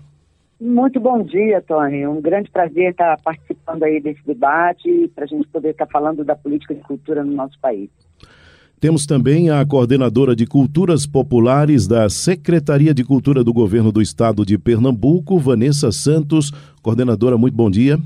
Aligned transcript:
Muito 0.58 1.02
bom 1.02 1.22
dia, 1.22 1.62
Tony. 1.62 2.08
Um 2.08 2.22
grande 2.22 2.50
prazer 2.50 2.92
estar 2.92 3.20
participando 3.22 3.84
aí 3.84 4.00
desse 4.00 4.26
debate 4.26 5.12
para 5.14 5.26
a 5.26 5.28
gente 5.28 5.46
poder 5.50 5.72
estar 5.72 5.88
falando 5.88 6.24
da 6.24 6.38
política 6.38 6.74
de 6.74 6.80
cultura 6.80 7.26
no 7.26 7.34
nosso 7.34 7.60
país. 7.60 7.90
Temos 8.86 9.08
também 9.08 9.50
a 9.50 9.66
coordenadora 9.66 10.36
de 10.36 10.46
Culturas 10.46 11.08
Populares 11.08 11.88
da 11.88 12.08
Secretaria 12.08 12.94
de 12.94 13.04
Cultura 13.04 13.44
do 13.44 13.52
Governo 13.52 13.92
do 13.92 14.00
Estado 14.00 14.46
de 14.46 14.60
Pernambuco, 14.60 15.40
Vanessa 15.40 15.92
Santos. 15.92 16.52
Coordenadora, 16.84 17.36
muito 17.36 17.56
bom 17.56 17.68
dia. 17.68 18.00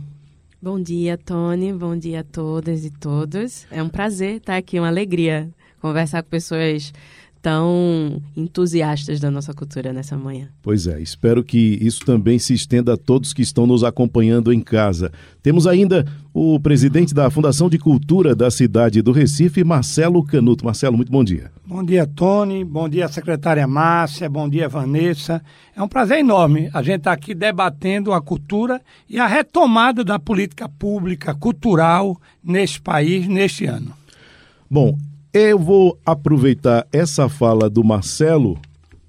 Bom 0.61 0.81
dia, 0.81 1.17
Tony. 1.17 1.73
Bom 1.73 1.97
dia 1.97 2.22
a 2.22 2.23
todas 2.23 2.85
e 2.85 2.91
todos. 2.91 3.66
É 3.69 3.83
um 3.83 3.89
prazer 3.89 4.38
estar 4.38 4.55
aqui, 4.55 4.80
uma 4.80 4.88
alegria 4.88 5.50
conversar 5.81 6.23
com 6.23 6.30
pessoas 6.30 6.94
tão 7.41 8.21
entusiastas 8.35 9.19
da 9.19 9.31
nossa 9.31 9.53
cultura 9.53 9.93
nessa 9.93 10.17
manhã. 10.17 10.49
Pois 10.61 10.87
é, 10.87 10.99
espero 11.01 11.43
que 11.43 11.77
isso 11.81 12.05
também 12.05 12.37
se 12.37 12.53
estenda 12.53 12.93
a 12.93 12.97
todos 12.97 13.33
que 13.33 13.41
estão 13.41 13.65
nos 13.65 13.83
acompanhando 13.83 14.51
em 14.51 14.59
casa. 14.59 15.11
Temos 15.41 15.66
ainda 15.66 16.05
o 16.33 16.59
presidente 16.59 17.13
da 17.13 17.29
Fundação 17.29 17.69
de 17.69 17.78
Cultura 17.78 18.35
da 18.35 18.51
cidade 18.51 19.01
do 19.01 19.11
Recife, 19.11 19.63
Marcelo 19.63 20.23
Canuto. 20.23 20.66
Marcelo, 20.66 20.97
muito 20.97 21.11
bom 21.11 21.23
dia. 21.23 21.51
Bom 21.66 21.83
dia, 21.83 22.05
Tony. 22.05 22.63
Bom 22.66 22.89
dia, 22.89 23.07
secretária 23.07 23.67
Márcia. 23.67 24.29
Bom 24.29 24.49
dia, 24.49 24.67
Vanessa. 24.67 25.41
É 25.75 25.81
um 25.81 25.88
prazer 25.88 26.19
enorme 26.19 26.69
a 26.73 26.81
gente 26.81 26.99
estar 26.99 27.13
aqui 27.13 27.33
debatendo 27.33 28.11
a 28.11 28.22
cultura 28.22 28.81
e 29.07 29.17
a 29.17 29.28
retomada 29.28 30.03
da 30.03 30.19
política 30.19 30.67
pública 30.67 31.33
cultural 31.33 32.19
neste 32.44 32.81
país 32.81 33.28
neste 33.28 33.66
ano. 33.66 33.94
Bom, 34.69 34.97
eu 35.34 35.59
vou 35.59 35.97
aproveitar 36.06 36.88
essa 36.91 37.29
fala 37.29 37.69
do 37.69 37.84
Marcelo 37.84 38.59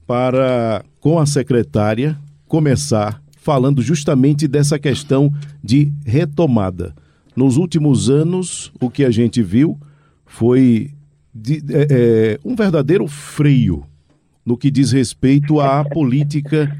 para, 0.06 0.84
com 1.00 1.18
a 1.18 1.26
secretária, 1.26 2.18
começar 2.46 3.22
falando 3.38 3.80
justamente 3.80 4.46
dessa 4.46 4.78
questão 4.78 5.32
de 5.62 5.90
retomada. 6.04 6.94
Nos 7.34 7.56
últimos 7.56 8.10
anos, 8.10 8.70
o 8.80 8.90
que 8.90 9.04
a 9.04 9.10
gente 9.10 9.42
viu 9.42 9.78
foi 10.26 10.90
de, 11.34 11.62
é, 11.70 11.86
é, 11.90 12.40
um 12.44 12.54
verdadeiro 12.54 13.06
freio 13.06 13.84
no 14.44 14.56
que 14.56 14.70
diz 14.70 14.92
respeito 14.92 15.58
à 15.60 15.84
política 15.84 16.76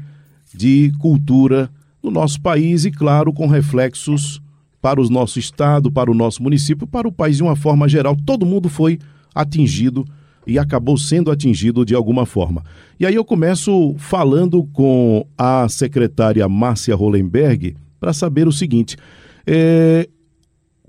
de 0.53 0.91
cultura 0.99 1.69
no 2.03 2.11
nosso 2.11 2.39
país 2.41 2.85
e, 2.85 2.91
claro, 2.91 3.33
com 3.33 3.47
reflexos 3.47 4.41
para 4.81 5.01
o 5.01 5.09
nosso 5.09 5.39
estado, 5.39 5.91
para 5.91 6.11
o 6.11 6.13
nosso 6.13 6.43
município, 6.43 6.85
para 6.85 7.07
o 7.07 7.11
país 7.11 7.37
de 7.37 7.43
uma 7.43 7.55
forma 7.55 7.87
geral. 7.87 8.15
Todo 8.25 8.45
mundo 8.45 8.67
foi 8.67 8.99
atingido 9.33 10.05
e 10.45 10.57
acabou 10.57 10.97
sendo 10.97 11.31
atingido 11.31 11.85
de 11.85 11.95
alguma 11.95 12.25
forma. 12.25 12.63
E 12.99 13.05
aí 13.05 13.15
eu 13.15 13.23
começo 13.23 13.95
falando 13.97 14.63
com 14.73 15.25
a 15.37 15.67
secretária 15.69 16.47
Márcia 16.49 16.95
Hollenberg 16.95 17.75
para 17.99 18.13
saber 18.13 18.47
o 18.47 18.51
seguinte: 18.51 18.97
é, 19.45 20.09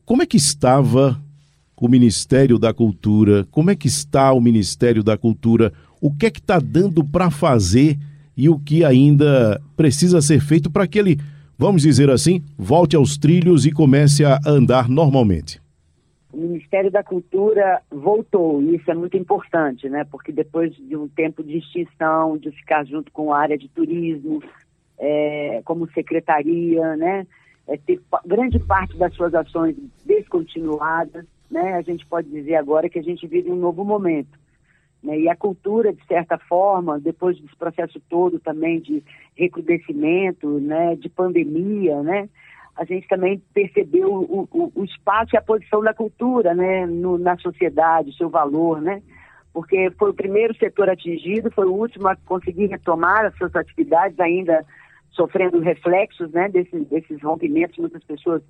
como 0.04 0.22
é 0.22 0.26
que 0.26 0.36
estava 0.36 1.20
o 1.82 1.88
Ministério 1.88 2.58
da 2.58 2.72
Cultura? 2.72 3.44
Como 3.50 3.70
é 3.70 3.74
que 3.74 3.88
está 3.88 4.32
o 4.32 4.40
Ministério 4.40 5.02
da 5.02 5.18
Cultura? 5.18 5.72
O 6.00 6.12
que 6.12 6.26
é 6.26 6.30
que 6.30 6.38
está 6.38 6.58
dando 6.60 7.04
para 7.04 7.28
fazer 7.28 7.98
e 8.36 8.48
o 8.48 8.58
que 8.58 8.84
ainda 8.84 9.60
precisa 9.76 10.22
ser 10.22 10.40
feito 10.40 10.70
para 10.70 10.86
que 10.86 10.98
ele, 10.98 11.18
vamos 11.58 11.82
dizer 11.82 12.08
assim, 12.08 12.40
volte 12.56 12.94
aos 12.94 13.18
trilhos 13.18 13.66
e 13.66 13.72
comece 13.72 14.24
a 14.24 14.40
andar 14.46 14.88
normalmente? 14.88 15.60
O 16.32 16.38
Ministério 16.38 16.90
da 16.90 17.04
Cultura 17.04 17.82
voltou, 17.90 18.62
e 18.62 18.76
isso 18.76 18.90
é 18.90 18.94
muito 18.94 19.16
importante, 19.18 19.88
né? 19.88 20.04
Porque 20.10 20.32
depois 20.32 20.74
de 20.74 20.96
um 20.96 21.06
tempo 21.06 21.44
de 21.44 21.58
extinção, 21.58 22.38
de 22.38 22.50
ficar 22.50 22.84
junto 22.86 23.12
com 23.12 23.32
a 23.32 23.38
área 23.38 23.58
de 23.58 23.68
turismo, 23.68 24.42
é, 24.98 25.60
como 25.64 25.90
secretaria, 25.92 26.96
né? 26.96 27.26
É, 27.68 27.76
ter 27.76 28.00
grande 28.26 28.58
parte 28.58 28.96
das 28.96 29.14
suas 29.14 29.34
ações 29.34 29.76
descontinuadas, 30.06 31.26
né? 31.50 31.74
A 31.74 31.82
gente 31.82 32.06
pode 32.06 32.30
dizer 32.30 32.54
agora 32.54 32.88
que 32.88 32.98
a 32.98 33.02
gente 33.02 33.26
vive 33.26 33.50
um 33.50 33.56
novo 33.56 33.84
momento. 33.84 34.40
Né? 35.02 35.20
E 35.20 35.28
a 35.28 35.36
cultura, 35.36 35.92
de 35.92 36.04
certa 36.06 36.38
forma, 36.38 36.98
depois 36.98 37.38
desse 37.38 37.56
processo 37.56 38.00
todo 38.08 38.40
também 38.40 38.80
de 38.80 39.02
recrudescimento, 39.36 40.48
né? 40.60 40.96
De 40.96 41.10
pandemia, 41.10 42.02
né? 42.02 42.28
A 42.76 42.84
gente 42.84 43.06
também 43.06 43.42
percebeu 43.52 44.12
o, 44.12 44.48
o, 44.50 44.72
o 44.74 44.84
espaço 44.84 45.34
e 45.34 45.36
a 45.36 45.42
posição 45.42 45.82
da 45.82 45.92
cultura 45.92 46.54
né, 46.54 46.86
no, 46.86 47.18
na 47.18 47.36
sociedade, 47.38 48.10
o 48.10 48.14
seu 48.14 48.30
valor, 48.30 48.80
né? 48.80 49.02
Porque 49.52 49.90
foi 49.98 50.10
o 50.10 50.14
primeiro 50.14 50.56
setor 50.56 50.88
atingido, 50.88 51.50
foi 51.50 51.66
o 51.66 51.74
último 51.74 52.08
a 52.08 52.16
conseguir 52.16 52.66
retomar 52.66 53.26
as 53.26 53.36
suas 53.36 53.54
atividades, 53.54 54.18
ainda 54.18 54.64
sofrendo 55.10 55.60
reflexos 55.60 56.30
né, 56.32 56.48
desses, 56.48 56.88
desses 56.88 57.22
rompimentos. 57.22 57.76
Muitas 57.76 58.02
pessoas 58.02 58.42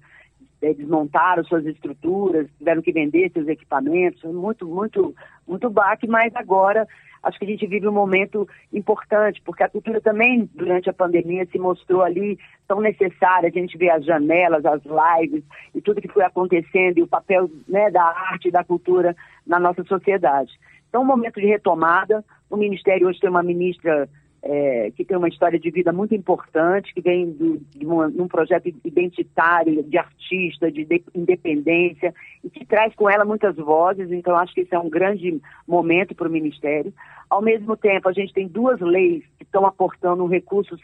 é, 0.63 0.73
desmontaram 0.73 1.43
suas 1.45 1.67
estruturas, 1.67 2.49
tiveram 2.57 2.81
que 2.81 2.93
vender 2.93 3.33
seus 3.33 3.49
equipamentos, 3.49 4.23
muito, 4.33 4.65
muito, 4.65 5.13
muito 5.47 5.69
baque, 5.69 6.07
mas 6.07 6.33
agora 6.37 6.87
acho 7.23 7.39
que 7.39 7.45
a 7.45 7.49
gente 7.49 7.67
vive 7.67 7.87
um 7.87 7.93
momento 7.93 8.49
importante, 8.73 9.41
porque 9.45 9.63
a 9.63 9.69
cultura 9.69 10.01
também, 10.01 10.49
durante 10.55 10.91
a 10.91 10.93
pandemia, 10.93 11.47
se 11.47 11.59
mostrou 11.59 12.03
ali 12.03 12.39
tão 12.67 12.81
necessária. 12.81 13.49
A 13.49 13.53
gente 13.53 13.79
vê 13.79 13.91
as 13.91 14.05
janelas, 14.05 14.65
as 14.65 14.83
lives 14.85 15.45
e 15.75 15.81
tudo 15.81 16.01
que 16.01 16.09
foi 16.09 16.25
acontecendo 16.25 16.99
e 16.99 17.03
o 17.03 17.09
papel 17.09 17.51
né, 17.69 17.91
da 17.91 18.03
arte 18.03 18.49
e 18.49 18.53
da 18.53 18.65
cultura 18.65 19.15
na 19.47 19.59
nossa 19.59 19.85
sociedade. 19.85 20.53
Então, 20.89 21.03
um 21.03 21.07
momento 21.07 21.41
de 21.41 21.47
retomada. 21.47 22.25
O 22.51 22.57
Ministério 22.57 23.09
hoje 23.09 23.19
tem 23.19 23.31
uma 23.31 23.43
ministra 23.43 24.09
é, 24.43 24.91
que 24.97 25.05
tem 25.05 25.17
uma 25.17 25.29
história 25.29 25.59
de 25.59 25.71
vida 25.71 25.93
muito 25.93 26.15
importante, 26.15 26.93
que 26.93 27.01
vem 27.01 27.31
do, 27.31 27.59
de, 27.71 27.87
uma, 27.87 28.11
de, 28.11 28.21
um 28.21 28.27
projeto 28.27 28.67
identitário, 28.85 29.85
de 29.85 29.97
artista, 29.97 30.71
de, 30.71 30.85
de, 30.85 31.05
independência, 31.15 32.13
e 32.43 32.51
que 32.51 32.65
traz 32.65 32.93
com 32.95 33.09
ela 33.09 33.25
muitas 33.25 33.55
vozes, 33.55 34.11
então 34.11 34.37
acho 34.37 34.53
que 34.53 34.63
esse 34.63 34.75
é 34.75 34.79
um 34.79 34.91
grande 34.91 35.41
momento 35.67 36.15
para 36.15 36.29
o 36.29 36.33
Ministério. 36.33 36.93
Ao 37.31 37.41
mesmo 37.41 37.77
tempo, 37.77 38.09
a 38.09 38.13
gente 38.13 38.33
tem 38.33 38.49
duas 38.49 38.81
leis 38.81 39.23
que 39.39 39.45
estão 39.45 39.65
aportando 39.65 40.27
recursos 40.27 40.81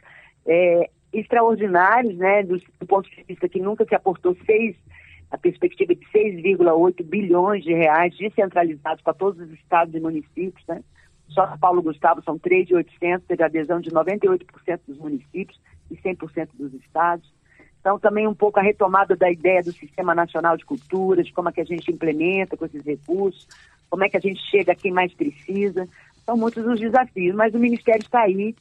é, 0.46 0.88
extraordinários, 1.12 2.16
né, 2.16 2.44
do, 2.44 2.58
do, 2.58 2.86
ponto 2.86 3.10
de 3.10 3.24
vista 3.26 3.48
que 3.48 3.60
nunca 3.60 3.84
se 3.84 3.94
aportou 3.94 4.36
seis, 4.46 4.76
a 5.32 5.36
perspectiva 5.36 5.94
de 5.94 6.06
6,8 6.06 7.04
bilhões 7.04 7.64
de 7.64 7.74
reais 7.74 8.16
descentralizados 8.16 9.02
para 9.02 9.12
todos 9.12 9.40
os 9.40 9.52
estados 9.52 9.94
e 9.94 10.00
municípios, 10.00 10.64
né? 10.68 10.80
Só 11.28 11.56
Paulo 11.58 11.82
Gustavo 11.82 12.22
são 12.22 12.38
3.800, 12.38 13.22
teve 13.26 13.42
adesão 13.42 13.80
de 13.80 13.90
98% 13.90 14.80
dos 14.86 14.98
municípios 14.98 15.60
e 15.90 15.96
100% 15.96 16.48
dos 16.54 16.74
estados. 16.74 17.32
Então, 17.80 17.98
também 17.98 18.26
um 18.26 18.34
pouco 18.34 18.58
a 18.58 18.62
retomada 18.62 19.16
da 19.16 19.30
ideia 19.30 19.62
do 19.62 19.72
Sistema 19.72 20.14
Nacional 20.14 20.56
de 20.56 20.64
Cultura, 20.64 21.22
de 21.22 21.32
como 21.32 21.48
é 21.48 21.52
que 21.52 21.60
a 21.60 21.64
gente 21.64 21.90
implementa 21.90 22.56
com 22.56 22.64
esses 22.64 22.84
recursos, 22.84 23.46
como 23.88 24.04
é 24.04 24.08
que 24.08 24.16
a 24.16 24.20
gente 24.20 24.40
chega 24.50 24.72
a 24.72 24.76
quem 24.76 24.92
mais 24.92 25.12
precisa. 25.14 25.88
São 26.24 26.36
muitos 26.36 26.66
os 26.66 26.80
desafios, 26.80 27.34
mas 27.34 27.54
o 27.54 27.58
Ministério 27.58 28.02
está 28.02 28.20
aí 28.20 28.54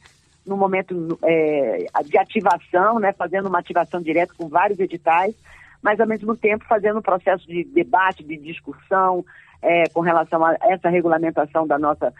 no 0.46 0.56
momento 0.56 1.18
é, 1.22 1.86
de 2.04 2.16
ativação, 2.16 2.98
né, 2.98 3.12
fazendo 3.12 3.48
uma 3.48 3.58
ativação 3.58 4.00
direta 4.00 4.32
com 4.36 4.48
vários 4.48 4.78
editais, 4.78 5.34
mas 5.82 6.00
ao 6.00 6.06
mesmo 6.06 6.34
tempo 6.34 6.64
fazendo 6.64 6.98
um 6.98 7.02
processo 7.02 7.46
de 7.46 7.64
debate, 7.64 8.24
de 8.24 8.36
discussão 8.38 9.24
é, 9.60 9.88
com 9.90 10.00
relação 10.00 10.42
a 10.44 10.56
essa 10.62 10.88
regulamentação 10.88 11.66
da 11.66 11.78
nossa 11.78 12.12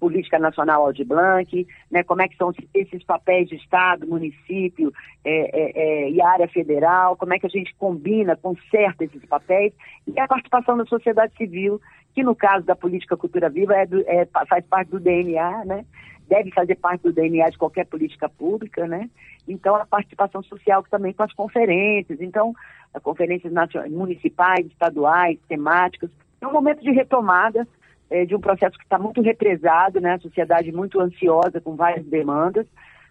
política 0.00 0.38
nacional 0.38 0.86
Aldi 0.86 1.04
Blanc, 1.04 1.66
né, 1.90 2.02
como 2.02 2.22
é 2.22 2.28
que 2.28 2.36
são 2.36 2.52
esses 2.74 3.04
papéis 3.04 3.48
de 3.48 3.56
Estado, 3.56 4.06
município 4.06 4.92
é, 5.24 5.30
é, 5.30 5.72
é, 5.74 6.10
e 6.10 6.20
área 6.22 6.48
federal, 6.48 7.16
como 7.16 7.34
é 7.34 7.38
que 7.38 7.46
a 7.46 7.50
gente 7.50 7.74
combina, 7.76 8.34
conserta 8.34 9.04
esses 9.04 9.24
papéis, 9.26 9.74
e 10.06 10.18
a 10.18 10.26
participação 10.26 10.76
da 10.78 10.86
sociedade 10.86 11.36
civil, 11.36 11.80
que 12.14 12.24
no 12.24 12.34
caso 12.34 12.64
da 12.64 12.74
política 12.74 13.16
cultura 13.16 13.50
viva 13.50 13.76
é 13.76 13.86
do, 13.86 14.00
é, 14.08 14.26
faz 14.48 14.64
parte 14.66 14.90
do 14.90 14.98
DNA, 14.98 15.64
né? 15.66 15.84
deve 16.30 16.52
fazer 16.52 16.76
parte 16.76 17.02
do 17.02 17.12
DNA 17.12 17.50
de 17.50 17.58
qualquer 17.58 17.84
política 17.86 18.28
pública, 18.28 18.86
né? 18.86 19.10
Então, 19.48 19.74
a 19.74 19.84
participação 19.84 20.40
social 20.44 20.84
também 20.88 21.12
com 21.12 21.24
as 21.24 21.32
conferências, 21.32 22.20
então, 22.20 22.54
as 22.94 23.02
conferências 23.02 23.52
municipais, 23.90 24.64
estaduais, 24.66 25.40
temáticas. 25.48 26.08
É 26.40 26.46
um 26.46 26.52
momento 26.52 26.82
de 26.82 26.92
retomada 26.92 27.66
é, 28.10 28.24
de 28.26 28.34
um 28.34 28.40
processo 28.40 28.76
que 28.76 28.84
está 28.84 28.98
muito 28.98 29.22
represado, 29.22 30.00
né? 30.00 30.14
A 30.14 30.18
sociedade 30.18 30.72
muito 30.72 31.00
ansiosa, 31.00 31.60
com 31.60 31.76
várias 31.76 32.04
demandas, 32.06 32.66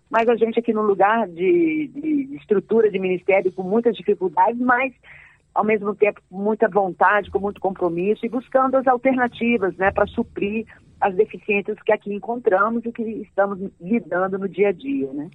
mas 0.10 0.28
a 0.28 0.36
gente 0.36 0.60
aqui 0.60 0.74
no 0.74 0.81
lugar 0.81 1.28
de, 1.28 1.88
de 1.88 2.36
estrutura 2.36 2.92
de 2.92 3.00
ministério 3.00 3.51
com 3.51 3.63
muitas 3.63 3.96
dificuldades, 3.96 4.60
mas 4.60 4.94
ao 5.54 5.63
mesmo 5.63 5.96
tempo 5.96 6.22
com 6.30 6.38
muita 6.38 6.68
vontade, 6.68 7.31
com 7.31 7.40
muito 7.40 7.62
compromisso 7.62 8.25
e 8.25 8.30
buscando 8.30 8.75
as 8.75 8.88
alternativas, 8.88 9.75
né, 9.78 9.92
para 9.92 10.06
suprir 10.07 10.66
as 11.00 11.16
deficiências 11.16 11.78
que 11.84 11.92
aqui 11.92 12.13
encontramos 12.13 12.86
e 12.86 12.92
que 12.92 13.02
estamos 13.02 13.57
lidando 13.80 14.38
no 14.38 14.50
dia 14.50 14.69
a 14.69 14.72
dia, 14.72 15.12
né? 15.13 15.30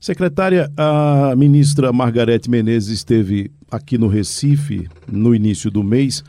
Secretária, 0.00 0.70
a 0.78 1.36
ministra 1.36 1.92
Margarete 1.92 2.48
Menezes 2.48 2.88
esteve 2.88 3.50
aqui 3.70 3.98
no 3.98 4.08
Recife 4.08 4.88
no 5.06 5.34
início 5.34 5.70
do 5.70 5.84
mês 5.84 6.24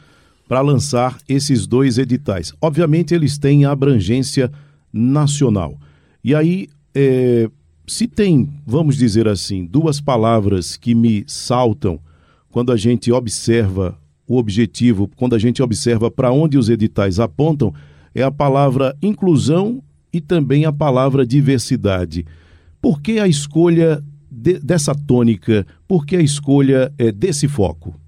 para 0.51 0.59
lançar 0.59 1.17
esses 1.29 1.65
dois 1.65 1.97
editais. 1.97 2.51
Obviamente, 2.61 3.13
eles 3.13 3.37
têm 3.37 3.63
abrangência 3.63 4.51
nacional. 4.91 5.79
E 6.21 6.35
aí, 6.35 6.67
é, 6.93 7.49
se 7.87 8.05
tem, 8.05 8.49
vamos 8.67 8.97
dizer 8.97 9.29
assim, 9.29 9.65
duas 9.65 10.01
palavras 10.01 10.75
que 10.75 10.93
me 10.93 11.23
saltam 11.25 12.01
quando 12.49 12.69
a 12.69 12.75
gente 12.75 13.13
observa 13.13 13.97
o 14.27 14.35
objetivo, 14.35 15.09
quando 15.15 15.35
a 15.35 15.39
gente 15.39 15.63
observa 15.63 16.11
para 16.11 16.33
onde 16.33 16.57
os 16.57 16.67
editais 16.67 17.17
apontam, 17.17 17.73
é 18.13 18.21
a 18.21 18.29
palavra 18.29 18.93
inclusão 19.01 19.81
e 20.11 20.19
também 20.19 20.65
a 20.65 20.73
palavra 20.73 21.25
diversidade. 21.25 22.25
Por 22.81 22.99
que 22.99 23.19
a 23.19 23.27
escolha 23.27 24.03
de, 24.29 24.59
dessa 24.59 24.93
tônica? 24.93 25.65
Por 25.87 26.05
que 26.05 26.17
a 26.17 26.21
escolha 26.21 26.91
é, 26.97 27.09
desse 27.09 27.47
foco? 27.47 28.00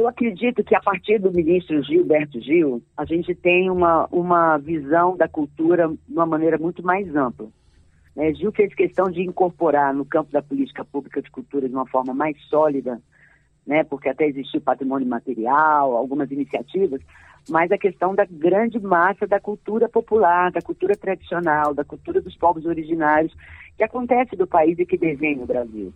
Eu 0.00 0.08
acredito 0.08 0.64
que 0.64 0.74
a 0.74 0.80
partir 0.80 1.18
do 1.18 1.30
ministro 1.30 1.82
Gilberto 1.82 2.40
Gil, 2.40 2.82
a 2.96 3.04
gente 3.04 3.34
tem 3.34 3.68
uma, 3.68 4.06
uma 4.10 4.56
visão 4.56 5.14
da 5.14 5.28
cultura 5.28 5.88
de 5.88 6.14
uma 6.14 6.24
maneira 6.24 6.56
muito 6.56 6.82
mais 6.82 7.14
ampla. 7.14 7.48
É, 8.16 8.32
Gil 8.32 8.50
fez 8.50 8.72
questão 8.72 9.10
de 9.10 9.20
incorporar 9.20 9.92
no 9.92 10.06
campo 10.06 10.32
da 10.32 10.40
política 10.40 10.86
pública 10.86 11.20
de 11.20 11.30
cultura 11.30 11.68
de 11.68 11.74
uma 11.74 11.86
forma 11.86 12.14
mais 12.14 12.34
sólida, 12.44 12.98
né, 13.66 13.84
porque 13.84 14.08
até 14.08 14.26
existiu 14.26 14.62
patrimônio 14.62 15.06
material, 15.06 15.94
algumas 15.94 16.30
iniciativas, 16.30 17.02
mas 17.46 17.70
a 17.70 17.76
questão 17.76 18.14
da 18.14 18.24
grande 18.24 18.80
massa 18.80 19.26
da 19.26 19.38
cultura 19.38 19.86
popular, 19.86 20.50
da 20.50 20.62
cultura 20.62 20.96
tradicional, 20.96 21.74
da 21.74 21.84
cultura 21.84 22.22
dos 22.22 22.34
povos 22.38 22.64
originários, 22.64 23.36
que 23.76 23.84
acontece 23.84 24.34
do 24.34 24.46
país 24.46 24.78
e 24.78 24.86
que 24.86 24.96
desenha 24.96 25.42
o 25.42 25.46
Brasil. 25.46 25.92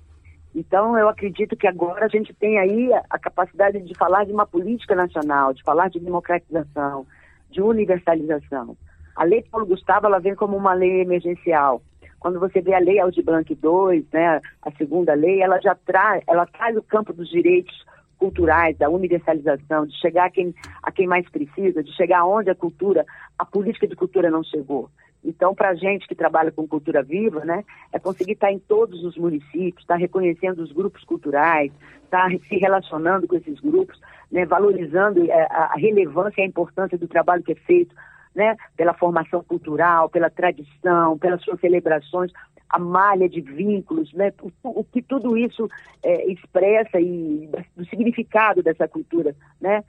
Então, 0.55 0.97
eu 0.97 1.09
acredito 1.09 1.57
que 1.57 1.67
agora 1.67 2.07
a 2.07 2.09
gente 2.09 2.33
tem 2.33 2.59
aí 2.59 2.91
a, 3.11 3.19
capacidade 3.19 3.81
de 3.81 3.95
falar 3.95 4.25
de 4.25 4.33
uma 4.33 4.47
política 4.47 4.95
nacional, 4.95 5.53
de 5.53 5.63
falar 5.65 5.89
de 5.89 5.99
democratização, 5.99 7.05
de 7.51 7.61
universalização. 7.61 8.77
A 9.17 9.25
Lei 9.25 9.43
Paulo 9.43 9.67
Gustavo, 9.67 10.07
ela 10.07 10.21
vem 10.21 10.35
como 10.35 10.57
uma 10.57 10.73
lei 10.73 11.01
emergencial. 11.01 11.83
Quando 12.21 12.39
você 12.39 12.61
vê 12.61 12.73
a 12.73 12.79
Lei 12.79 13.01
Aldir 13.01 13.25
Blanc 13.25 13.51
II, 13.53 14.07
né, 14.13 14.41
a 14.63 14.71
segunda 14.73 15.13
lei, 15.13 15.43
ela 15.43 15.61
já 15.61 15.75
traz, 15.75 16.23
ela 16.27 16.47
traz 16.47 16.77
o 16.77 16.83
campo 16.83 17.13
dos 17.13 17.29
direitos 17.29 17.85
culturais, 18.25 18.75
da 18.79 18.89
universalização, 18.89 19.85
de 19.85 19.95
chegar 20.01 20.25
a 20.25 20.31
quem, 20.31 20.55
a 20.83 20.91
quem 20.91 21.07
mais 21.07 21.29
precisa, 21.29 21.83
de 21.83 21.95
chegar 21.95 22.25
onde 22.25 22.49
a 22.49 22.55
cultura, 22.55 23.05
a 23.39 23.45
política 23.45 23.87
de 23.87 23.95
cultura 23.95 24.31
não 24.31 24.43
chegou. 24.43 24.89
Então, 25.23 25.55
para 25.55 25.69
a 25.69 25.75
gente 25.75 26.09
que 26.09 26.15
trabalha 26.15 26.51
com 26.51 26.67
cultura 26.67 27.03
viva, 27.03 27.45
né, 27.45 27.63
é 27.93 27.99
conseguir 27.99 28.33
estar 28.33 28.47
tá 28.47 28.53
em 28.53 28.59
todos 28.59 29.05
os 29.05 29.15
municípios, 29.19 29.83
estar 29.83 29.95
tá 29.95 30.01
reconhecendo 30.01 30.61
os 30.61 30.73
grupos 30.73 31.05
culturais, 31.05 31.71
estar 32.03 32.31
tá 32.31 32.39
se 32.49 32.57
relacionando 32.57 33.29
com 33.29 33.37
esses 33.37 33.61
grupos, 33.61 34.01
né, 34.33 34.47
valorizando 34.47 35.23
é, 35.31 35.43
a 35.51 35.75
relevância 35.77 36.41
e 36.41 36.45
a 36.45 36.49
importância 36.49 36.97
do 36.97 37.07
trabalho 37.07 37.43
que 37.43 37.53
é 37.53 37.57
feito 37.57 37.95
né, 38.35 38.57
pela 38.75 38.95
formação 38.95 39.45
cultural, 39.45 40.09
pela 40.09 40.31
tradição, 40.31 41.19
pelas 41.19 41.43
suas 41.43 41.61
celebrações, 41.61 42.33
a 42.75 42.79
malha 42.79 43.29
de 43.29 43.41
vínculos, 43.41 44.13
né, 44.13 44.33
o, 44.43 44.81
o 44.81 44.85
que 44.85 45.01
tudo 45.01 45.37
isso 45.37 45.71
é, 46.03 46.27
expressa 46.33 47.01
e 47.01 47.49
do 47.77 47.87
significado 47.87 48.65
dessa 48.65 48.89
cultura, 48.89 49.37
né, 49.61 49.85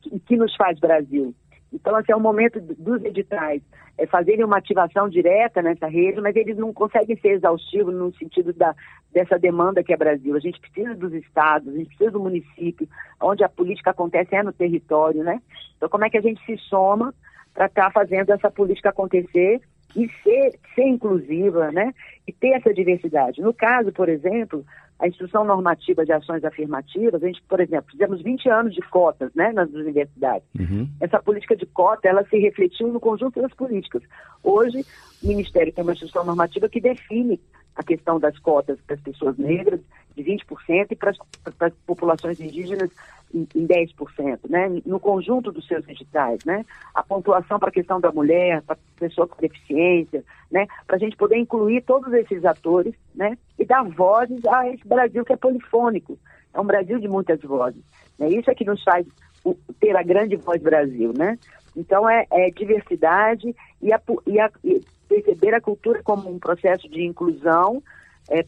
que, 0.00 0.18
que 0.20 0.36
nos 0.36 0.56
faz 0.56 0.80
Brasil. 0.80 1.34
Então, 1.70 1.94
assim, 1.94 2.10
é 2.10 2.16
o 2.16 2.20
momento 2.20 2.58
dos 2.58 3.04
editais 3.04 3.62
é, 3.98 4.06
fazerem 4.06 4.46
uma 4.46 4.56
ativação 4.56 5.10
direta 5.10 5.60
nessa 5.60 5.86
rede, 5.86 6.22
mas 6.22 6.34
eles 6.34 6.56
não 6.56 6.72
conseguem 6.72 7.16
ser 7.18 7.32
exaustivos 7.32 7.94
no 7.94 8.14
sentido 8.14 8.54
da, 8.54 8.74
dessa 9.12 9.38
demanda 9.38 9.84
que 9.84 9.92
é 9.92 9.96
Brasil. 9.96 10.34
A 10.34 10.40
gente 10.40 10.58
precisa 10.58 10.94
dos 10.94 11.12
estados, 11.12 11.68
a 11.68 11.76
gente 11.76 11.88
precisa 11.88 12.12
do 12.12 12.20
município, 12.20 12.88
onde 13.20 13.44
a 13.44 13.48
política 13.48 13.90
acontece 13.90 14.34
é 14.34 14.42
no 14.42 14.54
território, 14.54 15.22
né? 15.22 15.38
Então, 15.76 15.86
como 15.90 16.06
é 16.06 16.10
que 16.10 16.16
a 16.16 16.22
gente 16.22 16.42
se 16.46 16.56
soma 16.56 17.12
para 17.52 17.66
estar 17.66 17.84
tá 17.84 17.90
fazendo 17.90 18.30
essa 18.30 18.50
política 18.50 18.88
acontecer 18.88 19.60
e 19.96 20.08
ser, 20.22 20.58
ser 20.74 20.86
inclusiva, 20.86 21.70
né? 21.70 21.92
E 22.26 22.32
ter 22.32 22.50
essa 22.50 22.72
diversidade. 22.72 23.40
No 23.40 23.52
caso, 23.52 23.92
por 23.92 24.08
exemplo, 24.08 24.64
a 24.98 25.08
Instrução 25.08 25.44
Normativa 25.44 26.04
de 26.04 26.12
Ações 26.12 26.44
Afirmativas, 26.44 27.22
a 27.22 27.26
gente, 27.26 27.42
por 27.48 27.60
exemplo, 27.60 27.90
fizemos 27.90 28.22
20 28.22 28.48
anos 28.48 28.74
de 28.74 28.80
cotas 28.82 29.34
né, 29.34 29.52
nas 29.52 29.68
universidades. 29.70 30.46
Uhum. 30.58 30.88
Essa 31.00 31.20
política 31.20 31.56
de 31.56 31.66
cota, 31.66 32.08
ela 32.08 32.24
se 32.26 32.38
refletiu 32.38 32.86
no 32.86 33.00
conjunto 33.00 33.42
das 33.42 33.52
políticas. 33.52 34.02
Hoje, 34.42 34.84
o 35.22 35.26
Ministério 35.26 35.72
tem 35.72 35.82
uma 35.82 35.92
instrução 35.92 36.24
normativa 36.24 36.68
que 36.68 36.80
define 36.80 37.40
a 37.74 37.82
questão 37.82 38.18
das 38.18 38.38
cotas 38.38 38.78
para 38.86 38.94
as 38.94 39.00
pessoas 39.00 39.36
negras 39.38 39.80
de 40.14 40.22
20% 40.22 40.88
e 40.90 40.96
para 40.96 41.10
as, 41.10 41.18
para 41.56 41.68
as 41.68 41.74
populações 41.86 42.40
indígenas 42.40 42.90
em, 43.34 43.48
em 43.54 43.66
10%, 43.66 44.40
né? 44.48 44.80
no 44.84 45.00
conjunto 45.00 45.50
dos 45.50 45.66
seus 45.66 45.86
editais. 45.88 46.44
Né? 46.44 46.64
A 46.94 47.02
pontuação 47.02 47.58
para 47.58 47.70
a 47.70 47.72
questão 47.72 48.00
da 48.00 48.12
mulher, 48.12 48.62
para 48.62 48.76
a 48.76 49.00
pessoa 49.00 49.26
com 49.26 49.40
deficiência, 49.40 50.24
né? 50.50 50.66
para 50.86 50.96
a 50.96 50.98
gente 50.98 51.16
poder 51.16 51.38
incluir 51.38 51.82
todos 51.82 52.12
esses 52.12 52.44
atores 52.44 52.94
né? 53.14 53.36
e 53.58 53.64
dar 53.64 53.82
vozes 53.84 54.44
a 54.46 54.68
esse 54.68 54.86
Brasil 54.86 55.24
que 55.24 55.32
é 55.32 55.36
polifônico. 55.36 56.18
É 56.52 56.60
um 56.60 56.66
Brasil 56.66 56.98
de 56.98 57.08
muitas 57.08 57.40
vozes. 57.40 57.82
Né? 58.18 58.28
Isso 58.28 58.50
é 58.50 58.54
que 58.54 58.64
nos 58.64 58.82
faz 58.82 59.06
o, 59.44 59.54
ter 59.80 59.96
a 59.96 60.02
grande 60.02 60.36
voz 60.36 60.60
Brasil. 60.60 61.12
Né? 61.16 61.38
Então, 61.74 62.08
é, 62.08 62.26
é 62.30 62.50
diversidade 62.50 63.54
e, 63.80 63.92
a, 63.92 64.00
e, 64.26 64.38
a, 64.38 64.50
e 64.62 64.82
perceber 65.12 65.54
a 65.54 65.60
cultura 65.60 66.02
como 66.02 66.30
um 66.30 66.38
processo 66.38 66.88
de 66.88 67.02
inclusão, 67.02 67.82
é, 68.30 68.44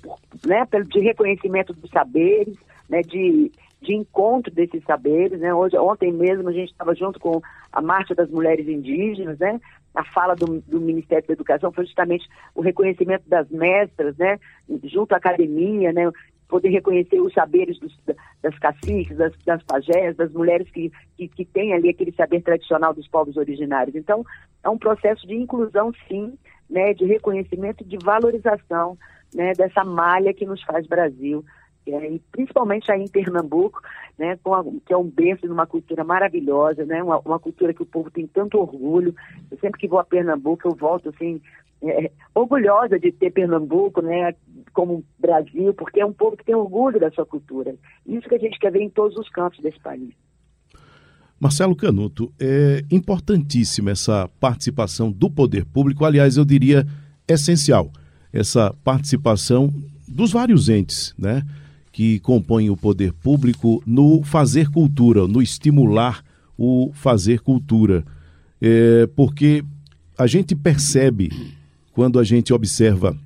né, 0.46 0.66
de 0.88 1.00
reconhecimento 1.00 1.72
dos 1.72 1.90
saberes, 1.90 2.56
né, 2.88 3.02
de, 3.02 3.52
de 3.82 3.94
encontro 3.94 4.52
desses 4.52 4.82
saberes. 4.84 5.40
Né? 5.40 5.52
Hoje, 5.52 5.76
ontem 5.76 6.12
mesmo 6.12 6.48
a 6.48 6.52
gente 6.52 6.70
estava 6.70 6.94
junto 6.94 7.20
com 7.20 7.40
a 7.72 7.82
Marcha 7.82 8.14
das 8.14 8.30
Mulheres 8.30 8.66
Indígenas, 8.66 9.38
né? 9.38 9.60
a 9.94 10.04
fala 10.04 10.34
do, 10.34 10.60
do, 10.62 10.80
Ministério 10.80 11.26
da 11.26 11.34
Educação 11.34 11.70
foi 11.70 11.84
justamente 11.84 12.26
o 12.52 12.60
reconhecimento 12.60 13.28
das 13.28 13.48
mestras, 13.48 14.16
né? 14.16 14.40
junto 14.84 15.12
à 15.12 15.18
academia, 15.18 15.92
né? 15.92 16.10
poder 16.48 16.68
reconhecer 16.68 17.20
os 17.20 17.32
saberes 17.32 17.78
dos, 17.78 17.96
das 18.42 18.58
caciques, 18.58 19.16
das, 19.16 19.32
das 19.44 19.62
pajés, 19.62 20.16
das 20.16 20.32
mulheres 20.32 20.68
que, 20.70 20.92
que, 21.16 21.28
que 21.28 21.44
têm 21.44 21.72
ali 21.72 21.88
aquele 21.88 22.12
saber 22.12 22.42
tradicional 22.42 22.92
dos 22.92 23.08
povos 23.08 23.36
originários. 23.36 23.96
Então, 23.96 24.24
é 24.62 24.68
um 24.68 24.78
processo 24.78 25.26
de 25.26 25.34
inclusão, 25.34 25.92
sim, 26.08 26.36
né, 26.68 26.94
de 26.94 27.04
reconhecimento 27.04 27.82
e 27.82 27.86
de 27.86 27.98
valorização 27.98 28.96
né, 29.34 29.52
dessa 29.52 29.84
malha 29.84 30.32
que 30.32 30.46
nos 30.46 30.62
faz 30.62 30.86
Brasil, 30.86 31.44
é, 31.86 32.12
e 32.12 32.18
principalmente 32.32 32.90
aí 32.90 33.02
em 33.02 33.08
Pernambuco, 33.08 33.80
né, 34.18 34.32
a, 34.32 34.64
que 34.86 34.92
é 34.92 34.96
um 34.96 35.08
berço 35.08 35.46
de 35.46 35.52
uma 35.52 35.66
cultura 35.66 36.02
maravilhosa, 36.02 36.84
né, 36.84 37.02
uma, 37.02 37.18
uma, 37.18 37.38
cultura 37.38 37.74
que 37.74 37.82
o 37.82 37.86
povo 37.86 38.10
tem 38.10 38.26
tanto 38.26 38.58
orgulho. 38.58 39.14
Eu 39.50 39.58
sempre 39.58 39.80
que 39.80 39.88
vou 39.88 39.98
a 39.98 40.04
Pernambuco, 40.04 40.66
eu 40.66 40.74
volto 40.74 41.10
assim, 41.10 41.42
é, 41.82 42.10
orgulhosa 42.34 42.98
de 42.98 43.12
ter 43.12 43.30
Pernambuco, 43.30 44.00
né, 44.00 44.34
como 44.72 45.04
Brasil, 45.18 45.74
porque 45.74 46.00
é 46.00 46.06
um 46.06 46.12
povo 46.12 46.36
que 46.36 46.44
tem 46.44 46.54
orgulho 46.54 46.98
da 46.98 47.10
sua 47.10 47.26
cultura. 47.26 47.74
Isso 48.06 48.28
que 48.28 48.34
a 48.34 48.38
gente 48.38 48.58
quer 48.58 48.72
ver 48.72 48.80
em 48.80 48.90
todos 48.90 49.16
os 49.18 49.28
cantos 49.28 49.60
desse 49.60 49.78
país. 49.80 50.10
Marcelo 51.38 51.76
Canuto, 51.76 52.32
é 52.38 52.84
importantíssima 52.90 53.90
essa 53.90 54.28
participação 54.40 55.10
do 55.10 55.30
poder 55.30 55.64
público, 55.64 56.04
aliás, 56.04 56.36
eu 56.36 56.44
diria 56.44 56.86
essencial, 57.28 57.92
essa 58.32 58.74
participação 58.84 59.72
dos 60.06 60.32
vários 60.32 60.68
entes, 60.68 61.14
né? 61.18 61.42
que 61.94 62.18
compõem 62.18 62.70
o 62.70 62.76
poder 62.76 63.12
público 63.12 63.80
no 63.86 64.22
fazer 64.24 64.68
cultura, 64.68 65.28
no 65.28 65.40
estimular 65.40 66.24
o 66.58 66.90
fazer 66.92 67.40
cultura. 67.40 68.04
É, 68.60 69.06
porque 69.14 69.64
a 70.18 70.26
gente 70.26 70.56
percebe, 70.56 71.30
quando 71.92 72.18
a 72.18 72.24
gente 72.24 72.52
observa, 72.52 73.16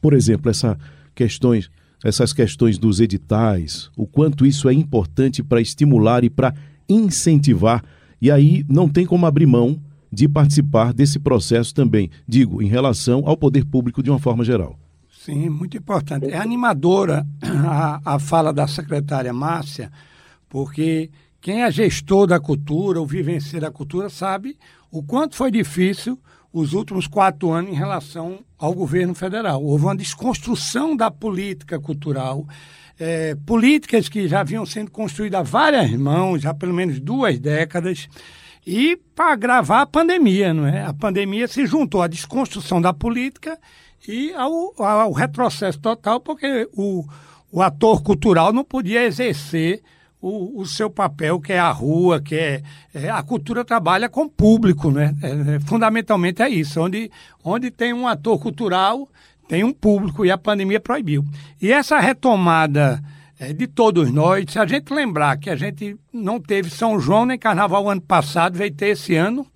por 0.00 0.14
exemplo, 0.14 0.48
essa 0.48 0.78
questões, 1.12 1.68
essas 2.04 2.32
questões 2.32 2.78
dos 2.78 3.00
editais, 3.00 3.90
o 3.96 4.06
quanto 4.06 4.46
isso 4.46 4.68
é 4.68 4.72
importante 4.72 5.42
para 5.42 5.60
estimular 5.60 6.22
e 6.22 6.30
para 6.30 6.54
incentivar, 6.88 7.84
e 8.20 8.30
aí 8.30 8.64
não 8.68 8.88
tem 8.88 9.06
como 9.06 9.26
abrir 9.26 9.46
mão 9.46 9.80
de 10.10 10.28
participar 10.28 10.92
desse 10.92 11.18
processo 11.18 11.74
também, 11.74 12.10
digo, 12.26 12.62
em 12.62 12.66
relação 12.66 13.22
ao 13.26 13.36
poder 13.36 13.64
público 13.64 14.02
de 14.02 14.10
uma 14.10 14.18
forma 14.18 14.44
geral. 14.44 14.78
Sim, 15.10 15.50
muito 15.50 15.76
importante. 15.76 16.26
É 16.26 16.38
animadora 16.38 17.26
a, 17.42 18.14
a 18.14 18.18
fala 18.18 18.52
da 18.52 18.66
secretária 18.66 19.32
Márcia, 19.32 19.92
porque 20.48 21.10
quem 21.40 21.62
é 21.62 21.70
gestor 21.70 22.26
da 22.26 22.40
cultura, 22.40 22.98
ou 22.98 23.06
vivenciar 23.06 23.64
a 23.64 23.70
cultura, 23.70 24.08
sabe 24.08 24.56
o 24.90 25.02
quanto 25.02 25.36
foi 25.36 25.50
difícil 25.50 26.18
os 26.52 26.72
últimos 26.72 27.06
quatro 27.06 27.50
anos 27.50 27.70
em 27.70 27.76
relação 27.76 28.40
ao 28.58 28.72
governo 28.72 29.14
federal. 29.14 29.62
Houve 29.62 29.84
uma 29.84 29.96
desconstrução 29.96 30.96
da 30.96 31.10
política 31.10 31.78
cultural, 31.78 32.46
é, 32.98 33.36
políticas 33.46 34.08
que 34.08 34.26
já 34.26 34.42
vinham 34.42 34.66
sendo 34.66 34.90
construídas 34.90 35.48
várias 35.48 35.90
mãos, 35.92 36.44
há 36.44 36.52
pelo 36.52 36.74
menos 36.74 36.98
duas 37.00 37.38
décadas, 37.38 38.08
e 38.66 38.98
para 39.14 39.32
agravar 39.32 39.80
a 39.80 39.86
pandemia, 39.86 40.52
não 40.52 40.66
é? 40.66 40.84
A 40.84 40.92
pandemia 40.92 41.48
se 41.48 41.64
juntou 41.66 42.02
à 42.02 42.06
desconstrução 42.06 42.80
da 42.80 42.92
política 42.92 43.58
e 44.06 44.32
ao, 44.34 44.74
ao 44.82 45.12
retrocesso 45.12 45.78
total, 45.78 46.20
porque 46.20 46.68
o, 46.74 47.04
o 47.50 47.62
ator 47.62 48.02
cultural 48.02 48.52
não 48.52 48.64
podia 48.64 49.04
exercer 49.04 49.82
o, 50.20 50.60
o, 50.60 50.66
seu 50.66 50.90
papel, 50.90 51.40
que 51.40 51.52
é 51.52 51.58
a 51.58 51.70
rua, 51.70 52.20
que 52.20 52.34
é, 52.34 52.62
é 52.92 53.08
a 53.08 53.22
cultura 53.22 53.64
trabalha 53.64 54.08
com 54.08 54.28
público, 54.28 54.90
né? 54.90 55.14
É, 55.22 55.60
fundamentalmente 55.60 56.42
é 56.42 56.48
isso, 56.48 56.80
onde, 56.80 57.10
onde 57.42 57.70
tem 57.70 57.92
um 57.92 58.06
ator 58.06 58.38
cultural, 58.38 59.08
tem 59.48 59.64
um 59.64 59.72
público 59.72 60.24
e 60.24 60.30
a 60.30 60.38
pandemia 60.38 60.78
proibiu. 60.78 61.24
E 61.60 61.72
essa 61.72 61.98
retomada 61.98 63.02
é, 63.40 63.52
de 63.52 63.66
todos 63.66 64.10
nós, 64.10 64.44
se 64.48 64.58
a 64.58 64.66
gente 64.66 64.92
lembrar 64.92 65.38
que 65.38 65.48
a 65.48 65.56
gente 65.56 65.96
não 66.12 66.38
teve 66.38 66.70
São 66.70 67.00
João 67.00 67.24
nem 67.24 67.38
Carnaval 67.38 67.88
ano 67.88 68.00
passado, 68.00 68.58
veio 68.58 68.72
ter 68.72 68.88
esse 68.88 69.14
ano, 69.16 69.46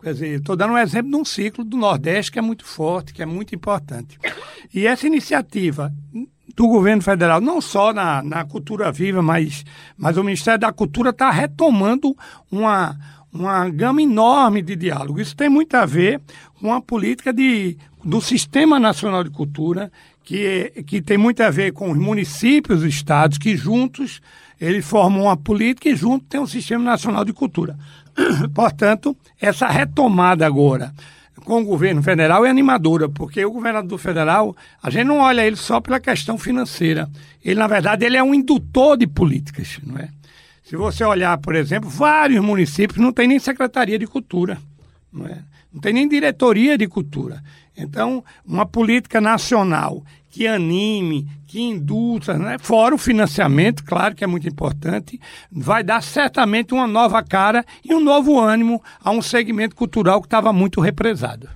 Quer 0.00 0.12
dizer, 0.12 0.38
estou 0.38 0.54
dando 0.54 0.74
um 0.74 0.78
exemplo 0.78 1.10
de 1.10 1.16
um 1.16 1.24
ciclo 1.24 1.64
do 1.64 1.76
Nordeste 1.76 2.30
que 2.30 2.38
é 2.38 2.42
muito 2.42 2.64
forte, 2.64 3.12
que 3.12 3.20
é 3.20 3.26
muito 3.26 3.54
importante. 3.54 4.16
E 4.72 4.86
essa 4.86 5.06
iniciativa 5.06 5.92
do 6.54 6.68
governo 6.68 7.02
federal, 7.02 7.40
não 7.40 7.60
só 7.60 7.92
na, 7.92 8.22
na 8.22 8.44
cultura 8.44 8.92
viva, 8.92 9.22
mas, 9.22 9.64
mas 9.96 10.16
o 10.16 10.22
Ministério 10.24 10.60
da 10.60 10.72
Cultura 10.72 11.10
está 11.10 11.30
retomando 11.30 12.16
uma, 12.50 12.96
uma 13.32 13.68
gama 13.68 14.00
enorme 14.00 14.62
de 14.62 14.76
diálogo. 14.76 15.20
Isso 15.20 15.36
tem 15.36 15.48
muito 15.48 15.74
a 15.74 15.84
ver 15.84 16.20
com 16.60 16.72
a 16.72 16.80
política 16.80 17.32
de, 17.32 17.76
do 18.04 18.20
Sistema 18.20 18.78
Nacional 18.78 19.24
de 19.24 19.30
Cultura, 19.30 19.90
que, 20.22 20.84
que 20.86 21.00
tem 21.00 21.16
muito 21.16 21.42
a 21.42 21.50
ver 21.50 21.72
com 21.72 21.90
os 21.90 21.98
municípios, 21.98 22.80
os 22.80 22.84
estados, 22.84 23.38
que 23.38 23.56
juntos 23.56 24.20
eles 24.60 24.84
formam 24.84 25.24
uma 25.24 25.36
política 25.36 25.88
e 25.88 25.96
junto 25.96 26.24
tem 26.26 26.40
um 26.40 26.46
Sistema 26.46 26.84
Nacional 26.84 27.24
de 27.24 27.32
Cultura. 27.32 27.78
Portanto, 28.54 29.16
essa 29.40 29.68
retomada 29.68 30.46
agora 30.46 30.92
com 31.48 31.62
o 31.62 31.64
governo 31.64 32.02
federal 32.02 32.44
é 32.44 32.50
animadora, 32.50 33.08
porque 33.08 33.42
o 33.42 33.50
governador 33.50 33.98
federal, 33.98 34.54
a 34.82 34.90
gente 34.90 35.06
não 35.06 35.20
olha 35.20 35.46
ele 35.46 35.56
só 35.56 35.80
pela 35.80 35.98
questão 35.98 36.36
financeira. 36.36 37.08
Ele, 37.42 37.58
na 37.58 37.66
verdade, 37.66 38.04
ele 38.04 38.18
é 38.18 38.22
um 38.22 38.34
indutor 38.34 38.98
de 38.98 39.06
políticas, 39.06 39.78
não 39.82 39.96
é? 39.96 40.10
Se 40.62 40.76
você 40.76 41.02
olhar, 41.02 41.38
por 41.38 41.54
exemplo, 41.54 41.88
vários 41.88 42.44
municípios 42.44 42.98
não 42.98 43.10
tem 43.10 43.26
nem 43.26 43.38
secretaria 43.38 43.98
de 43.98 44.06
cultura, 44.06 44.58
não 45.10 45.26
é? 45.26 45.38
Não 45.72 45.80
tem 45.80 45.94
nem 45.94 46.06
diretoria 46.06 46.76
de 46.76 46.86
cultura. 46.86 47.42
Então, 47.78 48.24
uma 48.44 48.66
política 48.66 49.20
nacional 49.20 50.02
que 50.30 50.46
anime, 50.46 51.26
que 51.46 51.60
indulta, 51.60 52.36
né? 52.36 52.58
fora 52.58 52.94
o 52.94 52.98
financiamento, 52.98 53.82
claro 53.84 54.14
que 54.14 54.24
é 54.24 54.26
muito 54.26 54.48
importante, 54.48 55.18
vai 55.50 55.82
dar 55.82 56.02
certamente 56.02 56.74
uma 56.74 56.86
nova 56.86 57.22
cara 57.22 57.64
e 57.84 57.94
um 57.94 58.00
novo 58.00 58.38
ânimo 58.38 58.82
a 59.02 59.10
um 59.10 59.22
segmento 59.22 59.74
cultural 59.74 60.20
que 60.20 60.26
estava 60.26 60.52
muito 60.52 60.80
represado. 60.80 61.48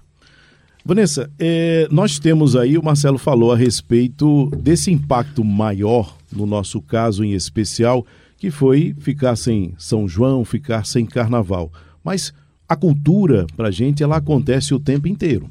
Vanessa, 0.85 1.31
é, 1.39 1.87
nós 1.91 2.19
temos 2.19 2.57
aí, 2.57 2.79
o 2.79 2.83
Marcelo 2.83 3.19
falou 3.19 3.53
a 3.53 3.57
respeito 3.57 4.49
desse 4.57 4.91
impacto 4.91 5.45
maior, 5.45 6.17
no 6.33 6.47
nosso 6.47 6.81
caso 6.81 7.25
em 7.25 7.33
especial, 7.33 8.05
que 8.37 8.51
foi 8.51 8.95
ficar 8.99 9.37
sem 9.37 9.75
São 9.79 10.09
João, 10.09 10.45
ficar 10.45 10.85
sem 10.87 11.07
Carnaval. 11.07 11.71
Mas 12.03 12.33
a 12.69 12.75
cultura, 12.75 13.47
para 13.57 13.69
a 13.69 13.71
gente, 13.71 14.03
ela 14.03 14.17
acontece 14.17 14.75
o 14.75 14.81
tempo 14.81 15.07
inteiro 15.07 15.49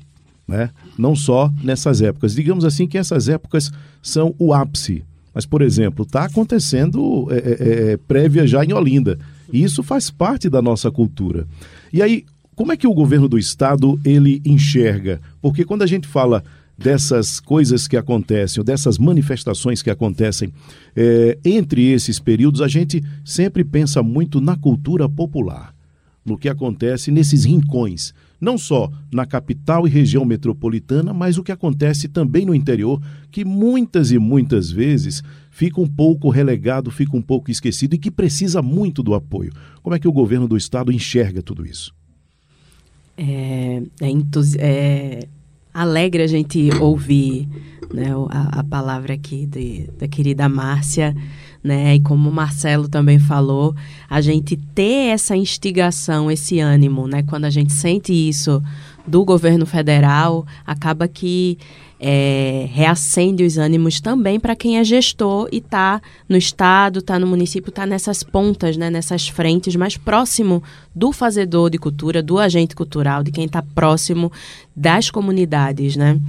né? 0.52 0.70
não 0.98 1.16
só 1.16 1.52
nessas 1.64 2.02
épocas. 2.02 2.36
Digamos 2.36 2.66
assim 2.66 2.86
que 2.86 2.98
essas 2.98 3.30
épocas 3.30 3.72
são 4.02 4.36
o 4.38 4.54
ápice. 4.54 5.04
Mas, 5.34 5.46
por 5.46 5.62
exemplo, 5.62 6.04
está 6.04 6.26
acontecendo 6.26 7.28
é, 7.32 7.38
é, 7.38 7.92
é, 7.94 7.98
prévia 7.98 8.46
já 8.46 8.64
em 8.66 8.74
Olinda. 8.74 9.18
E 9.52 9.64
isso 9.64 9.82
faz 9.82 10.12
parte 10.12 10.50
da 10.50 10.62
nossa 10.62 10.92
cultura. 10.92 11.48
E 11.94 12.02
aí, 12.02 12.26
como 12.54 12.74
é 12.74 12.78
que 12.78 12.86
o 12.86 12.94
governo 12.94 13.30
do 13.30 13.40
estado 13.40 13.98
ele 14.04 14.42
enxerga? 14.46 15.22
Porque 15.42 15.64
quando 15.64 15.84
a 15.84 15.88
gente 15.88 16.06
fala 16.06 16.44
dessas 16.78 17.40
coisas 17.40 17.88
que 17.88 17.96
acontecem, 17.96 18.60
ou 18.60 18.66
dessas 18.66 18.98
manifestações 18.98 19.82
que 19.82 19.90
acontecem 19.90 20.52
é, 20.96 21.38
entre 21.46 21.92
esses 21.92 22.20
períodos, 22.20 22.62
a 22.62 22.68
gente 22.68 23.02
sempre 23.24 23.64
pensa 23.64 24.04
muito 24.04 24.42
na 24.42 24.58
cultura 24.58 25.08
popular, 25.08 25.74
no 26.26 26.38
que 26.38 26.50
acontece 26.50 27.10
nesses 27.10 27.46
rincões 27.46 28.14
não 28.42 28.58
só 28.58 28.92
na 29.14 29.24
capital 29.24 29.88
e 29.88 29.90
região 29.92 30.26
metropolitana, 30.26 31.14
mas 31.14 31.38
o 31.38 31.44
que 31.44 31.52
acontece 31.52 32.10
também 32.10 32.44
no 32.44 32.56
interior, 32.56 33.00
que 33.30 33.46
muitas 33.46 34.12
e 34.12 34.18
muitas 34.18 34.72
vezes 34.72 35.22
fica 35.52 35.80
um 35.80 35.88
pouco 35.88 36.30
relegado, 36.30 36.90
fica 36.90 37.16
um 37.16 37.22
pouco 37.22 37.52
esquecido 37.52 37.94
e 37.94 38.00
que 38.00 38.10
precisa 38.10 38.62
muito 38.64 39.04
do 39.04 39.14
apoio. 39.14 39.54
Como 39.84 39.96
é 39.96 40.00
que 40.00 40.08
o 40.08 40.12
governo 40.12 40.48
do 40.48 40.58
estado 40.58 40.92
enxerga 40.92 41.44
tudo 41.44 41.64
isso? 41.64 41.94
É, 43.16 43.84
é, 44.02 44.12
é 44.58 45.28
alegre 45.72 46.24
a 46.24 46.28
gente 46.28 46.70
ouvir 46.80 47.48
né, 47.94 48.08
a, 48.30 48.60
a 48.60 48.64
palavra 48.64 49.14
aqui 49.14 49.46
de, 49.46 49.88
da 50.00 50.08
querida 50.08 50.50
Márcia 50.50 51.16
né? 51.64 51.96
E 51.96 52.00
como 52.00 52.30
o 52.30 52.34
Marcelo 52.34 52.88
também 52.88 53.20
falou, 53.20 53.76
a 54.10 54.22
gente 54.22 54.58
ter 54.74 55.10
essa 55.10 55.36
instigação, 55.36 56.32
esse 56.32 56.60
ânimo, 56.60 57.08
né? 57.08 57.24
Quando 57.24 57.46
a 57.46 57.50
gente 57.50 57.72
sente 57.74 58.12
isso 58.12 58.62
do 59.06 59.24
governo 59.26 59.66
federal, 59.66 60.46
acaba 60.66 61.08
que 61.08 61.58
é, 62.04 62.68
reacende 62.72 63.44
os 63.44 63.60
ânimos 63.60 64.02
também 64.02 64.40
para 64.40 64.56
quem 64.56 64.80
é 64.80 64.84
gestor 64.84 65.48
e 65.52 65.58
está 65.58 66.02
no 66.28 66.36
estado, 66.36 66.98
está 66.98 67.20
no 67.20 67.28
município, 67.28 67.70
está 67.70 67.86
nessas 67.86 68.24
pontas, 68.24 68.76
né, 68.76 68.90
nessas 68.90 69.28
frentes, 69.28 69.76
mais 69.76 69.98
próximo 69.98 70.64
do 70.96 71.12
fazedor 71.12 71.70
de 71.70 71.78
cultura, 71.78 72.24
do 72.24 72.40
agente 72.40 72.76
cultural, 72.76 73.22
de 73.22 73.32
quem 73.32 73.46
está 73.46 73.62
próximo 73.62 74.32
das 74.76 75.12
comunidades, 75.12 75.96
né? 75.96 76.20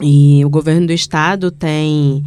E 0.00 0.44
o 0.44 0.48
governo 0.48 0.86
do 0.86 0.92
estado 0.92 1.50
tem 1.50 2.24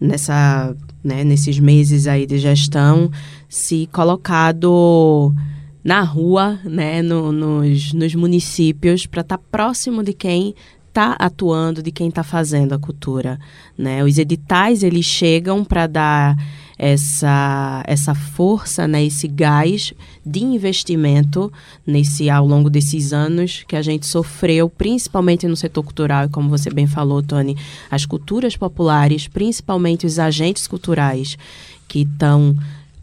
nessa 0.00 0.74
né, 1.02 1.24
nesses 1.24 1.58
meses 1.58 2.06
aí 2.06 2.26
de 2.26 2.38
gestão, 2.38 3.10
se 3.48 3.88
colocado 3.92 5.34
na 5.82 6.02
rua, 6.02 6.60
né, 6.64 7.02
no, 7.02 7.32
nos, 7.32 7.92
nos 7.92 8.14
municípios, 8.14 9.06
para 9.06 9.22
estar 9.22 9.38
tá 9.38 9.44
próximo 9.50 10.02
de 10.02 10.12
quem 10.12 10.54
está 10.88 11.16
atuando, 11.18 11.82
de 11.82 11.90
quem 11.90 12.08
está 12.08 12.22
fazendo 12.22 12.74
a 12.74 12.78
cultura. 12.78 13.40
Né? 13.76 14.04
Os 14.04 14.18
editais 14.18 14.82
eles 14.82 15.06
chegam 15.06 15.64
para 15.64 15.86
dar 15.86 16.36
essa, 16.82 17.84
essa 17.86 18.12
força, 18.12 18.88
né, 18.88 19.04
esse 19.04 19.28
gás 19.28 19.94
de 20.26 20.42
investimento 20.42 21.52
nesse 21.86 22.28
ao 22.28 22.44
longo 22.44 22.68
desses 22.68 23.12
anos 23.12 23.64
que 23.68 23.76
a 23.76 23.82
gente 23.82 24.04
sofreu, 24.04 24.68
principalmente 24.68 25.46
no 25.46 25.54
setor 25.54 25.84
cultural, 25.84 26.24
e 26.24 26.28
como 26.28 26.48
você 26.48 26.70
bem 26.70 26.88
falou, 26.88 27.22
Tony, 27.22 27.56
as 27.88 28.04
culturas 28.04 28.56
populares, 28.56 29.28
principalmente 29.28 30.06
os 30.06 30.18
agentes 30.18 30.66
culturais 30.66 31.38
que 31.86 32.00
estão 32.00 32.56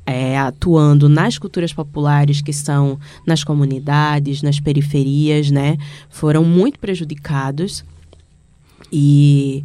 é, 0.05 0.37
atuando 0.37 1.07
nas 1.07 1.37
culturas 1.37 1.71
populares 1.71 2.41
que 2.41 2.51
são 2.51 2.99
nas 3.25 3.45
comunidades, 3.45 4.41
nas 4.41 4.59
periferias, 4.59 5.49
né, 5.49 5.77
foram 6.09 6.43
muito 6.43 6.77
prejudicados. 6.79 7.85
E 8.91 9.63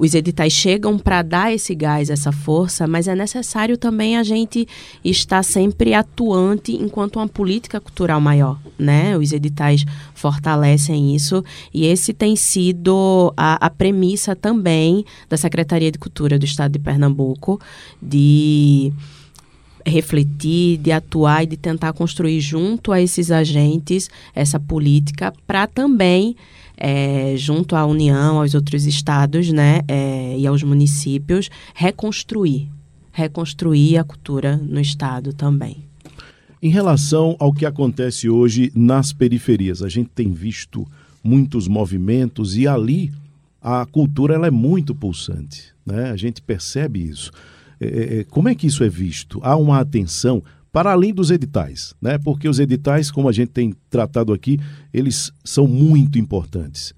os 0.00 0.14
editais 0.14 0.54
chegam 0.54 0.98
para 0.98 1.20
dar 1.20 1.52
esse 1.52 1.74
gás, 1.74 2.08
essa 2.08 2.32
força, 2.32 2.86
mas 2.86 3.06
é 3.06 3.14
necessário 3.14 3.76
também 3.76 4.16
a 4.16 4.22
gente 4.22 4.66
estar 5.04 5.42
sempre 5.42 5.92
atuante 5.92 6.72
enquanto 6.72 7.16
uma 7.16 7.28
política 7.28 7.78
cultural 7.78 8.18
maior, 8.18 8.58
né? 8.78 9.14
Os 9.18 9.30
editais 9.30 9.84
fortalecem 10.14 11.14
isso 11.14 11.44
e 11.72 11.84
esse 11.84 12.14
tem 12.14 12.34
sido 12.34 13.30
a, 13.36 13.66
a 13.66 13.68
premissa 13.68 14.34
também 14.34 15.04
da 15.28 15.36
Secretaria 15.36 15.92
de 15.92 15.98
Cultura 15.98 16.38
do 16.38 16.46
Estado 16.46 16.72
de 16.72 16.78
Pernambuco 16.78 17.60
de 18.00 18.90
refletir, 19.84 20.78
de 20.78 20.92
atuar 20.92 21.42
e 21.42 21.46
de 21.46 21.56
tentar 21.58 21.92
construir 21.92 22.40
junto 22.40 22.90
a 22.90 23.02
esses 23.02 23.30
agentes 23.30 24.08
essa 24.34 24.58
política 24.58 25.30
para 25.46 25.66
também 25.66 26.34
é, 26.80 27.34
junto 27.36 27.76
à 27.76 27.84
União, 27.84 28.40
aos 28.40 28.54
outros 28.54 28.86
estados 28.86 29.52
né, 29.52 29.82
é, 29.86 30.36
e 30.38 30.46
aos 30.46 30.62
municípios, 30.62 31.50
reconstruir, 31.74 32.68
reconstruir 33.12 33.98
a 33.98 34.04
cultura 34.04 34.56
no 34.56 34.80
estado 34.80 35.34
também. 35.34 35.84
Em 36.62 36.70
relação 36.70 37.36
ao 37.38 37.52
que 37.52 37.64
acontece 37.64 38.28
hoje 38.28 38.72
nas 38.74 39.12
periferias, 39.12 39.82
a 39.82 39.88
gente 39.88 40.10
tem 40.14 40.30
visto 40.32 40.86
muitos 41.22 41.68
movimentos 41.68 42.56
e 42.56 42.66
ali 42.66 43.12
a 43.62 43.86
cultura 43.86 44.34
ela 44.34 44.46
é 44.46 44.50
muito 44.50 44.94
pulsante, 44.94 45.72
né? 45.84 46.10
A 46.10 46.16
gente 46.16 46.40
percebe 46.40 47.02
isso. 47.02 47.30
É, 47.78 47.86
é, 47.86 48.20
é 48.20 48.24
como 48.24 48.48
é 48.48 48.54
que 48.54 48.66
isso 48.66 48.82
é 48.82 48.88
visto? 48.88 49.38
Há 49.42 49.56
uma 49.56 49.80
atenção 49.80 50.42
para 50.72 50.92
além 50.92 51.12
dos 51.12 51.30
editais, 51.30 51.94
né? 52.00 52.18
Porque 52.18 52.48
os 52.48 52.58
editais, 52.58 53.10
como 53.10 53.28
a 53.28 53.32
gente 53.32 53.50
tem 53.50 53.74
tratado 53.88 54.32
aqui, 54.32 54.58
eles 54.92 55.32
são 55.44 55.66
muito 55.66 56.18
importantes. 56.18 56.94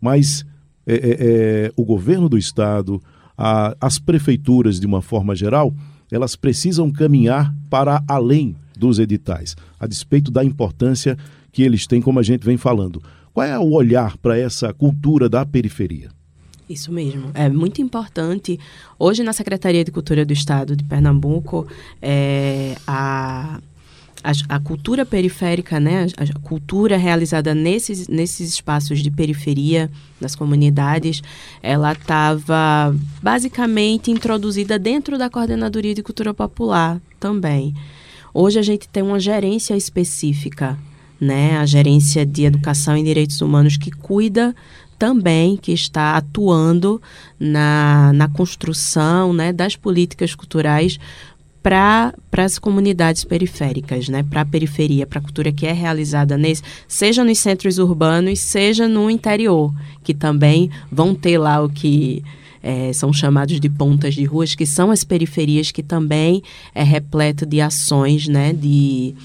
Mas 0.00 0.44
é, 0.86 0.94
é, 0.94 1.16
é, 1.20 1.72
o 1.76 1.84
governo 1.84 2.28
do 2.28 2.36
estado, 2.36 3.00
a, 3.36 3.76
as 3.80 3.98
prefeituras, 3.98 4.80
de 4.80 4.86
uma 4.86 5.00
forma 5.00 5.34
geral, 5.36 5.72
elas 6.10 6.36
precisam 6.36 6.90
caminhar 6.90 7.54
para 7.70 8.02
além 8.08 8.56
dos 8.76 8.98
editais, 8.98 9.54
a 9.78 9.86
despeito 9.86 10.30
da 10.30 10.44
importância 10.44 11.16
que 11.52 11.62
eles 11.62 11.86
têm, 11.86 12.02
como 12.02 12.18
a 12.18 12.22
gente 12.22 12.44
vem 12.44 12.56
falando. 12.56 13.02
Qual 13.32 13.46
é 13.46 13.58
o 13.58 13.70
olhar 13.72 14.16
para 14.18 14.36
essa 14.36 14.74
cultura 14.74 15.28
da 15.28 15.46
periferia? 15.46 16.10
Isso 16.72 16.90
mesmo. 16.90 17.30
É 17.34 17.50
muito 17.50 17.82
importante. 17.82 18.58
Hoje, 18.98 19.22
na 19.22 19.34
Secretaria 19.34 19.84
de 19.84 19.90
Cultura 19.90 20.24
do 20.24 20.32
Estado 20.32 20.74
de 20.74 20.82
Pernambuco, 20.82 21.66
é, 22.00 22.74
a, 22.86 23.60
a, 24.24 24.32
a, 24.48 24.58
cultura 24.58 25.04
periférica, 25.04 25.78
né, 25.78 26.06
a, 26.16 26.22
a, 26.22 26.40
cultura 26.40 26.96
realizada 26.96 27.54
nesses, 27.54 28.08
nesses 28.08 28.54
espaços 28.54 29.00
de 29.00 29.10
periferia, 29.10 29.90
das 30.18 30.34
comunidades, 30.34 31.22
ela 31.62 31.92
estava 31.92 32.96
basicamente 33.22 34.10
introduzida 34.10 34.78
dentro 34.78 35.18
da 35.18 35.28
Coordenadoria 35.28 35.94
de 35.94 36.02
Cultura 36.02 36.32
Popular 36.32 37.00
também. 37.20 37.74
Hoje 38.32 38.58
a 38.58 38.62
gente 38.62 38.88
tem 38.88 39.02
uma 39.02 39.20
gerência 39.20 39.76
específica, 39.76 40.78
né, 41.20 41.58
a 41.58 41.66
gerência 41.66 42.24
de 42.24 42.44
Educação 42.44 42.96
e 42.96 43.02
Direitos 43.02 43.42
Humanos 43.42 43.76
que 43.76 43.90
cuida 43.90 44.54
também 45.02 45.56
que 45.56 45.72
está 45.72 46.16
atuando 46.16 47.02
na, 47.36 48.12
na 48.12 48.28
construção 48.28 49.32
né, 49.32 49.52
das 49.52 49.74
políticas 49.74 50.32
culturais 50.32 50.96
para 51.60 52.14
as 52.36 52.56
comunidades 52.56 53.24
periféricas, 53.24 54.08
né, 54.08 54.22
para 54.22 54.42
a 54.42 54.44
periferia, 54.44 55.04
para 55.04 55.18
a 55.18 55.22
cultura 55.22 55.50
que 55.50 55.66
é 55.66 55.72
realizada 55.72 56.38
nesse, 56.38 56.62
seja 56.86 57.24
nos 57.24 57.36
centros 57.38 57.78
urbanos, 57.78 58.38
seja 58.38 58.86
no 58.86 59.10
interior, 59.10 59.74
que 60.04 60.14
também 60.14 60.70
vão 60.88 61.16
ter 61.16 61.36
lá 61.36 61.60
o 61.60 61.68
que 61.68 62.22
é, 62.62 62.92
são 62.92 63.12
chamados 63.12 63.58
de 63.58 63.68
pontas 63.68 64.14
de 64.14 64.22
ruas, 64.22 64.54
que 64.54 64.64
são 64.64 64.92
as 64.92 65.02
periferias 65.02 65.72
que 65.72 65.82
também 65.82 66.44
é 66.72 66.84
repleto 66.84 67.44
de 67.44 67.60
ações, 67.60 68.28
né, 68.28 68.52
de 68.52 69.16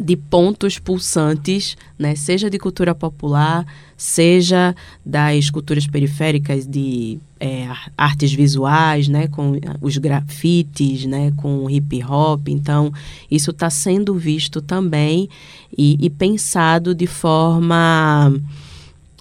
de 0.00 0.16
pontos 0.16 0.78
pulsantes, 0.78 1.76
né, 1.98 2.14
seja 2.14 2.48
de 2.48 2.58
cultura 2.58 2.94
popular, 2.94 3.66
seja 4.00 4.74
das 5.04 5.50
culturas 5.50 5.86
periféricas 5.86 6.66
de 6.66 7.18
é, 7.38 7.68
artes 7.98 8.32
visuais, 8.32 9.08
né, 9.08 9.28
com 9.28 9.52
os 9.78 9.98
grafites, 9.98 11.04
né, 11.04 11.30
com 11.36 11.68
hip 11.68 12.02
hop. 12.02 12.48
Então, 12.48 12.90
isso 13.30 13.50
está 13.50 13.68
sendo 13.68 14.14
visto 14.14 14.62
também 14.62 15.28
e, 15.76 15.98
e 16.00 16.08
pensado 16.08 16.94
de 16.94 17.06
forma 17.06 18.32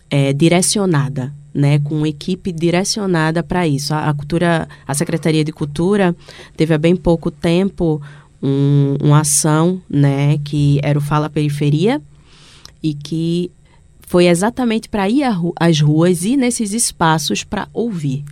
é, 0.10 0.32
direcionada, 0.32 1.34
né, 1.54 1.80
com 1.80 2.08
equipe 2.08 2.50
direcionada 2.54 3.44
para 3.44 3.68
isso. 3.68 3.94
A, 3.94 4.08
a, 4.10 4.14
cultura, 4.14 4.66
a 4.88 4.94
Secretaria 4.94 5.44
de 5.44 5.52
Cultura 5.52 6.16
teve 6.56 6.74
há 6.74 6.78
bem 6.78 6.96
pouco 6.96 7.30
tempo 7.30 8.02
um, 8.42 8.96
uma 9.04 9.20
ação, 9.20 9.82
né, 9.90 10.38
que 10.38 10.80
era 10.82 10.98
o 10.98 11.02
Fala 11.02 11.30
Periferia 11.30 12.02
e 12.82 12.94
que 12.94 13.52
foi 14.10 14.26
exatamente 14.26 14.90
para 14.90 15.08
ir 15.08 15.22
às 15.60 15.80
ruas 15.80 16.24
e 16.24 16.36
nesses 16.36 16.74
espaços 16.74 17.44
para 17.44 17.68
ouvir, 17.72 18.26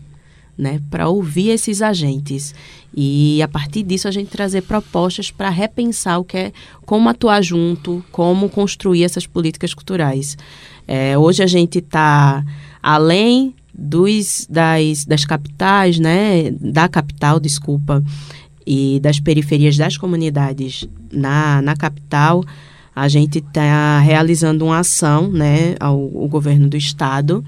né, 0.58 0.82
para 0.90 1.08
ouvir 1.08 1.50
esses 1.50 1.84
agentes. 1.84 2.56
E 2.96 3.40
a 3.44 3.48
partir 3.48 3.84
disso 3.84 4.08
a 4.08 4.12
gente 4.12 4.32
trazer 4.32 4.63
propostas 4.63 5.30
para 5.30 5.52
repensar 5.52 6.18
o 6.18 6.24
que 6.24 6.36
é 6.36 6.52
como 6.84 7.08
atuar 7.08 7.44
junto, 7.44 8.04
como 8.12 8.50
construir 8.50 9.04
essas 9.04 9.28
políticas 9.28 9.76
culturais. 9.76 10.36
É, 10.88 11.16
hoje 11.16 11.44
a 11.44 11.48
gente 11.48 11.78
está 11.78 12.44
além 12.82 13.54
dos 13.72 14.48
das, 14.50 15.06
das 15.06 15.26
capitais, 15.26 16.00
né, 16.00 16.50
da 16.60 16.90
capital, 16.90 17.40
desculpa, 17.40 18.04
e 18.66 19.00
das 19.00 19.20
periferias 19.20 19.78
das 19.78 19.96
comunidades 19.96 20.90
na, 21.12 21.62
na 21.62 21.76
capital, 21.76 22.44
a 22.98 23.08
gente 23.08 23.38
está 23.38 24.00
realizando 24.00 24.66
uma 24.66 24.80
ação 24.80 25.32
né, 25.32 25.76
ao, 25.80 26.00
ao 26.00 26.28
governo 26.28 26.68
do 26.68 26.76
estado, 26.76 27.46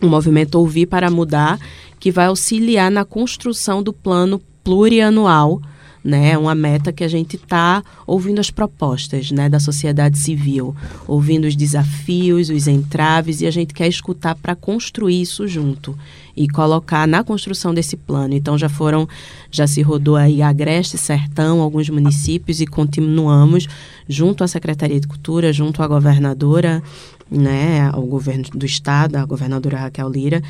o 0.00 0.06
movimento 0.06 0.54
Ouvir 0.54 0.86
para 0.86 1.10
Mudar, 1.10 1.58
que 1.98 2.12
vai 2.12 2.26
auxiliar 2.26 2.88
na 2.88 3.04
construção 3.04 3.82
do 3.82 3.92
plano 3.92 4.40
plurianual 4.62 5.60
né? 6.04 6.36
Uma 6.36 6.54
meta 6.54 6.92
que 6.92 7.04
a 7.04 7.08
gente 7.08 7.36
está 7.36 7.80
ouvindo 8.04 8.40
as 8.40 8.50
propostas, 8.50 9.30
né, 9.30 9.48
da 9.48 9.60
sociedade 9.60 10.18
civil, 10.18 10.74
ouvindo 11.06 11.46
os 11.46 11.54
desafios, 11.54 12.50
os 12.50 12.66
entraves 12.66 13.40
e 13.40 13.46
a 13.46 13.52
gente 13.52 13.72
quer 13.72 13.86
escutar 13.86 14.34
para 14.34 14.56
construir 14.56 15.22
isso 15.22 15.46
junto 15.46 15.96
e 16.36 16.48
colocar 16.48 17.06
na 17.06 17.22
construção 17.22 17.74
desse 17.74 17.96
plano. 17.96 18.34
Então 18.34 18.56
já 18.56 18.68
foram, 18.68 19.08
já 19.50 19.66
se 19.66 19.82
rodou 19.82 20.16
aí 20.16 20.42
Agreste, 20.42 20.96
Sertão, 20.96 21.60
alguns 21.60 21.88
municípios 21.88 22.60
e 22.60 22.66
continuamos 22.66 23.68
junto 24.08 24.42
à 24.42 24.48
Secretaria 24.48 25.00
de 25.00 25.06
Cultura, 25.06 25.52
junto 25.52 25.82
à 25.82 25.86
governadora, 25.86 26.82
né, 27.30 27.88
ao 27.92 28.02
governo 28.02 28.44
do 28.54 28.66
estado, 28.66 29.16
a 29.16 29.24
governadora 29.24 29.78
Raquel 29.78 30.08
Lira, 30.08 30.42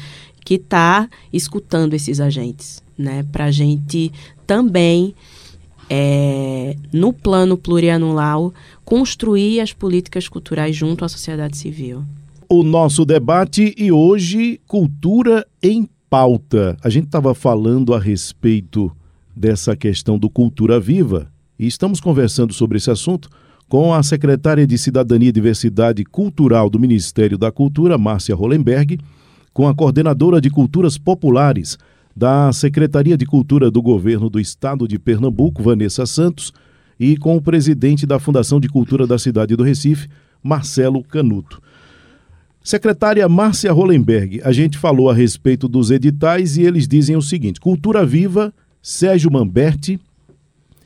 que 0.44 0.54
está 0.54 1.08
escutando 1.32 1.94
esses 1.94 2.20
agentes, 2.20 2.82
né, 2.98 3.24
para 3.30 3.46
a 3.46 3.50
gente 3.50 4.12
também 4.46 5.14
é, 5.88 6.74
no 6.92 7.12
plano 7.12 7.56
plurianual, 7.56 8.52
construir 8.84 9.60
as 9.60 9.72
políticas 9.72 10.28
culturais 10.28 10.74
junto 10.74 11.04
à 11.04 11.08
sociedade 11.08 11.56
civil. 11.56 12.04
O 12.54 12.62
nosso 12.62 13.06
debate 13.06 13.74
e 13.78 13.90
hoje, 13.90 14.60
cultura 14.66 15.46
em 15.62 15.88
pauta. 16.10 16.76
A 16.84 16.90
gente 16.90 17.06
estava 17.06 17.34
falando 17.34 17.94
a 17.94 17.98
respeito 17.98 18.94
dessa 19.34 19.74
questão 19.74 20.18
do 20.18 20.28
Cultura 20.28 20.78
Viva 20.78 21.32
e 21.58 21.66
estamos 21.66 21.98
conversando 21.98 22.52
sobre 22.52 22.76
esse 22.76 22.90
assunto 22.90 23.30
com 23.70 23.94
a 23.94 24.02
secretária 24.02 24.66
de 24.66 24.76
Cidadania 24.76 25.30
e 25.30 25.32
Diversidade 25.32 26.04
Cultural 26.04 26.68
do 26.68 26.78
Ministério 26.78 27.38
da 27.38 27.50
Cultura, 27.50 27.96
Márcia 27.96 28.36
Hollenberg, 28.36 28.98
com 29.54 29.66
a 29.66 29.74
coordenadora 29.74 30.38
de 30.38 30.50
Culturas 30.50 30.98
Populares, 30.98 31.78
da 32.14 32.52
Secretaria 32.52 33.16
de 33.16 33.24
Cultura 33.24 33.70
do 33.70 33.80
Governo 33.80 34.28
do 34.28 34.38
Estado 34.38 34.86
de 34.86 34.98
Pernambuco, 34.98 35.62
Vanessa 35.62 36.04
Santos, 36.04 36.52
e 37.00 37.16
com 37.16 37.34
o 37.34 37.40
presidente 37.40 38.04
da 38.04 38.18
Fundação 38.18 38.60
de 38.60 38.68
Cultura 38.68 39.06
da 39.06 39.18
cidade 39.18 39.56
do 39.56 39.62
Recife, 39.62 40.06
Marcelo 40.42 41.02
Canuto. 41.02 41.62
Secretária 42.64 43.28
Márcia 43.28 43.72
Hollenberg, 43.72 44.40
a 44.44 44.52
gente 44.52 44.78
falou 44.78 45.10
a 45.10 45.14
respeito 45.14 45.66
dos 45.66 45.90
editais 45.90 46.56
e 46.56 46.62
eles 46.62 46.86
dizem 46.86 47.16
o 47.16 47.22
seguinte: 47.22 47.60
Cultura 47.60 48.06
Viva 48.06 48.54
Sérgio 48.80 49.32
Mamberti 49.32 50.00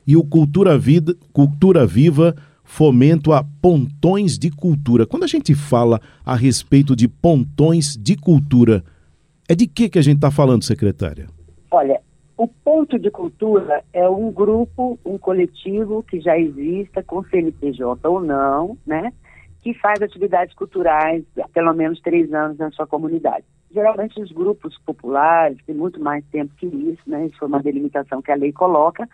e 0.06 0.16
o 0.16 0.24
Cultura, 0.24 0.78
Vida, 0.78 1.14
Cultura 1.32 1.86
Viva 1.86 2.34
Fomento 2.62 3.32
a 3.32 3.44
Pontões 3.62 4.38
de 4.38 4.50
Cultura. 4.50 5.06
Quando 5.06 5.22
a 5.22 5.28
gente 5.28 5.54
fala 5.54 6.00
a 6.24 6.34
respeito 6.34 6.96
de 6.96 7.06
pontões 7.06 7.96
de 7.96 8.16
cultura, 8.16 8.82
é 9.48 9.54
de 9.54 9.66
que, 9.66 9.88
que 9.88 9.98
a 9.98 10.02
gente 10.02 10.16
está 10.16 10.30
falando, 10.30 10.64
secretária? 10.64 11.28
Olha, 11.70 12.00
o 12.36 12.48
Ponto 12.48 12.98
de 12.98 13.10
Cultura 13.10 13.84
é 13.92 14.08
um 14.08 14.32
grupo, 14.32 14.98
um 15.04 15.16
coletivo 15.16 16.02
que 16.02 16.20
já 16.20 16.38
exista, 16.38 17.02
com 17.02 17.22
CNPJ 17.24 18.08
ou 18.08 18.20
não, 18.20 18.76
né? 18.84 19.12
Que 19.66 19.74
faz 19.74 20.00
atividades 20.00 20.54
culturais 20.54 21.24
há 21.42 21.48
pelo 21.48 21.74
menos 21.74 22.00
três 22.00 22.32
anos 22.32 22.56
na 22.56 22.70
sua 22.70 22.86
comunidade. 22.86 23.44
Geralmente 23.72 24.22
os 24.22 24.30
grupos 24.30 24.78
populares 24.86 25.58
têm 25.66 25.74
muito 25.74 26.00
mais 26.00 26.24
tempo 26.26 26.54
que 26.54 26.66
isso, 26.66 27.02
né? 27.04 27.26
Isso 27.26 27.36
foi 27.36 27.48
uma 27.48 27.60
delimitação 27.60 28.22
que 28.22 28.30
a 28.30 28.36
lei 28.36 28.52
coloca. 28.52 29.08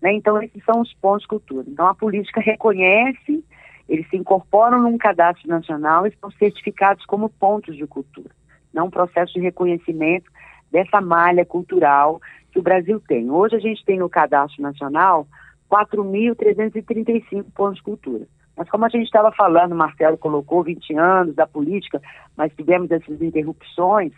Né? 0.00 0.12
Então, 0.14 0.42
esses 0.42 0.60
são 0.64 0.80
os 0.80 0.92
pontos 0.94 1.22
de 1.22 1.28
cultura. 1.28 1.64
Então, 1.68 1.86
a 1.86 1.94
política 1.94 2.40
reconhece, 2.40 3.44
eles 3.88 4.10
se 4.10 4.16
incorporam 4.16 4.82
num 4.82 4.98
cadastro 4.98 5.48
nacional 5.48 6.04
e 6.04 6.12
são 6.20 6.32
certificados 6.32 7.06
como 7.06 7.28
pontos 7.28 7.76
de 7.76 7.86
cultura. 7.86 8.30
Não 8.74 8.86
um 8.86 8.90
processo 8.90 9.32
de 9.34 9.38
reconhecimento 9.38 10.28
dessa 10.72 11.00
malha 11.00 11.44
cultural 11.44 12.20
que 12.50 12.58
o 12.58 12.62
Brasil 12.62 13.00
tem. 13.06 13.30
Hoje 13.30 13.54
a 13.54 13.60
gente 13.60 13.84
tem 13.84 14.00
no 14.00 14.10
cadastro 14.10 14.60
nacional 14.64 15.28
4.335 15.70 17.44
pontos 17.54 17.76
de 17.76 17.84
cultura. 17.84 18.26
Mas 18.56 18.68
como 18.68 18.84
a 18.84 18.88
gente 18.88 19.04
estava 19.04 19.32
falando, 19.32 19.74
Marcelo 19.74 20.18
colocou 20.18 20.62
20 20.62 20.94
anos 20.96 21.34
da 21.34 21.46
política, 21.46 22.00
mas 22.36 22.52
tivemos 22.54 22.90
essas 22.90 23.20
interrupções, 23.20 24.12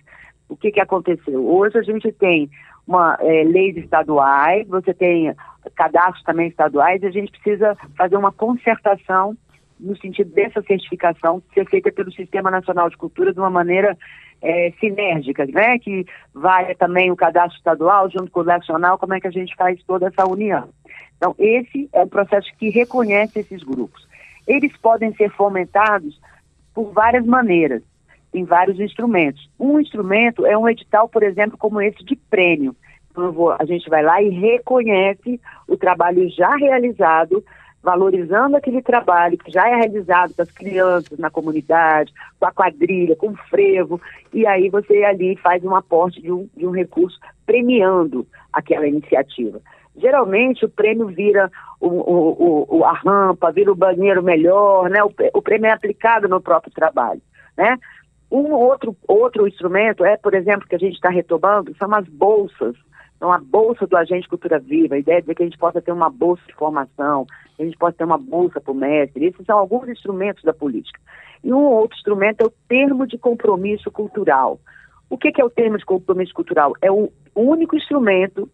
o 0.48 0.56
que, 0.56 0.72
que 0.72 0.80
aconteceu? 0.80 1.46
Hoje 1.46 1.78
a 1.78 1.82
gente 1.82 2.10
tem 2.12 2.50
uma 2.86 3.16
é, 3.20 3.44
leis 3.44 3.76
estaduais, 3.76 4.66
você 4.68 4.92
tem 4.92 5.34
cadastros 5.74 6.22
também 6.24 6.48
estaduais, 6.48 7.02
e 7.02 7.06
a 7.06 7.10
gente 7.10 7.30
precisa 7.32 7.76
fazer 7.96 8.16
uma 8.16 8.32
concertação 8.32 9.36
no 9.80 9.96
sentido 9.96 10.30
dessa 10.32 10.62
certificação 10.62 11.42
ser 11.52 11.68
feita 11.68 11.90
pelo 11.90 12.12
Sistema 12.12 12.50
Nacional 12.50 12.88
de 12.88 12.96
Cultura 12.96 13.32
de 13.32 13.38
uma 13.38 13.50
maneira 13.50 13.96
é, 14.40 14.72
sinérgica, 14.78 15.46
né? 15.46 15.78
Que 15.78 16.06
vai 16.32 16.74
também 16.74 17.10
o 17.10 17.16
cadastro 17.16 17.56
estadual 17.56 18.10
junto 18.10 18.30
com 18.30 18.40
o 18.40 18.44
nacional, 18.44 18.98
como 18.98 19.14
é 19.14 19.20
que 19.20 19.26
a 19.26 19.32
gente 19.32 19.54
faz 19.56 19.82
toda 19.84 20.08
essa 20.08 20.28
união. 20.28 20.68
Então, 21.16 21.34
esse 21.38 21.88
é 21.92 22.02
um 22.02 22.08
processo 22.08 22.48
que 22.58 22.68
reconhece 22.68 23.40
esses 23.40 23.62
grupos. 23.62 24.06
Eles 24.46 24.76
podem 24.78 25.14
ser 25.14 25.30
fomentados 25.30 26.20
por 26.74 26.92
várias 26.92 27.24
maneiras, 27.24 27.82
em 28.32 28.44
vários 28.44 28.80
instrumentos. 28.80 29.48
Um 29.58 29.80
instrumento 29.80 30.44
é 30.44 30.56
um 30.56 30.68
edital, 30.68 31.08
por 31.08 31.22
exemplo, 31.22 31.56
como 31.56 31.80
esse 31.80 32.04
de 32.04 32.16
prêmio. 32.16 32.74
Então, 33.10 33.30
vou, 33.32 33.52
a 33.52 33.64
gente 33.64 33.88
vai 33.88 34.02
lá 34.02 34.20
e 34.20 34.28
reconhece 34.28 35.40
o 35.68 35.76
trabalho 35.76 36.28
já 36.30 36.54
realizado 36.56 37.44
valorizando 37.84 38.56
aquele 38.56 38.80
trabalho 38.80 39.36
que 39.36 39.52
já 39.52 39.68
é 39.68 39.76
realizado 39.76 40.34
com 40.34 40.40
as 40.40 40.50
crianças 40.50 41.18
na 41.18 41.30
comunidade, 41.30 42.12
com 42.40 42.46
a 42.46 42.50
quadrilha, 42.50 43.14
com 43.14 43.28
o 43.28 43.36
frevo, 43.50 44.00
e 44.32 44.46
aí 44.46 44.70
você 44.70 45.04
ali 45.04 45.36
faz 45.36 45.62
um 45.62 45.76
aporte 45.76 46.20
de 46.22 46.32
um, 46.32 46.48
de 46.56 46.66
um 46.66 46.70
recurso 46.70 47.20
premiando 47.44 48.26
aquela 48.50 48.86
iniciativa. 48.86 49.60
Geralmente 49.96 50.64
o 50.64 50.68
prêmio 50.68 51.06
vira 51.06 51.50
o, 51.80 51.88
o, 51.88 52.78
o, 52.78 52.84
a 52.84 52.92
rampa, 52.92 53.52
vira 53.52 53.70
o 53.70 53.76
banheiro 53.76 54.22
melhor, 54.22 54.90
né? 54.90 55.00
O, 55.02 55.42
prêmio 55.42 55.66
é 55.66 55.72
aplicado 55.72 56.28
no 56.28 56.40
próprio 56.40 56.72
trabalho, 56.72 57.22
né? 57.56 57.78
Um 58.30 58.52
outro, 58.52 58.96
outro 59.06 59.46
instrumento 59.46 60.04
é, 60.04 60.16
por 60.16 60.34
exemplo, 60.34 60.66
que 60.66 60.74
a 60.74 60.78
gente 60.78 60.94
está 60.94 61.08
retomando, 61.08 61.74
são 61.76 61.94
as 61.94 62.06
bolsas 62.08 62.74
então, 63.24 63.32
a 63.32 63.38
bolsa 63.38 63.86
do 63.86 63.96
agente 63.96 64.28
cultura 64.28 64.58
viva, 64.58 64.96
a 64.96 64.98
ideia 64.98 65.22
de 65.22 65.34
que 65.34 65.42
a 65.42 65.46
gente 65.46 65.56
possa 65.56 65.80
ter 65.80 65.92
uma 65.92 66.10
bolsa 66.10 66.42
de 66.46 66.54
formação, 66.54 67.26
a 67.58 67.64
gente 67.64 67.74
possa 67.78 67.96
ter 67.96 68.04
uma 68.04 68.18
bolsa 68.18 68.60
para 68.60 68.70
o 68.70 68.74
mestre, 68.74 69.24
esses 69.24 69.46
são 69.46 69.56
alguns 69.58 69.88
instrumentos 69.88 70.42
da 70.42 70.52
política. 70.52 71.00
E 71.42 71.50
um 71.50 71.64
outro 71.64 71.96
instrumento 71.96 72.42
é 72.42 72.46
o 72.46 72.52
termo 72.68 73.06
de 73.06 73.16
compromisso 73.16 73.90
cultural. 73.90 74.60
O 75.08 75.16
que, 75.16 75.32
que 75.32 75.40
é 75.40 75.44
o 75.44 75.48
termo 75.48 75.78
de 75.78 75.86
compromisso 75.86 76.34
cultural? 76.34 76.74
É 76.82 76.92
o 76.92 77.10
único 77.34 77.76
instrumento 77.76 78.46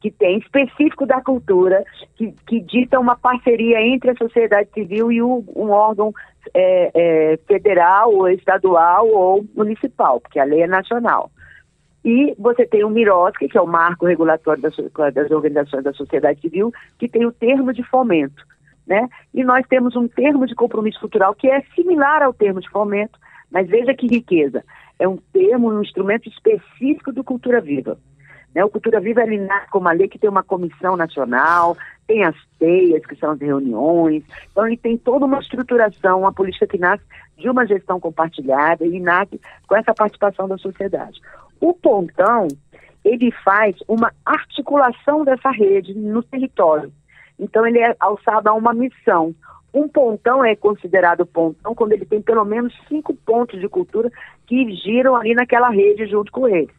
que 0.00 0.10
tem 0.10 0.38
específico 0.38 1.06
da 1.06 1.20
cultura, 1.20 1.84
que, 2.16 2.32
que 2.46 2.60
dita 2.60 3.00
uma 3.00 3.16
parceria 3.16 3.80
entre 3.80 4.10
a 4.10 4.16
sociedade 4.16 4.68
civil 4.72 5.10
e 5.10 5.22
o, 5.22 5.44
um 5.54 5.70
órgão 5.70 6.12
é, 6.54 6.90
é, 6.94 7.36
federal, 7.48 8.12
ou 8.14 8.28
estadual 8.28 9.08
ou 9.08 9.44
municipal, 9.54 10.20
porque 10.20 10.38
a 10.38 10.44
lei 10.44 10.62
é 10.62 10.66
nacional. 10.66 11.30
E 12.04 12.34
você 12.38 12.64
tem 12.64 12.84
o 12.84 12.90
MIROSC, 12.90 13.48
que 13.48 13.58
é 13.58 13.60
o 13.60 13.66
marco 13.66 14.06
regulatório 14.06 14.62
das, 14.62 14.76
das 15.12 15.30
organizações 15.30 15.82
da 15.82 15.92
sociedade 15.92 16.40
civil, 16.40 16.72
que 16.98 17.08
tem 17.08 17.26
o 17.26 17.32
termo 17.32 17.72
de 17.72 17.82
fomento. 17.82 18.44
Né? 18.86 19.08
E 19.34 19.42
nós 19.42 19.66
temos 19.66 19.96
um 19.96 20.06
termo 20.06 20.46
de 20.46 20.54
compromisso 20.54 21.00
cultural 21.00 21.34
que 21.34 21.48
é 21.48 21.62
similar 21.74 22.22
ao 22.22 22.32
termo 22.32 22.60
de 22.60 22.70
fomento, 22.70 23.18
mas 23.50 23.68
veja 23.68 23.92
que 23.92 24.06
riqueza. 24.06 24.62
É 25.00 25.08
um 25.08 25.16
termo, 25.32 25.72
um 25.72 25.82
instrumento 25.82 26.28
específico 26.28 27.12
do 27.12 27.24
Cultura 27.24 27.60
Viva. 27.60 27.98
Né? 28.56 28.64
O 28.64 28.70
Cultura 28.70 29.00
Viva 29.00 29.22
ele 29.22 29.36
nasce 29.36 29.68
com 29.70 29.78
uma 29.78 29.92
lei 29.92 30.08
que 30.08 30.18
tem 30.18 30.30
uma 30.30 30.42
comissão 30.42 30.96
nacional, 30.96 31.76
tem 32.06 32.24
as 32.24 32.34
teias, 32.58 33.04
que 33.04 33.14
são 33.16 33.32
as 33.32 33.38
reuniões, 33.38 34.24
então 34.50 34.66
ele 34.66 34.78
tem 34.78 34.96
toda 34.96 35.26
uma 35.26 35.40
estruturação, 35.40 36.20
uma 36.20 36.32
política 36.32 36.66
que 36.66 36.78
nasce 36.78 37.04
de 37.36 37.50
uma 37.50 37.66
gestão 37.66 38.00
compartilhada 38.00 38.86
e 38.86 38.98
nasce 38.98 39.38
com 39.68 39.76
essa 39.76 39.92
participação 39.92 40.48
da 40.48 40.56
sociedade. 40.56 41.20
O 41.60 41.74
pontão, 41.74 42.48
ele 43.04 43.30
faz 43.44 43.76
uma 43.86 44.10
articulação 44.24 45.22
dessa 45.22 45.50
rede 45.50 45.92
no 45.92 46.22
território. 46.22 46.90
Então, 47.38 47.66
ele 47.66 47.80
é 47.80 47.94
alçado 48.00 48.48
a 48.48 48.54
uma 48.54 48.72
missão. 48.72 49.34
Um 49.74 49.86
pontão 49.86 50.42
é 50.42 50.56
considerado 50.56 51.26
pontão 51.26 51.74
quando 51.74 51.92
ele 51.92 52.06
tem 52.06 52.22
pelo 52.22 52.46
menos 52.46 52.72
cinco 52.88 53.12
pontos 53.12 53.60
de 53.60 53.68
cultura 53.68 54.10
que 54.46 54.74
giram 54.76 55.14
ali 55.14 55.34
naquela 55.34 55.68
rede 55.68 56.06
junto 56.06 56.32
com 56.32 56.48
ele. 56.48 56.70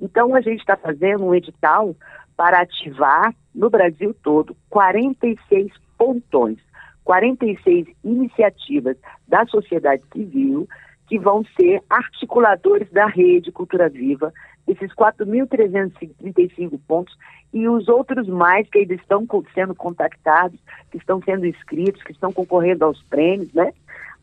Então, 0.00 0.34
a 0.34 0.40
gente 0.40 0.60
está 0.60 0.76
fazendo 0.76 1.24
um 1.24 1.34
edital 1.34 1.94
para 2.36 2.60
ativar 2.60 3.34
no 3.54 3.70
Brasil 3.70 4.14
todo 4.22 4.56
46 4.70 5.72
pontões, 5.96 6.58
46 7.04 7.86
iniciativas 8.02 8.96
da 9.28 9.46
sociedade 9.46 10.02
civil 10.12 10.68
que 11.06 11.18
vão 11.18 11.44
ser 11.58 11.82
articuladores 11.88 12.90
da 12.90 13.06
rede 13.06 13.52
Cultura 13.52 13.88
Viva, 13.88 14.32
esses 14.66 14.90
4.335 14.94 16.80
pontos 16.88 17.14
e 17.52 17.68
os 17.68 17.88
outros 17.88 18.26
mais 18.26 18.68
que 18.68 18.78
ainda 18.78 18.94
estão 18.94 19.26
sendo 19.54 19.74
contactados, 19.74 20.58
que 20.90 20.96
estão 20.96 21.20
sendo 21.22 21.46
inscritos, 21.46 22.02
que 22.02 22.12
estão 22.12 22.32
concorrendo 22.32 22.84
aos 22.84 23.02
prêmios, 23.04 23.52
né? 23.52 23.72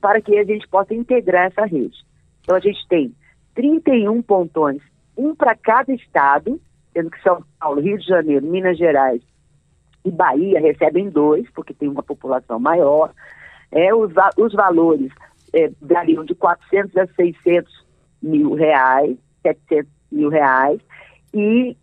Para 0.01 0.19
que 0.19 0.38
a 0.38 0.43
gente 0.43 0.67
possa 0.67 0.95
integrar 0.95 1.45
essa 1.45 1.65
rede. 1.65 1.95
Então 2.41 2.55
a 2.55 2.60
gente 2.60 2.86
tem 2.88 3.13
31 3.53 4.21
pontões, 4.23 4.81
um 5.17 5.36
para 5.36 5.56
cada 5.56 5.93
estado, 5.93 6.60
sendo 6.93 7.10
que 7.10 7.21
São 7.21 7.43
Paulo, 7.60 7.82
Rio 7.82 7.97
de 7.97 8.06
Janeiro, 8.06 8.45
Minas 8.45 8.78
Gerais 8.78 9.21
e 10.04 10.12
Bahia 10.12 10.60
recebem 10.60 11.10
dois, 11.10 11.50
porque 11.52 11.74
tem 11.74 11.88
uma 11.88 12.04
população 12.04 12.60
maior. 12.60 13.13
É, 13.71 13.93
os, 13.93 14.12
os 14.38 14.54
valores 14.54 15.12
é, 15.54 15.71
variam 15.82 16.26
de 16.26 16.36
400 16.36 16.97
a 16.97 17.08
600 17.08 17.86
mil 18.21 18.54
reais, 18.54 19.17
700 19.41 19.91
mil 20.12 20.30
reais, 20.30 20.80
e, 21.34 21.78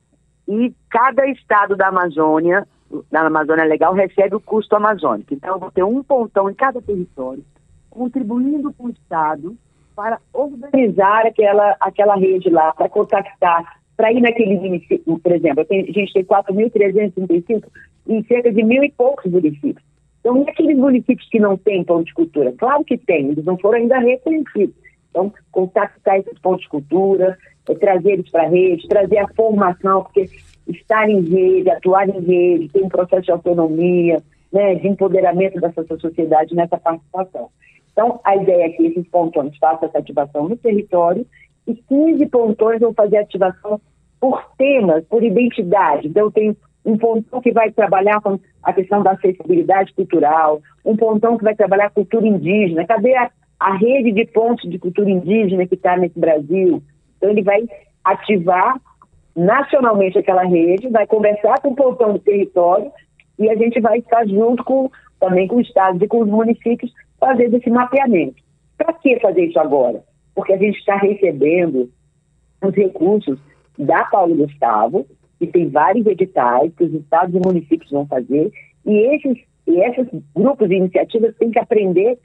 e 0.47 0.75
cada 0.91 1.27
estado 1.29 1.77
da 1.77 1.89
Amazônia, 1.89 2.67
da 3.11 3.27
Amazônia 3.27 3.65
Legal, 3.65 3.95
recebe 3.95 4.35
o 4.35 4.41
custo 4.41 4.77
amazônico. 4.77 5.35
Então, 5.35 5.55
eu 5.55 5.59
vou 5.59 5.71
ter 5.71 5.85
um 5.85 6.03
pontão 6.03 6.51
em 6.51 6.55
cada 6.55 6.81
território, 6.81 7.45
contribuindo 7.91 8.73
com 8.73 8.87
o 8.87 8.91
Estado 8.91 9.57
para 9.99 10.21
organizar 10.33 11.27
aquela, 11.27 11.77
aquela 11.81 12.15
rede 12.15 12.49
lá, 12.49 12.73
para 12.73 12.89
contactar, 12.89 13.81
para 13.97 14.13
ir 14.13 14.21
naquele 14.21 14.55
município, 14.55 15.19
por 15.19 15.33
exemplo, 15.33 15.67
a 15.69 15.75
gente 15.75 16.13
tem 16.13 16.25
4.335 16.25 17.65
em 18.07 18.23
cerca 18.23 18.53
de 18.53 18.63
mil 18.63 18.85
e 18.85 18.93
poucos 18.93 19.29
municípios. 19.29 19.85
Então, 20.21 20.41
e 20.41 20.49
aqueles 20.49 20.77
municípios 20.77 21.29
que 21.29 21.41
não 21.41 21.57
têm 21.57 21.83
ponto 21.83 22.05
de 22.05 22.15
cultura? 22.15 22.55
Claro 22.57 22.85
que 22.85 22.97
tem, 22.97 23.31
eles 23.31 23.45
não 23.45 23.59
foram 23.59 23.79
ainda 23.79 23.99
reconhecidos. 23.99 24.77
Então, 25.11 25.35
contactar 25.51 26.21
esses 26.21 26.39
pontos 26.39 26.63
de 26.63 26.69
cultura, 26.69 27.37
é, 27.69 27.75
trazer 27.75 28.13
eles 28.13 28.31
para 28.31 28.45
a 28.45 28.49
rede, 28.49 28.87
trazer 28.87 29.19
a 29.19 29.27
formação, 29.35 30.05
porque 30.05 30.29
estar 30.69 31.11
em 31.11 31.23
rede, 31.23 31.71
atuar 31.71 32.09
em 32.09 32.21
rede, 32.21 32.69
tem 32.69 32.85
um 32.85 32.89
processo 32.89 33.23
de 33.23 33.33
autonomia, 33.33 34.23
né, 34.53 34.77
de 34.77 34.87
empoderamento 34.87 35.61
dessa 35.61 35.85
sociedade 35.99 36.55
nessa 36.55 36.79
participação. 36.79 37.51
Então, 37.99 38.21
a 38.23 38.37
ideia 38.37 38.67
é 38.67 38.69
que 38.69 38.87
esses 38.87 39.09
pontões 39.09 39.59
façam 39.59 39.89
essa 39.89 39.99
ativação 39.99 40.49
no 40.49 40.57
território 40.57 41.27
e 41.67 41.75
15 41.75 42.27
pontões 42.27 42.79
vão 42.79 42.95
fazer 42.95 43.17
ativação 43.17 43.81
por 44.21 44.41
temas, 44.57 45.05
por 45.07 45.25
identidade. 45.25 46.07
Então, 46.07 46.31
tem 46.31 46.57
um 46.85 46.97
pontão 46.97 47.41
que 47.41 47.51
vai 47.51 47.73
trabalhar 47.73 48.21
com 48.21 48.39
a 48.63 48.73
questão 48.73 49.03
da 49.03 49.11
acessibilidade 49.11 49.93
cultural, 49.95 50.63
um 50.85 50.97
pontão 50.97 51.37
que 51.37 51.43
vai 51.43 51.57
trabalhar 51.57 51.91
cultura 51.91 52.25
indígena. 52.25 52.87
Cadê 52.87 53.17
a, 53.17 53.33
a 53.59 53.75
rede 53.75 54.13
de 54.13 54.27
pontos 54.27 54.71
de 54.71 54.79
cultura 54.79 55.11
indígena 55.11 55.67
que 55.67 55.75
está 55.75 55.97
nesse 55.97 56.21
Brasil? 56.21 56.81
Então, 57.17 57.31
ele 57.31 57.43
vai 57.43 57.65
ativar 58.05 58.81
nacionalmente 59.35 60.17
aquela 60.17 60.45
rede, 60.45 60.89
vai 60.89 61.05
conversar 61.05 61.61
com 61.63 61.71
o 61.71 61.75
pontão 61.75 62.13
do 62.13 62.21
território 62.21 62.93
e 63.37 63.51
a 63.51 63.57
gente 63.57 63.81
vai 63.81 63.99
estar 63.99 64.25
junto 64.25 64.63
com 64.63 64.89
também 65.19 65.49
com 65.49 65.57
o 65.57 65.61
Estado 65.61 66.05
e 66.05 66.07
com 66.07 66.21
os 66.21 66.29
municípios 66.29 66.93
fazendo 67.19 67.57
esse 67.57 67.71
mapeamento. 67.71 68.43
Para 68.77 68.93
que 68.95 69.19
fazer 69.21 69.47
isso 69.47 69.59
agora? 69.59 70.03
Porque 70.35 70.53
a 70.53 70.57
gente 70.57 70.79
está 70.79 70.97
recebendo 70.97 71.91
os 72.63 72.75
recursos 72.75 73.39
da 73.79 74.05
Paulo 74.05 74.35
Gustavo, 74.35 75.07
que 75.39 75.47
tem 75.47 75.69
vários 75.69 76.07
editais 76.07 76.73
que 76.75 76.85
os 76.85 76.95
estados 76.95 77.35
e 77.35 77.39
municípios 77.39 77.91
vão 77.91 78.07
fazer, 78.07 78.53
e 78.85 79.15
esses, 79.15 79.39
e 79.67 79.81
esses 79.81 80.07
grupos 80.35 80.71
e 80.71 80.75
iniciativas 80.75 81.35
têm 81.37 81.51
que 81.51 81.59
aprender, 81.59 82.19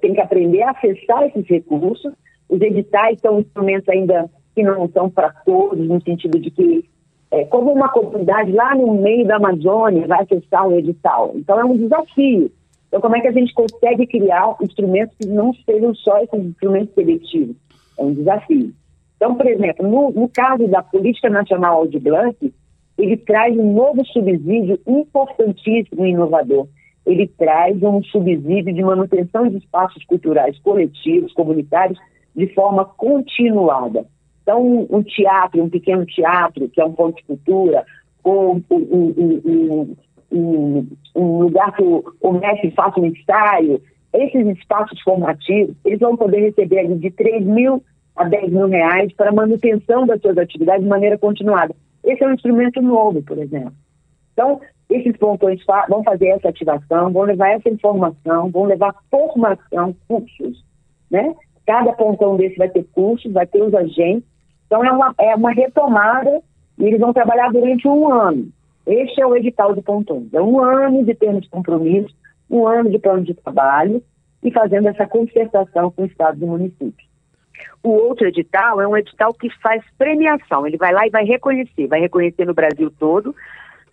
têm 0.00 0.14
que 0.14 0.20
aprender 0.20 0.62
a 0.62 0.70
acessar 0.70 1.24
esses 1.24 1.46
recursos. 1.46 2.12
Os 2.48 2.60
editais 2.60 3.20
são 3.20 3.40
instrumentos 3.40 3.88
ainda 3.88 4.28
que 4.54 4.62
não 4.62 4.88
são 4.88 5.08
para 5.08 5.30
todos, 5.44 5.86
no 5.86 6.02
sentido 6.02 6.38
de 6.40 6.50
que, 6.50 6.84
é, 7.30 7.44
como 7.44 7.72
uma 7.72 7.88
comunidade 7.88 8.50
lá 8.50 8.74
no 8.74 8.94
meio 8.94 9.26
da 9.26 9.36
Amazônia 9.36 10.06
vai 10.06 10.22
acessar 10.22 10.66
um 10.66 10.76
edital. 10.76 11.32
Então, 11.36 11.60
é 11.60 11.64
um 11.64 11.76
desafio. 11.76 12.50
Então, 12.90 13.00
como 13.00 13.14
é 13.14 13.20
que 13.20 13.28
a 13.28 13.32
gente 13.32 13.54
consegue 13.54 14.04
criar 14.04 14.56
instrumentos 14.60 15.16
que 15.16 15.28
não 15.28 15.54
sejam 15.64 15.94
só 15.94 16.18
esses 16.18 16.44
instrumentos 16.44 16.92
seletivos? 16.92 17.54
É 17.96 18.02
um 18.02 18.12
desafio. 18.12 18.74
Então, 19.16 19.36
por 19.36 19.46
exemplo, 19.46 19.88
no, 19.88 20.10
no 20.10 20.28
caso 20.28 20.66
da 20.66 20.82
Política 20.82 21.30
Nacional 21.30 21.76
Audi 21.76 22.00
Blanc, 22.00 22.52
ele 22.98 23.16
traz 23.16 23.56
um 23.56 23.72
novo 23.72 24.04
subsídio 24.06 24.76
importantíssimo 24.86 26.04
e 26.04 26.10
inovador. 26.10 26.66
Ele 27.06 27.28
traz 27.28 27.80
um 27.80 28.02
subsídio 28.02 28.74
de 28.74 28.82
manutenção 28.82 29.48
de 29.48 29.58
espaços 29.58 30.04
culturais 30.04 30.58
coletivos, 30.58 31.32
comunitários, 31.32 31.98
de 32.34 32.46
forma 32.54 32.84
continuada. 32.84 34.04
Então, 34.42 34.86
um 34.90 35.02
teatro, 35.02 35.62
um 35.62 35.70
pequeno 35.70 36.04
teatro, 36.04 36.68
que 36.68 36.80
é 36.80 36.84
um 36.84 36.92
ponto 36.92 37.16
de 37.16 37.24
cultura, 37.24 37.84
ou 38.24 38.56
um, 38.56 38.64
um, 38.70 39.40
um 39.44 39.96
lugar 40.32 41.74
que 41.74 41.82
o, 41.82 42.04
o 42.20 42.32
mestre 42.32 42.70
faça 42.70 43.00
um 43.00 43.06
ensaio, 43.06 43.80
esses 44.12 44.46
espaços 44.58 45.00
formativos, 45.02 45.74
eles 45.84 46.00
vão 46.00 46.16
poder 46.16 46.40
receber 46.40 46.80
ali 46.80 46.96
de 46.96 47.10
3 47.10 47.44
mil 47.44 47.82
a 48.16 48.24
10 48.24 48.52
mil 48.52 48.66
reais 48.66 49.12
para 49.14 49.32
manutenção 49.32 50.06
das 50.06 50.20
suas 50.20 50.36
atividades 50.36 50.82
de 50.82 50.88
maneira 50.88 51.16
continuada. 51.16 51.74
Esse 52.04 52.24
é 52.24 52.28
um 52.28 52.34
instrumento 52.34 52.82
novo, 52.82 53.22
por 53.22 53.38
exemplo. 53.38 53.72
Então, 54.32 54.60
esses 54.88 55.16
pontões 55.16 55.60
vão 55.88 56.02
fazer 56.02 56.28
essa 56.28 56.48
ativação, 56.48 57.12
vão 57.12 57.22
levar 57.22 57.50
essa 57.50 57.68
informação, 57.68 58.50
vão 58.50 58.64
levar 58.64 58.94
formação, 59.10 59.94
cursos, 60.08 60.64
né? 61.10 61.34
Cada 61.66 61.92
pontão 61.92 62.36
desse 62.36 62.56
vai 62.56 62.68
ter 62.68 62.84
cursos, 62.92 63.32
vai 63.32 63.46
ter 63.46 63.62
os 63.62 63.74
agentes. 63.74 64.28
Então, 64.66 64.84
é 64.84 64.90
uma, 64.90 65.14
é 65.18 65.34
uma 65.34 65.52
retomada 65.52 66.42
e 66.78 66.84
eles 66.84 67.00
vão 67.00 67.12
trabalhar 67.12 67.52
durante 67.52 67.86
um 67.86 68.10
ano. 68.10 68.48
Este 68.90 69.22
é 69.22 69.26
o 69.26 69.36
edital 69.36 69.72
de 69.72 69.82
pontões. 69.82 70.34
É 70.34 70.42
um 70.42 70.58
ano 70.58 71.04
de 71.04 71.14
termos 71.14 71.42
de 71.42 71.48
compromisso, 71.48 72.12
um 72.50 72.66
ano 72.66 72.90
de 72.90 72.98
plano 72.98 73.22
de 73.22 73.34
trabalho 73.34 74.02
e 74.42 74.50
fazendo 74.50 74.88
essa 74.88 75.06
concertação 75.06 75.92
com 75.92 76.04
estados 76.04 76.42
e 76.42 76.44
municípios. 76.44 77.08
O 77.84 77.90
outro 77.90 78.26
edital 78.26 78.80
é 78.80 78.88
um 78.88 78.96
edital 78.96 79.32
que 79.32 79.48
faz 79.60 79.80
premiação. 79.96 80.66
Ele 80.66 80.76
vai 80.76 80.92
lá 80.92 81.06
e 81.06 81.10
vai 81.10 81.24
reconhecer, 81.24 81.86
vai 81.86 82.00
reconhecer 82.00 82.44
no 82.44 82.52
Brasil 82.52 82.92
todo. 82.98 83.32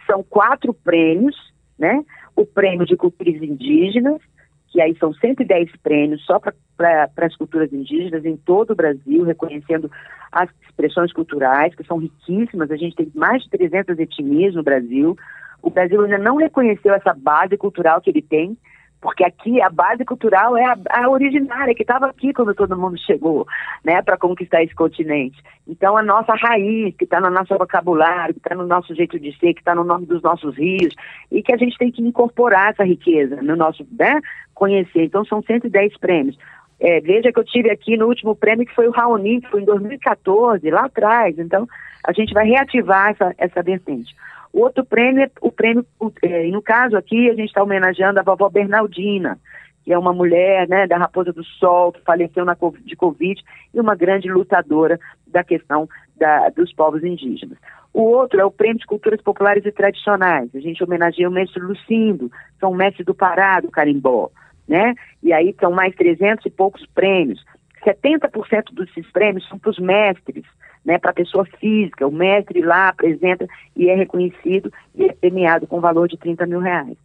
São 0.08 0.24
quatro 0.24 0.74
prêmios, 0.74 1.36
né? 1.78 2.04
O 2.36 2.44
prêmio 2.44 2.88
de 2.88 2.98
culturas 2.98 3.36
indígenas, 3.36 4.20
que 4.69 4.82
aí 4.82 4.95
são 4.97 5.13
110 5.13 5.71
prêmios 5.82 6.23
só 6.25 6.39
para 6.39 7.10
as 7.17 7.36
culturas 7.36 7.71
indígenas 7.71 8.25
em 8.25 8.38
todo 8.38 8.71
o 8.71 8.75
Brasil, 8.75 9.23
reconhecendo 9.23 9.89
as 10.32 10.49
expressões 10.67 11.13
culturais, 11.13 11.73
que 11.73 11.86
são 11.86 11.97
riquíssimas. 11.97 12.69
A 12.69 12.75
gente 12.75 12.95
tem 12.95 13.12
mais 13.15 13.43
de 13.43 13.49
300 13.49 13.97
etnias 13.97 14.53
no 14.56 14.63
Brasil. 14.63 15.17
O 15.62 15.69
Brasil 15.69 16.01
ainda 16.01 16.17
não 16.17 16.36
reconheceu 16.36 16.93
essa 16.93 17.13
base 17.13 17.58
cultural 17.58 18.01
que 18.01 18.10
ele 18.10 18.21
tem, 18.21 18.58
porque 19.02 19.24
aqui 19.24 19.62
a 19.62 19.70
base 19.70 20.04
cultural 20.04 20.58
é 20.58 20.66
a, 20.66 20.78
a 20.90 21.10
originária, 21.10 21.76
que 21.76 21.84
estava 21.84 22.08
aqui 22.08 22.34
quando 22.34 22.54
todo 22.56 22.78
mundo 22.78 22.98
chegou, 23.00 23.46
né, 23.84 24.02
para 24.02 24.18
conquistar 24.18 24.64
esse 24.64 24.74
continente. 24.74 25.42
Então, 25.68 25.98
a 25.98 26.04
nossa 26.04 26.34
raiz, 26.34 26.96
que 26.96 27.04
está 27.04 27.20
no 27.20 27.30
nosso 27.30 27.56
vocabulário, 27.58 28.34
que 28.34 28.40
está 28.40 28.56
no 28.56 28.66
nosso 28.66 28.96
jeito 28.96 29.20
de 29.20 29.38
ser, 29.38 29.54
que 29.54 29.62
está 29.62 29.76
no 29.76 29.84
nome 29.84 30.06
dos 30.06 30.22
nossos 30.22 30.56
rios, 30.58 30.96
e 31.32 31.44
que 31.44 31.54
a 31.54 31.58
gente 31.58 31.78
tem 31.78 31.92
que 31.92 32.02
incorporar 32.02 32.72
essa 32.72 32.84
riqueza 32.84 33.42
no 33.42 33.56
nosso, 33.56 33.86
né, 33.98 34.20
conhecer. 34.54 35.04
Então, 35.04 35.24
são 35.26 35.42
110 35.42 35.98
prêmios. 35.98 36.38
É, 36.80 37.00
veja 37.02 37.32
que 37.32 37.40
eu 37.40 37.44
tive 37.44 37.72
aqui 37.72 37.98
no 37.98 38.08
último 38.08 38.36
prêmio, 38.36 38.66
que 38.66 38.76
foi 38.76 38.88
o 38.88 38.92
Raoni, 38.92 39.42
que 39.42 39.50
foi 39.50 39.62
em 39.62 39.66
2014, 39.66 40.70
lá 40.70 40.86
atrás. 40.86 41.38
Então, 41.38 41.68
a 42.06 42.14
gente 42.14 42.34
vai 42.34 42.48
reativar 42.48 43.10
essa, 43.10 43.34
essa 43.38 43.64
vertente. 43.64 44.16
O 44.54 44.62
outro 44.62 44.86
prêmio 44.86 45.24
é 45.24 45.32
o 45.42 45.52
prêmio, 45.52 45.86
é, 46.22 46.48
no 46.48 46.62
caso 46.62 46.98
aqui, 46.98 47.30
a 47.30 47.34
gente 47.34 47.50
está 47.50 47.64
homenageando 47.64 48.20
a 48.20 48.24
vovó 48.24 48.50
Bernaldina, 48.50 49.40
que 49.84 49.94
é 49.94 49.98
uma 49.98 50.14
mulher 50.14 50.68
né, 50.68 50.86
da 50.86 50.98
Raposa 50.98 51.32
do 51.32 51.44
Sol, 51.44 51.94
que 51.94 52.02
faleceu 52.02 52.44
na, 52.44 52.58
de 52.84 52.96
Covid, 52.96 53.42
e 53.74 53.80
uma 53.80 53.96
grande 53.96 54.30
lutadora 54.30 55.00
da 55.26 55.44
questão 55.44 55.88
da, 56.18 56.50
dos 56.50 56.74
povos 56.74 57.04
indígenas. 57.04 57.58
O 57.94 58.02
outro 58.02 58.40
é 58.40 58.46
o 58.46 58.52
Prêmio 58.52 58.80
de 58.80 58.86
Culturas 58.86 59.22
Populares 59.22 59.66
e 59.66 59.72
Tradicionais. 59.72 60.50
A 60.54 60.60
gente 60.60 60.84
homenageia 60.84 61.30
o 61.30 61.32
mestre 61.32 61.62
Lucindo, 61.62 62.32
São 62.60 62.74
Mestre 62.74 63.04
do 63.04 63.16
Pará, 63.16 63.60
do 63.60 63.72
Carimbó. 63.72 64.30
Né? 64.68 64.94
E 65.24 65.32
aí 65.32 65.56
são 65.60 65.72
mais 65.72 65.96
300 65.96 66.46
e 66.46 66.50
poucos 66.50 66.86
prêmios. 66.94 67.44
70% 67.88 68.73
desses 68.73 69.10
prêmios 69.12 69.47
são 69.47 69.58
para 69.58 69.71
os 69.71 69.80
mestres, 69.80 70.43
né, 70.84 70.97
para 70.97 71.12
a 71.12 71.13
pessoa 71.13 71.45
física. 71.60 72.08
O 72.08 72.12
mestre 72.12 72.62
lá 72.62 72.89
apresenta 72.89 73.47
e 73.76 73.89
é 73.89 73.95
reconhecido 73.95 74.71
e 74.95 75.06
é 75.06 75.13
premiado 75.13 75.67
com 75.67 75.80
valor 75.80 76.08
de 76.08 76.17
30 76.17 76.45
mil 76.45 76.60
reais. 76.60 76.97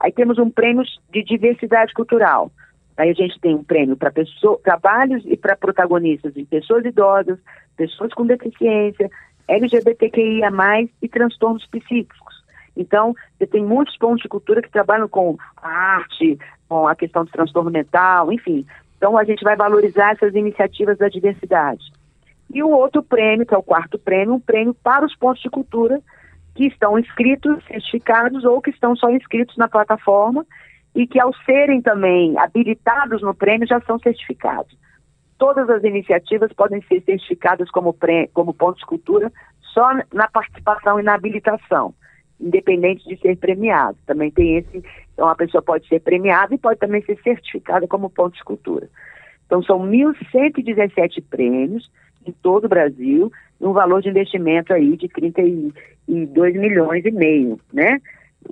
Aí 0.00 0.12
temos 0.12 0.38
um 0.38 0.48
prêmio 0.48 0.84
de 1.10 1.24
diversidade 1.24 1.92
cultural. 1.92 2.52
Aí 2.96 3.10
a 3.10 3.14
gente 3.14 3.38
tem 3.40 3.54
um 3.54 3.64
prêmio 3.64 3.96
para 3.96 4.12
trabalhos 4.62 5.24
e 5.26 5.36
para 5.36 5.56
protagonistas 5.56 6.34
de 6.34 6.44
pessoas 6.44 6.84
idosas, 6.84 7.38
pessoas 7.76 8.12
com 8.12 8.26
deficiência, 8.26 9.10
LGBTQIA+, 9.46 10.50
e 11.00 11.08
transtornos 11.08 11.66
psíquicos. 11.66 12.44
Então, 12.76 13.14
você 13.36 13.46
tem 13.46 13.64
muitos 13.64 13.96
pontos 13.96 14.22
de 14.22 14.28
cultura 14.28 14.62
que 14.62 14.70
trabalham 14.70 15.08
com 15.08 15.36
a 15.56 15.68
arte, 15.68 16.38
com 16.68 16.86
a 16.86 16.94
questão 16.94 17.24
do 17.24 17.30
transtorno 17.30 17.70
mental, 17.70 18.32
enfim. 18.32 18.64
Então, 18.98 19.16
a 19.16 19.24
gente 19.24 19.42
vai 19.42 19.56
valorizar 19.56 20.12
essas 20.12 20.34
iniciativas 20.34 20.98
da 20.98 21.08
diversidade. 21.08 21.84
E 22.52 22.62
o 22.62 22.68
outro 22.68 23.02
prêmio, 23.02 23.46
que 23.46 23.54
é 23.54 23.58
o 23.58 23.62
quarto 23.62 23.98
prêmio, 23.98 24.34
um 24.34 24.40
prêmio 24.40 24.74
para 24.74 25.06
os 25.06 25.16
pontos 25.16 25.40
de 25.42 25.48
cultura 25.48 26.00
que 26.54 26.66
estão 26.66 26.98
inscritos, 26.98 27.64
certificados 27.66 28.44
ou 28.44 28.60
que 28.60 28.70
estão 28.70 28.96
só 28.96 29.08
inscritos 29.10 29.56
na 29.56 29.68
plataforma 29.68 30.44
e 30.94 31.06
que, 31.06 31.20
ao 31.20 31.32
serem 31.44 31.80
também 31.80 32.36
habilitados 32.36 33.22
no 33.22 33.32
prêmio, 33.32 33.68
já 33.68 33.80
são 33.82 33.98
certificados. 34.00 34.76
Todas 35.38 35.70
as 35.70 35.84
iniciativas 35.84 36.52
podem 36.52 36.82
ser 36.82 37.00
certificadas 37.02 37.70
como, 37.70 37.92
prêmio, 37.92 38.28
como 38.34 38.52
pontos 38.52 38.80
de 38.80 38.86
cultura 38.86 39.30
só 39.72 39.88
na 40.12 40.26
participação 40.28 40.98
e 40.98 41.04
na 41.04 41.14
habilitação, 41.14 41.94
independente 42.40 43.06
de 43.08 43.16
ser 43.20 43.36
premiado. 43.36 43.96
Também 44.04 44.32
tem 44.32 44.56
esse, 44.56 44.82
então 45.18 45.28
a 45.28 45.34
pessoa 45.34 45.60
pode 45.60 45.84
ser 45.88 45.98
premiada 46.00 46.54
e 46.54 46.58
pode 46.58 46.78
também 46.78 47.02
ser 47.02 47.20
certificada 47.24 47.88
como 47.88 48.08
ponto 48.08 48.36
de 48.36 48.44
cultura. 48.44 48.88
Então 49.44 49.60
são 49.64 49.80
1.117 49.80 51.24
prêmios, 51.28 51.90
em 52.24 52.30
todo 52.30 52.66
o 52.66 52.68
Brasil, 52.68 53.32
um 53.60 53.72
valor 53.72 54.00
de 54.00 54.10
investimento 54.10 54.72
aí 54.72 54.96
de 54.96 55.08
32 55.08 56.54
milhões 56.54 57.04
e 57.04 57.10
meio, 57.10 57.58
né? 57.72 58.00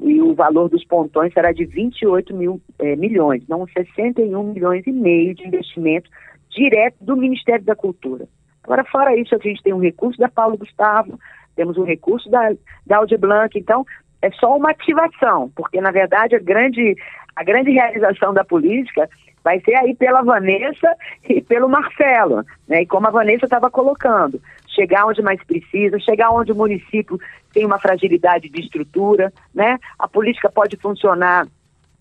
E 0.03 0.21
o 0.21 0.35
valor 0.35 0.69
dos 0.69 0.85
pontões 0.85 1.33
será 1.33 1.53
de 1.53 1.65
28 1.65 2.35
mil 2.35 2.61
é, 2.81 2.97
milhões, 2.97 3.47
não 3.47 3.65
61 3.69 4.53
milhões 4.53 4.85
e 4.89 4.91
meio 4.91 5.37
de 5.37 5.47
investimento 5.47 6.11
direto 6.51 6.97
do 7.01 7.17
Ministério 7.17 7.65
da 7.65 7.77
Cultura. 7.77 8.27
Agora, 8.65 8.83
fora 8.83 9.17
isso, 9.17 9.37
a 9.37 9.39
gente 9.39 9.63
tem 9.63 9.73
um 9.73 9.81
recurso 9.81 10.19
da 10.19 10.29
Paulo 10.29 10.59
Gustavo, 10.59 11.17
temos 11.55 11.79
um 11.79 11.85
recurso 11.85 12.29
da, 12.29 12.53
da 12.85 12.97
Audi 12.97 13.17
Blanc, 13.17 13.57
então 13.57 13.87
é 14.23 14.31
só 14.33 14.57
uma 14.57 14.71
ativação, 14.71 15.51
porque 15.55 15.81
na 15.81 15.91
verdade 15.91 16.35
a 16.35 16.39
grande, 16.39 16.97
a 17.35 17.45
grande 17.45 17.71
realização 17.71 18.33
da 18.33 18.45
política 18.45 19.09
vai 19.45 19.61
ser 19.61 19.77
aí 19.77 19.95
pela 19.95 20.23
Vanessa 20.23 20.97
e 21.29 21.41
pelo 21.41 21.69
Marcelo, 21.69 22.45
né? 22.67 22.83
E 22.83 22.87
como 22.87 23.07
a 23.07 23.11
Vanessa 23.11 23.45
estava 23.45 23.71
colocando, 23.71 24.41
chegar 24.75 25.07
onde 25.07 25.23
mais 25.23 25.43
precisa, 25.45 26.01
chegar 26.01 26.31
onde 26.31 26.51
o 26.51 26.57
município 26.57 27.17
tem 27.53 27.65
uma 27.65 27.79
fragilidade 27.79 28.49
de 28.49 28.61
estrutura, 28.61 29.33
né? 29.55 29.79
A 29.99 30.09
política 30.09 30.51
pode 30.51 30.77
funcionar 30.77 31.47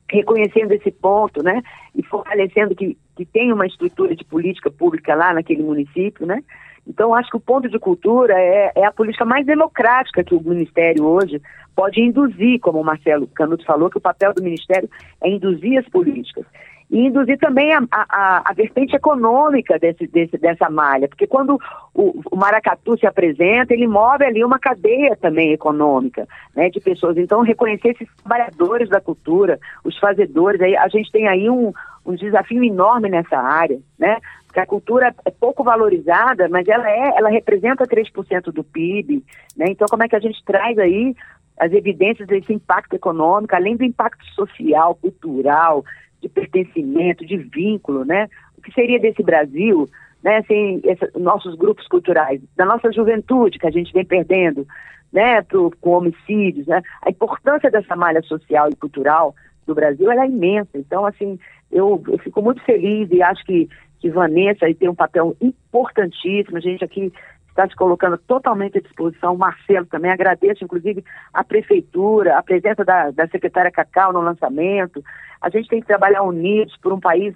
reconhecendo 0.10 0.72
esse 0.72 0.92
ponto, 0.92 1.44
né? 1.44 1.62
E 1.96 2.04
fortalecendo 2.04 2.76
que, 2.76 2.98
que 3.16 3.26
tem 3.26 3.54
uma 3.54 3.68
estrutura 3.68 4.16
de 4.16 4.24
política 4.24 4.72
pública 4.72 5.14
lá 5.14 5.32
naquele 5.32 5.62
município, 5.62 6.26
né? 6.26 6.44
Então, 6.88 7.14
acho 7.14 7.30
que 7.30 7.38
o 7.38 7.42
ponto 7.42 7.68
de 7.68 7.80
cultura 7.80 8.34
é, 8.38 8.72
é, 8.76 8.86
a 8.86 8.92
política 8.92 9.26
mais 9.26 9.46
democrática 9.46 10.24
que 10.24 10.36
o 10.36 10.42
Ministério 10.42 11.06
hoje 11.06 11.42
pode 11.76 12.00
induzir, 12.00 12.60
como 12.60 12.80
o 12.80 12.84
Marcelo 12.84 13.28
Canuto 13.28 13.66
falou, 13.66 13.90
que 13.90 13.98
o 13.98 14.02
papel 14.02 14.34
do 14.34 14.44
Ministério 14.44 14.90
é 15.22 15.30
induzir 15.30 15.80
as 15.80 15.88
políticas. 15.90 16.46
e 16.90 17.08
induzir 17.08 17.38
também 17.40 17.74
a, 17.74 17.82
a, 17.92 18.44
a 18.46 18.54
vertente 18.54 18.96
econômica 18.96 19.80
desse, 19.80 20.06
desse, 20.08 20.38
dessa 20.38 20.70
malha, 20.70 21.08
porque 21.08 21.26
quando 21.26 21.60
o, 21.94 22.22
o, 22.32 22.36
maracatu 22.36 22.98
se 22.98 23.08
apresenta, 23.08 23.74
ele 23.74 23.88
move 23.88 24.24
ali 24.24 24.44
uma 24.44 24.60
cadeia 24.60 25.18
também 25.20 25.52
econômica, 25.52 26.28
né, 26.56 26.70
de 26.70 26.80
pessoas. 26.80 27.18
Então, 27.18 27.42
reconhecer 27.42 27.90
esses 27.90 28.08
trabalhadores 28.18 28.88
da 28.88 29.02
cultura, 29.02 29.60
os 29.84 29.98
fazedores, 29.98 30.62
aí, 30.62 30.78
a 30.78 30.88
gente 30.88 31.12
tem 31.12 31.28
aí 31.28 31.50
um, 31.50 31.74
um 32.06 32.16
desafio 32.16 32.64
enorme 32.64 33.10
nessa 33.10 33.38
área, 33.38 33.80
né, 33.98 34.18
porque 34.56 34.60
a 34.62 34.66
cultura 34.66 35.14
é 35.26 35.32
pouco 35.32 35.66
valorizada, 35.66 36.48
mas 36.48 36.66
ela 36.66 36.90
é, 36.90 37.18
ela 37.18 37.30
representa 37.30 37.84
3% 37.84 38.54
do 38.54 38.64
PIB, 38.64 39.22
né, 39.58 39.66
então 39.68 39.86
como 39.90 40.04
é 40.04 40.08
que 40.08 40.16
a 40.16 40.20
gente 40.20 40.42
traz 40.46 40.78
aí 40.80 41.14
as 41.60 41.74
evidências 41.74 42.26
desse 42.26 42.54
impacto 42.54 42.94
econômico, 42.94 43.54
além 43.54 43.76
do 43.76 43.84
impacto 43.84 44.26
social, 44.28 44.96
cultural, 44.96 45.84
de 46.22 46.30
pertencimento, 46.30 47.26
de 47.26 47.38
vínculo, 47.38 48.04
né? 48.04 48.28
O 48.58 48.62
que 48.62 48.74
seria 48.74 49.00
desse 49.00 49.24
Brasil, 49.24 49.90
né, 50.24 50.42
sem 50.44 50.82
essa, 50.86 51.10
nossos 51.18 51.56
grupos 51.56 51.88
culturais, 51.88 52.42
da 52.58 52.66
nossa 52.66 52.92
juventude 52.92 53.60
que 53.60 53.68
a 53.68 53.72
gente 53.72 53.94
vem 53.94 54.04
perdendo, 54.04 54.68
né, 55.14 55.42
pro, 55.44 55.72
com 55.80 55.92
homicídios, 55.92 56.68
né? 56.68 56.82
A 57.02 57.10
importância 57.10 57.72
dessa 57.72 57.96
malha 57.96 58.22
social 58.24 58.70
e 58.70 58.76
cultural 58.76 59.34
do 59.66 59.74
Brasil 59.74 60.12
é 60.12 60.26
imensa. 60.26 60.78
Então, 60.78 61.06
assim, 61.06 61.40
eu, 61.72 62.02
eu 62.08 62.18
fico 62.20 62.42
muito 62.42 62.62
feliz 62.64 63.10
e 63.12 63.22
acho 63.22 63.44
que, 63.46 63.68
que 64.06 64.10
Vanessa 64.12 64.68
aí 64.68 64.76
tem 64.76 64.88
um 64.88 64.94
papel 64.94 65.36
importantíssimo. 65.42 66.58
A 66.58 66.60
gente 66.60 66.84
aqui 66.84 67.12
está 67.50 67.68
se 67.68 67.76
colocando 67.76 68.20
totalmente 68.20 68.78
à 68.78 68.82
disposição. 68.82 69.34
O 69.34 69.38
Marcelo 69.38 69.88
também 69.88 70.12
agradeço, 70.12 70.64
inclusive, 70.64 71.04
a 71.34 71.44
prefeitura, 71.44 72.38
a 72.38 72.44
presença 72.44 72.86
da, 72.86 73.10
da 73.10 73.28
secretária 73.28 73.72
Cacau 73.72 74.14
no 74.14 74.22
lançamento. 74.22 75.04
A 75.42 75.50
gente 75.50 75.68
tem 75.68 75.82
que 75.82 75.88
trabalhar 75.88 76.22
unidos 76.22 76.78
por 76.78 76.94
um 76.94 77.00
país 77.00 77.34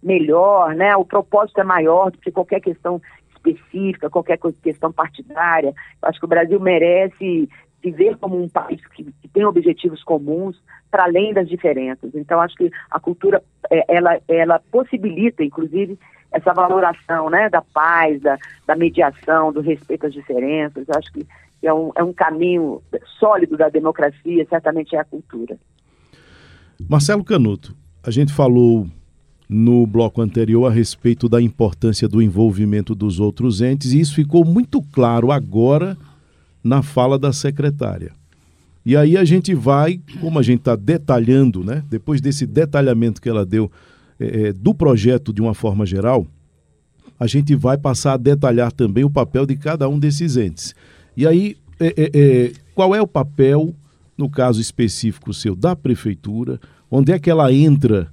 melhor, 0.00 0.76
né? 0.76 0.94
O 0.94 1.04
propósito 1.04 1.60
é 1.60 1.64
maior 1.64 2.12
do 2.12 2.18
que 2.18 2.30
qualquer 2.30 2.60
questão 2.60 3.02
específica, 3.34 4.08
qualquer 4.08 4.38
questão 4.62 4.92
partidária. 4.92 5.74
Eu 6.00 6.08
acho 6.08 6.20
que 6.20 6.26
o 6.26 6.28
Brasil 6.28 6.60
merece 6.60 7.48
se 7.82 7.90
ver 7.90 8.16
como 8.16 8.40
um 8.40 8.48
país 8.48 8.80
que, 8.94 9.04
que 9.04 9.28
tem 9.28 9.44
objetivos 9.44 10.02
comuns 10.04 10.56
para 10.90 11.04
além 11.04 11.34
das 11.34 11.48
diferenças. 11.48 12.14
Então, 12.14 12.40
acho 12.40 12.54
que 12.54 12.70
a 12.90 13.00
cultura, 13.00 13.42
é, 13.70 13.84
ela, 13.96 14.20
ela 14.28 14.60
possibilita, 14.70 15.42
inclusive, 15.42 15.98
essa 16.30 16.52
valoração 16.52 17.28
né, 17.28 17.50
da 17.50 17.60
paz, 17.60 18.20
da, 18.22 18.38
da 18.66 18.76
mediação, 18.76 19.52
do 19.52 19.60
respeito 19.60 20.06
às 20.06 20.12
diferenças. 20.12 20.88
Acho 20.90 21.12
que 21.12 21.26
é 21.62 21.74
um, 21.74 21.90
é 21.96 22.02
um 22.02 22.12
caminho 22.12 22.80
sólido 23.18 23.56
da 23.56 23.68
democracia, 23.68 24.46
certamente 24.48 24.94
é 24.94 25.00
a 25.00 25.04
cultura. 25.04 25.58
Marcelo 26.88 27.24
Canuto, 27.24 27.74
a 28.02 28.10
gente 28.10 28.32
falou 28.32 28.86
no 29.48 29.86
bloco 29.86 30.22
anterior 30.22 30.66
a 30.66 30.70
respeito 30.70 31.28
da 31.28 31.40
importância 31.40 32.08
do 32.08 32.22
envolvimento 32.22 32.94
dos 32.94 33.20
outros 33.20 33.60
entes, 33.60 33.92
e 33.92 34.00
isso 34.00 34.14
ficou 34.14 34.44
muito 34.44 34.80
claro 34.82 35.30
agora 35.30 35.96
na 36.62 36.82
fala 36.82 37.18
da 37.18 37.32
secretária. 37.32 38.12
E 38.84 38.96
aí 38.96 39.16
a 39.16 39.24
gente 39.24 39.54
vai, 39.54 40.00
como 40.20 40.38
a 40.38 40.42
gente 40.42 40.60
está 40.60 40.74
detalhando, 40.74 41.62
né? 41.62 41.84
Depois 41.88 42.20
desse 42.20 42.46
detalhamento 42.46 43.20
que 43.22 43.28
ela 43.28 43.46
deu 43.46 43.70
é, 44.18 44.48
é, 44.48 44.52
do 44.52 44.74
projeto 44.74 45.32
de 45.32 45.40
uma 45.40 45.54
forma 45.54 45.86
geral, 45.86 46.26
a 47.18 47.26
gente 47.26 47.54
vai 47.54 47.78
passar 47.78 48.14
a 48.14 48.16
detalhar 48.16 48.72
também 48.72 49.04
o 49.04 49.10
papel 49.10 49.46
de 49.46 49.56
cada 49.56 49.88
um 49.88 49.98
desses 49.98 50.36
entes. 50.36 50.74
E 51.16 51.26
aí, 51.26 51.56
é, 51.78 51.86
é, 51.96 52.10
é, 52.12 52.52
qual 52.74 52.94
é 52.94 53.00
o 53.00 53.06
papel, 53.06 53.72
no 54.18 54.28
caso 54.28 54.60
específico 54.60 55.32
seu, 55.32 55.54
da 55.54 55.76
prefeitura? 55.76 56.60
Onde 56.90 57.12
é 57.12 57.18
que 57.18 57.30
ela 57.30 57.52
entra 57.52 58.08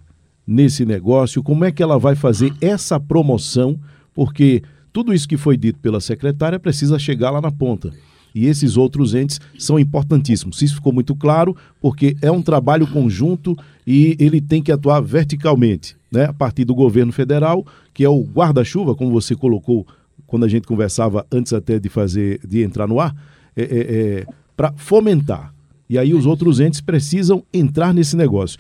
nesse 0.45 0.85
negócio? 0.85 1.41
Como 1.41 1.65
é 1.65 1.71
que 1.71 1.81
ela 1.81 1.97
vai 1.97 2.15
fazer 2.15 2.53
essa 2.61 2.99
promoção? 2.99 3.79
Porque 4.13 4.61
tudo 4.93 5.13
isso 5.13 5.27
que 5.27 5.37
foi 5.37 5.57
dito 5.57 5.79
pela 5.79 5.99
secretária 5.99 6.59
precisa 6.59 6.99
chegar 6.99 7.31
lá 7.31 7.41
na 7.41 7.51
ponta 7.51 7.91
e 8.33 8.45
esses 8.45 8.77
outros 8.77 9.13
entes 9.13 9.39
são 9.57 9.79
importantíssimos. 9.79 10.61
Isso 10.61 10.75
ficou 10.75 10.93
muito 10.93 11.15
claro, 11.15 11.55
porque 11.81 12.15
é 12.21 12.31
um 12.31 12.41
trabalho 12.41 12.87
conjunto 12.87 13.57
e 13.85 14.15
ele 14.19 14.39
tem 14.39 14.61
que 14.61 14.71
atuar 14.71 15.01
verticalmente, 15.01 15.95
né? 16.11 16.25
a 16.25 16.33
partir 16.33 16.65
do 16.65 16.75
governo 16.75 17.11
federal, 17.11 17.65
que 17.93 18.03
é 18.03 18.09
o 18.09 18.23
guarda-chuva, 18.23 18.95
como 18.95 19.11
você 19.11 19.35
colocou 19.35 19.85
quando 20.27 20.45
a 20.45 20.47
gente 20.47 20.67
conversava 20.67 21.25
antes 21.31 21.53
até 21.53 21.79
de 21.79 21.89
fazer, 21.89 22.39
de 22.47 22.61
entrar 22.61 22.87
no 22.87 22.99
ar, 22.99 23.15
é, 23.55 23.63
é, 23.63 24.19
é 24.21 24.25
para 24.55 24.73
fomentar. 24.75 25.53
E 25.89 25.97
aí 25.97 26.13
os 26.13 26.25
outros 26.25 26.59
entes 26.59 26.81
precisam 26.81 27.43
entrar 27.51 27.93
nesse 27.93 28.15
negócio. 28.15 28.59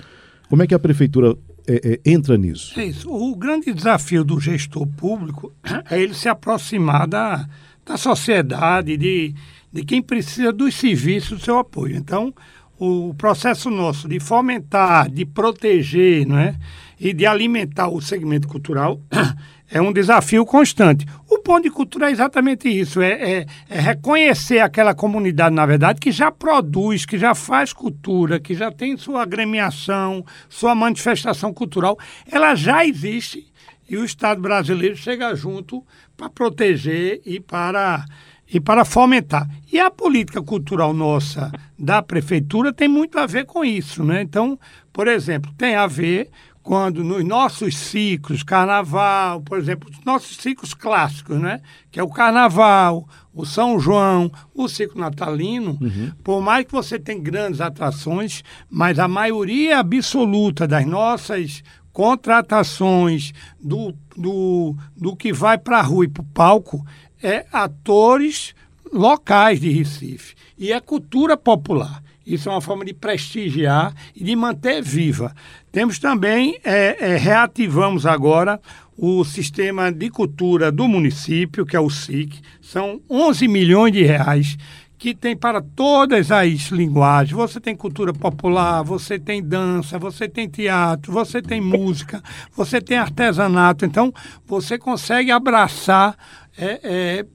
Como 0.49 0.63
é 0.63 0.67
que 0.67 0.73
a 0.73 0.79
prefeitura 0.79 1.37
é, 1.67 1.99
é, 2.03 2.11
entra 2.11 2.35
nisso? 2.37 2.73
É. 2.79 2.91
O 3.05 3.35
grande 3.35 3.71
desafio 3.71 4.23
do 4.23 4.39
gestor 4.39 4.87
público 4.87 5.53
é 5.91 6.01
ele 6.01 6.15
se 6.15 6.27
aproximar 6.27 7.07
da, 7.07 7.47
da 7.85 7.97
sociedade, 7.97 8.97
de, 8.97 9.35
de 9.71 9.83
quem 9.83 10.01
precisa 10.01 10.51
dos 10.51 10.75
serviços 10.75 11.39
do 11.39 11.45
seu 11.45 11.57
apoio. 11.57 11.95
Então, 11.95 12.33
o 12.79 13.13
processo 13.13 13.69
nosso 13.69 14.07
de 14.07 14.19
fomentar, 14.19 15.09
de 15.09 15.25
proteger 15.25 16.25
não 16.25 16.39
é? 16.39 16.55
e 16.99 17.13
de 17.13 17.25
alimentar 17.25 17.89
o 17.89 18.01
segmento 18.01 18.47
cultural 18.47 19.01
é 19.69 19.81
um 19.81 19.91
desafio 19.91 20.45
constante. 20.45 21.05
O 21.29 21.39
ponto 21.39 21.63
de 21.63 21.69
cultura 21.69 22.09
é 22.09 22.11
exatamente 22.11 22.69
isso: 22.69 23.01
é, 23.01 23.11
é, 23.11 23.45
é, 23.69 23.79
reconhecer 23.79 24.59
aquela 24.59 24.95
comunidade, 24.95 25.53
na 25.53 25.65
verdade, 25.65 25.99
que 25.99 26.11
já 26.11 26.31
produz, 26.31 27.05
que 27.05 27.17
já 27.17 27.35
faz 27.35 27.73
cultura, 27.73 28.39
que 28.39 28.55
já 28.55 28.71
tem 28.71 28.97
sua 28.97 29.23
agremiação, 29.23 30.25
sua 30.47 30.73
manifestação 30.73 31.53
cultural. 31.53 31.97
Ela 32.31 32.55
já 32.55 32.85
existe 32.85 33.45
e 33.89 33.97
o 33.97 34.05
Estado 34.05 34.39
brasileiro 34.39 34.95
chega 34.95 35.35
junto 35.35 35.83
para 36.15 36.29
proteger 36.29 37.21
e 37.25 37.39
para 37.39 38.05
e 38.51 38.59
para 38.59 38.83
fomentar. 38.83 39.47
E 39.71 39.79
a 39.79 39.91
política 39.91 40.41
cultural 40.41 40.93
nossa 40.93 41.51
da 41.77 42.01
prefeitura 42.01 42.73
tem 42.73 42.87
muito 42.87 43.17
a 43.19 43.25
ver 43.25 43.45
com 43.45 43.63
isso, 43.63 44.03
né? 44.03 44.21
Então, 44.21 44.59
por 44.91 45.07
exemplo, 45.07 45.51
tem 45.57 45.75
a 45.75 45.85
ver 45.85 46.29
quando 46.61 47.03
nos 47.03 47.23
nossos 47.23 47.75
ciclos, 47.77 48.43
carnaval, 48.43 49.41
por 49.41 49.57
exemplo, 49.57 49.89
os 49.89 50.03
nossos 50.03 50.37
ciclos 50.37 50.73
clássicos, 50.73 51.39
né? 51.39 51.61
Que 51.89 51.99
é 51.99 52.03
o 52.03 52.09
carnaval, 52.09 53.07
o 53.33 53.45
São 53.45 53.79
João, 53.79 54.31
o 54.53 54.67
ciclo 54.67 54.99
natalino, 54.99 55.77
uhum. 55.79 56.11
por 56.23 56.41
mais 56.41 56.65
que 56.65 56.71
você 56.71 56.99
tenha 56.99 57.19
grandes 57.19 57.61
atrações, 57.61 58.43
mas 58.69 58.99
a 58.99 59.07
maioria 59.07 59.79
absoluta 59.79 60.67
das 60.67 60.85
nossas 60.85 61.63
contratações 61.91 63.33
do, 63.59 63.93
do, 64.15 64.75
do 64.95 65.15
que 65.15 65.33
vai 65.33 65.57
para 65.57 65.79
a 65.79 65.81
rua 65.81 66.05
e 66.05 66.07
para 66.07 66.21
o 66.21 66.25
palco 66.25 66.85
é 67.21 67.45
atores 67.51 68.53
locais 68.91 69.59
de 69.59 69.69
Recife. 69.69 70.35
E 70.57 70.71
é 70.71 70.79
cultura 70.79 71.37
popular. 71.37 72.03
Isso 72.25 72.47
é 72.47 72.51
uma 72.51 72.61
forma 72.61 72.85
de 72.85 72.93
prestigiar 72.93 73.93
e 74.15 74.23
de 74.23 74.35
manter 74.35 74.83
viva. 74.83 75.33
Temos 75.71 75.97
também, 75.97 76.59
é, 76.63 77.13
é, 77.13 77.17
reativamos 77.17 78.05
agora 78.05 78.59
o 78.95 79.23
sistema 79.23 79.91
de 79.91 80.09
cultura 80.09 80.71
do 80.71 80.87
município, 80.87 81.65
que 81.65 81.75
é 81.75 81.79
o 81.79 81.89
SIC. 81.89 82.39
São 82.61 83.01
11 83.09 83.47
milhões 83.47 83.93
de 83.93 84.03
reais 84.03 84.57
que 84.99 85.15
tem 85.15 85.35
para 85.35 85.61
todas 85.61 86.29
as 86.29 86.67
linguagens. 86.67 87.31
Você 87.31 87.59
tem 87.61 87.73
cultura 87.73 88.13
popular, 88.13 88.83
você 88.83 89.17
tem 89.17 89.41
dança, 89.41 89.97
você 89.97 90.27
tem 90.27 90.47
teatro, 90.49 91.11
você 91.13 91.41
tem 91.41 91.61
música, 91.61 92.21
você 92.53 92.81
tem 92.81 92.97
artesanato. 92.97 93.85
Então, 93.85 94.13
você 94.45 94.77
consegue 94.77 95.31
abraçar 95.31 96.17
é, 96.57 96.79
é, 96.83 97.25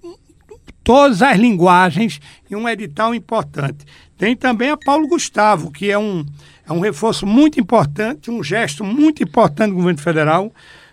todas 0.82 1.22
as 1.22 1.38
linguagens 1.38 2.20
em 2.50 2.54
um 2.54 2.68
edital 2.68 3.14
importante. 3.14 3.84
Tem 4.16 4.36
também 4.36 4.70
a 4.70 4.76
Paulo 4.76 5.08
Gustavo, 5.08 5.72
que 5.72 5.90
é 5.90 5.98
um, 5.98 6.24
é 6.68 6.72
um 6.72 6.80
reforço 6.80 7.26
muito 7.26 7.58
importante, 7.58 8.30
um 8.30 8.42
gesto 8.42 8.84
muito 8.84 9.22
importante 9.22 9.70
do 9.70 9.76
governo 9.76 10.00
federal. 10.00 10.52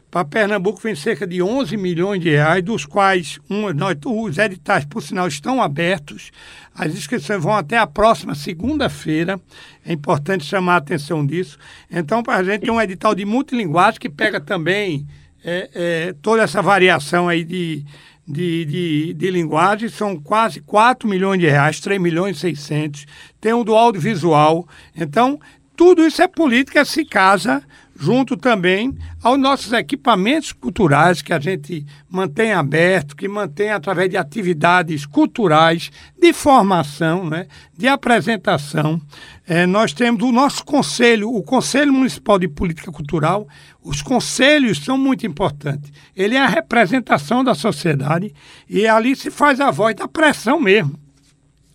Para 0.09 0.25
Pernambuco 0.25 0.81
vem 0.81 0.93
cerca 0.93 1.25
de 1.25 1.41
11 1.41 1.77
milhões 1.77 2.19
de 2.19 2.29
reais, 2.31 2.61
dos 2.61 2.85
quais 2.85 3.39
um, 3.49 3.71
nós, 3.71 3.95
os 4.05 4.37
editais, 4.37 4.83
por 4.83 5.01
sinal, 5.01 5.25
estão 5.25 5.61
abertos. 5.61 6.31
As 6.75 6.93
inscrições 6.93 7.41
vão 7.41 7.55
até 7.55 7.77
a 7.77 7.87
próxima 7.87 8.35
segunda-feira. 8.35 9.39
É 9.85 9.93
importante 9.93 10.43
chamar 10.43 10.73
a 10.73 10.77
atenção 10.77 11.25
disso. 11.25 11.57
Então, 11.89 12.21
para 12.21 12.37
a 12.37 12.43
gente 12.43 12.61
tem 12.61 12.71
um 12.71 12.81
edital 12.81 13.15
de 13.15 13.23
multilinguagem 13.23 14.01
que 14.01 14.09
pega 14.09 14.41
também 14.41 15.07
é, 15.45 15.69
é, 15.73 16.15
toda 16.21 16.43
essa 16.43 16.61
variação 16.61 17.29
aí 17.29 17.45
de, 17.45 17.85
de, 18.31 18.65
de, 18.65 19.13
de, 19.13 19.31
linguagem, 19.31 19.89
são 19.89 20.17
quase 20.17 20.61
4 20.61 21.07
milhões 21.07 21.39
de 21.39 21.47
reais, 21.47 21.79
3 21.79 22.01
milhões 22.01 22.37
e 22.37 22.39
600. 22.39 23.05
Tem 23.39 23.53
o 23.53 23.63
do 23.63 23.75
audiovisual. 23.75 24.67
Então, 24.95 25.39
tudo 25.75 26.05
isso 26.05 26.21
é 26.21 26.27
política, 26.27 26.85
se 26.85 27.03
casa 27.05 27.61
junto 28.01 28.35
também 28.35 28.97
aos 29.21 29.39
nossos 29.39 29.71
equipamentos 29.73 30.51
culturais 30.51 31.21
que 31.21 31.31
a 31.31 31.39
gente 31.39 31.85
mantém 32.09 32.51
aberto, 32.51 33.15
que 33.15 33.27
mantém 33.27 33.69
através 33.69 34.09
de 34.09 34.17
atividades 34.17 35.05
culturais, 35.05 35.91
de 36.19 36.33
formação, 36.33 37.29
né, 37.29 37.45
de 37.77 37.87
apresentação. 37.87 38.99
É, 39.47 39.67
nós 39.67 39.93
temos 39.93 40.23
o 40.23 40.31
nosso 40.31 40.65
conselho, 40.65 41.29
o 41.29 41.43
Conselho 41.43 41.93
Municipal 41.93 42.39
de 42.39 42.47
Política 42.47 42.91
Cultural. 42.91 43.47
Os 43.83 44.01
conselhos 44.01 44.83
são 44.83 44.97
muito 44.97 45.27
importantes. 45.27 45.93
Ele 46.15 46.35
é 46.35 46.41
a 46.41 46.47
representação 46.47 47.43
da 47.43 47.53
sociedade 47.53 48.33
e 48.67 48.87
ali 48.87 49.15
se 49.15 49.29
faz 49.29 49.61
a 49.61 49.69
voz 49.69 49.95
da 49.95 50.07
pressão 50.07 50.59
mesmo. 50.59 50.99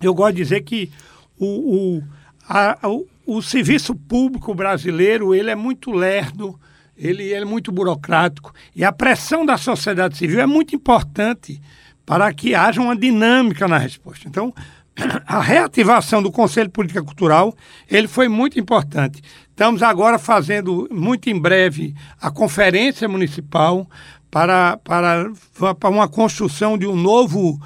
Eu 0.01 0.13
gosto 0.13 0.35
de 0.35 0.43
dizer 0.43 0.63
que 0.63 0.91
o, 1.39 1.47
o, 1.47 2.03
a, 2.49 2.77
o, 2.89 3.07
o 3.27 3.43
serviço 3.43 3.95
público 3.95 4.55
brasileiro 4.55 5.35
ele 5.35 5.51
é 5.51 5.55
muito 5.57 5.91
lerdo, 5.91 6.59
ele, 6.97 7.33
é 7.33 7.45
muito 7.45 7.73
burocrático 7.73 8.55
e 8.75 8.85
a 8.85 8.93
pressão 8.93 9.45
da 9.45 9.59
sociedade 9.59 10.17
civil 10.17 10.41
é 10.41 10.47
muito 10.47 10.75
importante 10.75 11.61
para 12.07 12.33
que 12.33 12.55
haja 12.55 12.81
uma 12.81 12.97
dinâmica 12.97 13.67
na 13.67 13.77
resposta. 13.77 14.29
Então, 14.29 14.55
a 15.27 15.41
reativação 15.41 16.23
do 16.23 16.31
Conselho 16.31 16.69
de 16.69 16.73
Política 16.73 17.03
Cultural 17.03 17.55
ele 17.91 18.07
foi 18.07 18.29
muito 18.29 18.59
importante. 18.61 19.21
Estamos 19.51 19.83
agora 19.83 20.19
fazendo, 20.19 20.89
muito 20.91 21.29
em 21.29 21.39
breve, 21.39 21.95
a 22.21 22.31
conferência 22.31 23.09
municipal 23.09 23.89
para, 24.31 24.77
para, 24.79 25.33
para 25.79 25.91
uma 25.91 26.09
construção 26.09 26.79
de 26.79 26.87
um 26.87 26.95
novo 26.95 27.61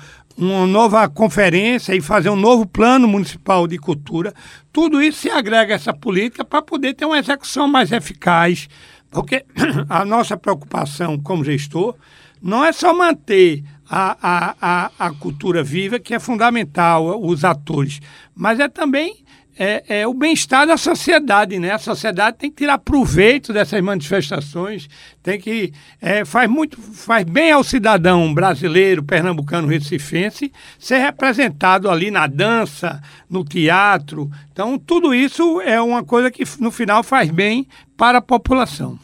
uma 0.45 0.67
nova 0.67 1.09
conferência 1.09 1.95
e 1.95 2.01
fazer 2.01 2.31
um 2.31 2.37
novo 2.37 2.67
plano 2.67 3.07
municipal 3.07 3.67
de 3.67 3.79
cultura. 3.79 4.33
Tudo 4.73 5.03
isso 5.03 5.21
se 5.21 5.31
agrega 5.31 5.75
a 5.75 5.77
essa 5.77 5.93
política 5.93 6.45
para 6.45 6.63
poder 6.63 6.95
ter 6.95 7.05
uma 7.05 7.19
execução 7.19 7.69
mais 7.69 7.93
eficaz, 7.93 8.69
porque 9.11 9.45
a 9.89 10.05
nossa 10.05 10.37
preocupação 10.37 11.19
como 11.19 11.45
gestor 11.45 11.95
não 12.41 12.65
é 12.65 12.73
só 12.73 12.95
manter 12.95 13.63
a, 13.89 14.17
a, 14.23 14.55
a, 14.61 14.91
a 15.07 15.11
cultura 15.11 15.63
viva, 15.63 15.99
que 15.99 16.15
é 16.15 16.19
fundamental, 16.19 17.21
os 17.23 17.45
atores, 17.45 18.01
mas 18.35 18.59
é 18.61 18.69
também 18.69 19.25
é, 19.63 20.01
é, 20.01 20.07
o 20.07 20.15
bem-estar 20.15 20.67
da 20.67 20.79
sociedade, 20.79 21.59
né? 21.59 21.73
A 21.73 21.79
sociedade 21.79 22.39
tem 22.39 22.51
que 22.51 22.57
tirar 22.57 22.79
proveito 22.79 23.53
dessas 23.53 23.79
manifestações, 23.83 24.89
tem 25.23 25.39
que 25.39 25.71
é, 26.01 26.25
faz 26.25 26.49
muito, 26.49 26.81
faz 26.81 27.25
bem 27.25 27.53
ao 27.53 27.63
cidadão 27.63 28.33
brasileiro, 28.33 29.03
pernambucano, 29.03 29.69
recifense, 29.69 30.51
ser 30.79 31.01
representado 31.01 31.91
ali 31.91 32.11
na 32.11 32.27
dança, 32.27 33.03
no 33.29 33.45
teatro. 33.45 34.31
Então, 34.51 34.79
tudo 34.79 35.15
isso 35.15 35.61
é 35.61 35.79
uma 35.79 36.03
coisa 36.03 36.31
que 36.31 36.43
no 36.59 36.71
final 36.71 37.03
faz 37.03 37.31
bem 37.31 37.69
para 37.99 38.17
a 38.17 38.23
população. 38.23 38.99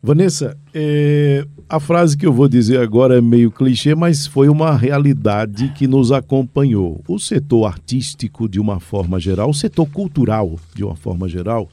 Vanessa, 0.00 0.56
é, 0.72 1.44
a 1.68 1.80
frase 1.80 2.16
que 2.16 2.24
eu 2.24 2.32
vou 2.32 2.48
dizer 2.48 2.80
agora 2.80 3.18
é 3.18 3.20
meio 3.20 3.50
clichê, 3.50 3.96
mas 3.96 4.28
foi 4.28 4.48
uma 4.48 4.76
realidade 4.76 5.72
que 5.76 5.88
nos 5.88 6.12
acompanhou. 6.12 7.02
O 7.08 7.18
setor 7.18 7.66
artístico, 7.66 8.48
de 8.48 8.60
uma 8.60 8.78
forma 8.78 9.18
geral, 9.18 9.50
o 9.50 9.54
setor 9.54 9.86
cultural, 9.86 10.56
de 10.72 10.84
uma 10.84 10.94
forma 10.94 11.28
geral, 11.28 11.68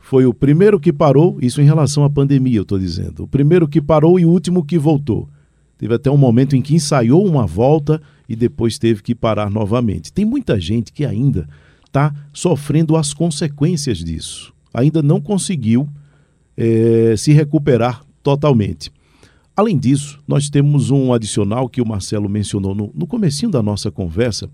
foi 0.00 0.26
o 0.26 0.34
primeiro 0.34 0.80
que 0.80 0.92
parou, 0.92 1.38
isso 1.40 1.62
em 1.62 1.64
relação 1.64 2.02
à 2.02 2.10
pandemia, 2.10 2.58
eu 2.58 2.62
estou 2.62 2.80
dizendo. 2.80 3.22
O 3.22 3.28
primeiro 3.28 3.68
que 3.68 3.80
parou 3.80 4.18
e 4.18 4.26
o 4.26 4.30
último 4.30 4.64
que 4.64 4.76
voltou. 4.76 5.28
Teve 5.78 5.94
até 5.94 6.10
um 6.10 6.16
momento 6.16 6.56
em 6.56 6.62
que 6.62 6.74
ensaiou 6.74 7.24
uma 7.24 7.46
volta 7.46 8.02
e 8.28 8.34
depois 8.34 8.76
teve 8.76 9.02
que 9.02 9.14
parar 9.14 9.48
novamente. 9.48 10.12
Tem 10.12 10.24
muita 10.24 10.58
gente 10.58 10.92
que 10.92 11.04
ainda 11.04 11.48
está 11.86 12.12
sofrendo 12.32 12.96
as 12.96 13.14
consequências 13.14 13.98
disso. 13.98 14.52
Ainda 14.74 15.00
não 15.00 15.20
conseguiu 15.20 15.88
é, 16.56 17.14
se 17.16 17.32
recuperar 17.32 18.02
totalmente. 18.22 18.90
Além 19.54 19.78
disso, 19.78 20.18
nós 20.26 20.48
temos 20.48 20.90
um 20.90 21.12
adicional 21.12 21.68
que 21.68 21.82
o 21.82 21.86
Marcelo 21.86 22.28
mencionou 22.28 22.74
no, 22.74 22.90
no 22.94 23.06
comecinho 23.06 23.50
da 23.50 23.62
nossa 23.62 23.90
conversa, 23.90 24.48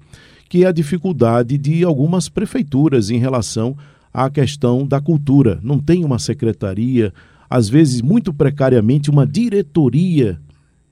que 0.48 0.64
é 0.64 0.66
a 0.66 0.72
dificuldade 0.72 1.56
de 1.56 1.84
algumas 1.84 2.28
prefeituras 2.28 3.10
em 3.10 3.18
relação 3.18 3.76
à 4.12 4.28
questão 4.28 4.86
da 4.86 5.00
cultura. 5.00 5.60
Não 5.62 5.78
tem 5.78 6.04
uma 6.04 6.18
secretaria, 6.18 7.12
às 7.48 7.68
vezes 7.68 8.02
muito 8.02 8.32
precariamente 8.32 9.08
uma 9.08 9.26
diretoria 9.26 10.40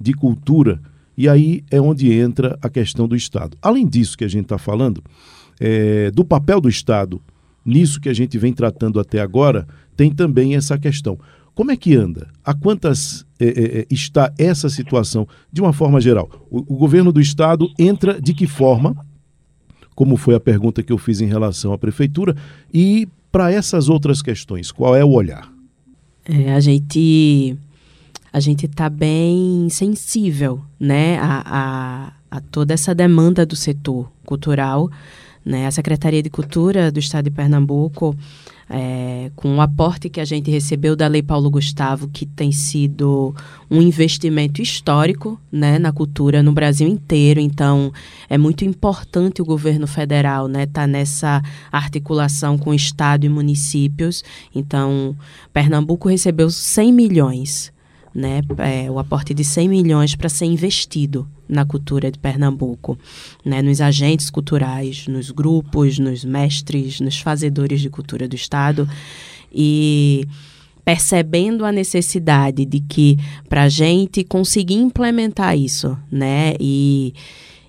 de 0.00 0.12
cultura. 0.12 0.80
E 1.18 1.28
aí 1.28 1.64
é 1.70 1.80
onde 1.80 2.12
entra 2.12 2.57
a 2.62 2.68
questão 2.68 3.09
do 3.09 3.16
Estado. 3.16 3.57
Além 3.61 3.86
disso 3.88 4.16
que 4.16 4.24
a 4.24 4.28
gente 4.28 4.44
está 4.44 4.59
falando, 4.59 5.02
é, 5.59 6.11
do 6.11 6.24
papel 6.24 6.61
do 6.61 6.68
Estado 6.68 7.20
nisso 7.66 8.00
que 8.00 8.08
a 8.08 8.14
gente 8.14 8.38
vem 8.38 8.52
tratando 8.52 9.00
até 9.00 9.20
agora, 9.20 9.66
tem 9.96 10.10
também 10.10 10.54
essa 10.54 10.78
questão. 10.78 11.18
Como 11.54 11.70
é 11.70 11.76
que 11.76 11.96
anda? 11.96 12.28
A 12.44 12.54
quantas 12.54 13.26
é, 13.40 13.46
é, 13.80 13.86
está 13.90 14.32
essa 14.38 14.68
situação 14.68 15.26
de 15.50 15.60
uma 15.60 15.72
forma 15.72 16.00
geral? 16.00 16.30
O, 16.50 16.58
o, 16.74 16.76
governo 16.76 17.10
do 17.10 17.20
estado 17.20 17.68
entra 17.78 18.20
de 18.20 18.34
que 18.34 18.46
forma? 18.46 18.94
Como 19.94 20.18
foi 20.18 20.34
a 20.34 20.40
pergunta 20.40 20.82
que 20.82 20.92
eu 20.92 20.98
fiz 20.98 21.20
em 21.20 21.26
relação 21.26 21.72
à 21.72 21.78
prefeitura? 21.78 22.36
E 22.72 23.08
para 23.32 23.50
essas 23.50 23.88
outras 23.88 24.20
questões, 24.20 24.70
qual 24.70 24.94
é 24.94 25.02
o 25.02 25.10
olhar? 25.10 25.50
É, 26.26 26.52
a 26.52 26.60
gente 26.60 27.56
a 28.32 28.40
gente 28.40 28.66
está 28.66 28.90
bem 28.90 29.66
sensível, 29.70 30.60
né, 30.78 31.18
a, 31.18 31.42
a, 31.46 32.12
a 32.30 32.40
toda 32.40 32.74
essa 32.74 32.94
demanda 32.94 33.46
do 33.46 33.56
setor 33.56 34.12
cultural, 34.26 34.90
né? 35.47 35.66
A 35.66 35.70
Secretaria 35.70 36.22
de 36.22 36.28
Cultura 36.28 36.90
do 36.90 36.99
Estado 36.99 37.26
de 37.26 37.30
Pernambuco 37.30 38.16
é, 38.68 39.30
com 39.36 39.57
o 39.57 39.61
aporte 39.61 40.09
que 40.09 40.20
a 40.20 40.24
gente 40.24 40.51
recebeu 40.51 40.97
da 40.97 41.07
Lei 41.07 41.22
Paulo 41.22 41.49
Gustavo, 41.49 42.09
que 42.09 42.26
tem 42.26 42.51
sido 42.51 43.34
um 43.70 43.80
investimento 43.80 44.61
histórico 44.61 45.40
né, 45.51 45.78
na 45.78 45.92
cultura 45.92 46.42
no 46.42 46.53
Brasil 46.53 46.88
inteiro. 46.88 47.38
Então, 47.38 47.92
é 48.28 48.36
muito 48.36 48.64
importante 48.64 49.40
o 49.40 49.44
governo 49.44 49.86
federal 49.86 50.47
estar 50.47 50.59
né, 50.59 50.66
tá 50.66 50.86
nessa 50.86 51.42
articulação 51.70 52.59
com 52.59 52.74
Estado 52.74 53.24
e 53.24 53.28
municípios. 53.28 54.24
Então, 54.55 55.16
Pernambuco 55.53 56.09
recebeu 56.09 56.51
100 56.51 56.92
milhões 56.92 57.76
né, 58.16 58.40
é, 58.56 58.90
o 58.90 58.98
aporte 58.98 59.34
de 59.34 59.44
100 59.44 59.68
milhões 59.68 60.14
para 60.14 60.30
ser 60.30 60.46
investido 60.46 61.28
na 61.46 61.66
cultura 61.66 62.10
de 62.10 62.18
Pernambuco, 62.18 62.98
né, 63.44 63.60
nos 63.60 63.78
agentes 63.82 64.30
culturais, 64.30 65.06
nos 65.06 65.30
grupos, 65.30 65.98
nos 65.98 66.24
mestres, 66.24 66.98
nos 66.98 67.20
fazedores 67.20 67.82
de 67.82 67.90
cultura 67.90 68.26
do 68.26 68.34
Estado. 68.34 68.88
E 69.52 70.26
percebendo 70.82 71.66
a 71.66 71.70
necessidade 71.70 72.64
de 72.64 72.80
que 72.80 73.18
para 73.50 73.64
a 73.64 73.68
gente 73.68 74.24
conseguir 74.24 74.76
implementar 74.76 75.58
isso, 75.58 75.98
né, 76.10 76.54
e 76.58 77.12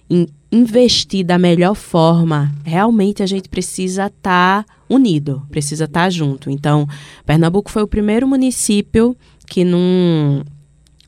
in, 0.10 0.28
investir 0.50 1.26
da 1.26 1.38
melhor 1.38 1.76
forma, 1.76 2.56
realmente 2.64 3.22
a 3.22 3.26
gente 3.26 3.50
precisa 3.50 4.06
estar 4.06 4.64
tá 4.64 4.66
unido, 4.90 5.46
precisa 5.50 5.84
estar 5.84 6.04
tá 6.04 6.10
junto. 6.10 6.50
Então, 6.50 6.88
Pernambuco 7.26 7.70
foi 7.70 7.84
o 7.84 7.88
primeiro 7.88 8.26
município 8.26 9.14
que 9.50 9.64
num, 9.64 10.44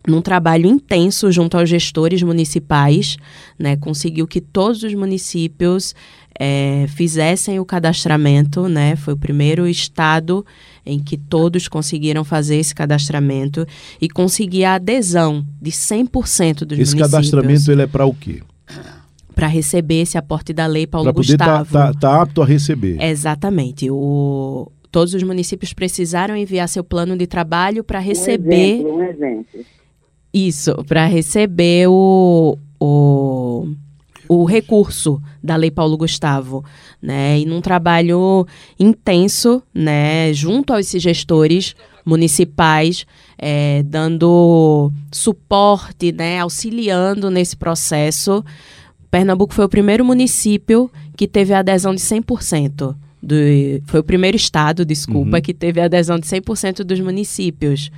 num 0.07 0.21
trabalho 0.21 0.65
intenso 0.65 1.31
junto 1.31 1.57
aos 1.57 1.69
gestores 1.69 2.23
municipais, 2.23 3.17
né, 3.57 3.75
conseguiu 3.75 4.27
que 4.27 4.41
todos 4.41 4.83
os 4.83 4.93
municípios 4.93 5.93
é, 6.39 6.85
fizessem 6.89 7.59
o 7.59 7.65
cadastramento, 7.65 8.67
né, 8.67 8.95
foi 8.95 9.13
o 9.13 9.17
primeiro 9.17 9.67
estado 9.67 10.45
em 10.85 10.99
que 10.99 11.17
todos 11.17 11.67
conseguiram 11.67 12.23
fazer 12.23 12.57
esse 12.57 12.73
cadastramento 12.73 13.65
e 14.01 14.09
conseguir 14.09 14.63
a 14.63 14.75
adesão 14.75 15.45
de 15.61 15.71
100% 15.71 15.73
dos 15.73 16.79
esse 16.79 16.95
municípios. 16.95 16.95
Esse 16.95 16.97
cadastramento 16.97 17.71
ele 17.71 17.81
é 17.81 17.87
para 17.87 18.05
o 18.05 18.13
quê? 18.13 18.41
para 19.39 19.47
receber 19.47 20.01
esse 20.01 20.17
aporte 20.17 20.51
da 20.51 20.67
lei 20.67 20.85
Paulo 20.85 21.05
pra 21.05 21.13
poder 21.13 21.37
Gustavo. 21.37 21.71
Tá, 21.71 21.93
tá, 21.93 21.99
tá 21.99 22.21
apto 22.21 22.41
a 22.41 22.45
receber. 22.45 23.01
Exatamente. 23.01 23.89
O, 23.89 24.69
todos 24.91 25.13
os 25.13 25.23
municípios 25.23 25.73
precisaram 25.73 26.35
enviar 26.35 26.67
seu 26.67 26.83
plano 26.83 27.15
de 27.15 27.27
trabalho 27.27 27.83
para 27.83 27.99
receber. 27.99 28.83
Um 28.83 28.87
exemplo, 28.87 28.95
um 28.95 29.03
exemplo. 29.03 29.65
Isso, 30.33 30.75
para 30.87 31.05
receber 31.05 31.87
o, 31.87 32.57
o, 32.79 33.67
o 34.27 34.45
recurso 34.45 35.21
da 35.43 35.55
Lei 35.55 35.71
Paulo 35.71 35.97
Gustavo, 35.97 36.63
né? 37.01 37.39
E 37.39 37.45
num 37.45 37.61
trabalho 37.61 38.45
intenso, 38.79 39.63
né, 39.73 40.31
junto 40.33 40.73
aos 40.73 40.91
gestores 40.91 41.75
municipais, 42.05 43.05
é, 43.37 43.83
dando 43.83 44.91
suporte, 45.11 46.11
né, 46.11 46.39
auxiliando 46.39 47.29
nesse 47.29 47.55
processo. 47.55 48.43
Pernambuco 49.09 49.53
foi 49.53 49.65
o 49.65 49.69
primeiro 49.69 50.05
município 50.05 50.91
que 51.17 51.27
teve 51.27 51.53
a 51.53 51.59
adesão 51.59 51.93
de 51.93 52.01
100% 52.01 52.95
do, 53.21 53.35
foi 53.85 53.99
o 53.99 54.03
primeiro 54.03 54.37
estado, 54.37 54.85
desculpa, 54.85 55.37
uhum. 55.37 55.41
que 55.41 55.53
teve 55.53 55.81
adesão 55.81 56.17
de 56.17 56.25
100% 56.25 56.83
dos 56.83 56.99
municípios, 56.99 57.91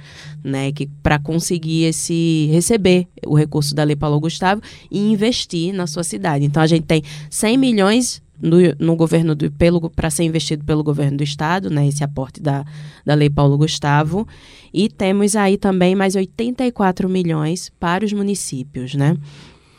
né, 0.43 0.71
que 0.71 0.87
para 1.03 1.19
conseguir 1.19 1.83
esse 1.83 2.49
receber 2.51 3.07
o 3.25 3.35
recurso 3.35 3.75
da 3.75 3.83
Lei 3.83 3.95
Paulo 3.95 4.19
Gustavo 4.19 4.61
e 4.89 5.11
investir 5.11 5.73
na 5.73 5.85
sua 5.85 6.03
cidade. 6.03 6.43
Então 6.43 6.61
a 6.61 6.67
gente 6.67 6.85
tem 6.85 7.03
100 7.29 7.57
milhões 7.57 8.21
no, 8.41 8.57
no 8.79 8.95
governo 8.95 9.35
do 9.35 9.51
pelo 9.51 9.89
para 9.89 10.09
ser 10.09 10.23
investido 10.23 10.65
pelo 10.65 10.83
governo 10.83 11.17
do 11.17 11.23
estado, 11.23 11.69
né, 11.69 11.87
esse 11.87 12.03
aporte 12.03 12.41
da, 12.41 12.65
da 13.05 13.13
Lei 13.13 13.29
Paulo 13.29 13.57
Gustavo, 13.57 14.27
e 14.73 14.89
temos 14.89 15.35
aí 15.35 15.57
também 15.57 15.95
mais 15.95 16.15
84 16.15 17.07
milhões 17.07 17.71
para 17.79 18.03
os 18.03 18.11
municípios, 18.11 18.95
né? 18.95 19.15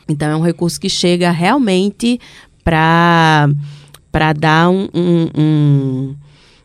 Então 0.07 0.29
é 0.29 0.35
um 0.35 0.41
recurso 0.41 0.79
que 0.79 0.89
chega 0.89 1.31
realmente 1.31 2.19
para 2.63 3.49
para 4.13 4.31
dar 4.31 4.69
um, 4.69 4.87
um, 4.93 5.29
um, 5.35 6.15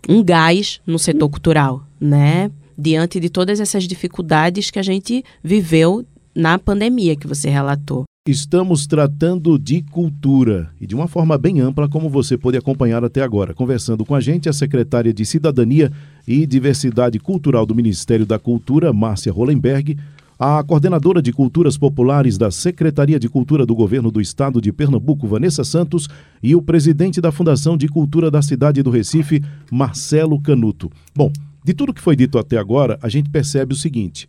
um 0.06 0.22
gás 0.22 0.82
no 0.86 0.98
setor 0.98 1.30
cultural, 1.30 1.82
né? 1.98 2.50
Diante 2.76 3.18
de 3.18 3.30
todas 3.30 3.58
essas 3.58 3.84
dificuldades 3.84 4.70
que 4.70 4.78
a 4.78 4.82
gente 4.82 5.24
viveu 5.42 6.04
na 6.34 6.58
pandemia 6.58 7.16
que 7.16 7.26
você 7.26 7.48
relatou. 7.48 8.04
Estamos 8.28 8.86
tratando 8.86 9.58
de 9.58 9.80
cultura 9.80 10.70
e 10.78 10.86
de 10.86 10.94
uma 10.94 11.08
forma 11.08 11.38
bem 11.38 11.60
ampla, 11.60 11.88
como 11.88 12.10
você 12.10 12.36
pôde 12.36 12.58
acompanhar 12.58 13.02
até 13.02 13.22
agora. 13.22 13.54
Conversando 13.54 14.04
com 14.04 14.14
a 14.14 14.20
gente, 14.20 14.50
a 14.50 14.52
secretária 14.52 15.14
de 15.14 15.24
Cidadania 15.24 15.90
e 16.26 16.46
Diversidade 16.46 17.18
Cultural 17.18 17.64
do 17.64 17.74
Ministério 17.74 18.26
da 18.26 18.38
Cultura, 18.38 18.92
Márcia 18.92 19.32
Hollenberg, 19.32 19.96
a 20.38 20.62
coordenadora 20.62 21.20
de 21.20 21.32
Culturas 21.32 21.76
Populares 21.76 22.38
da 22.38 22.48
Secretaria 22.50 23.18
de 23.18 23.28
Cultura 23.28 23.66
do 23.66 23.74
Governo 23.74 24.08
do 24.08 24.20
Estado 24.20 24.60
de 24.60 24.72
Pernambuco, 24.72 25.26
Vanessa 25.26 25.64
Santos, 25.64 26.08
e 26.40 26.54
o 26.54 26.62
presidente 26.62 27.20
da 27.20 27.32
Fundação 27.32 27.76
de 27.76 27.88
Cultura 27.88 28.30
da 28.30 28.40
cidade 28.40 28.80
do 28.80 28.90
Recife, 28.90 29.42
Marcelo 29.70 30.40
Canuto. 30.40 30.90
Bom, 31.12 31.32
de 31.64 31.74
tudo 31.74 31.92
que 31.92 32.00
foi 32.00 32.14
dito 32.14 32.38
até 32.38 32.56
agora, 32.56 32.96
a 33.02 33.08
gente 33.08 33.28
percebe 33.28 33.74
o 33.74 33.76
seguinte: 33.76 34.28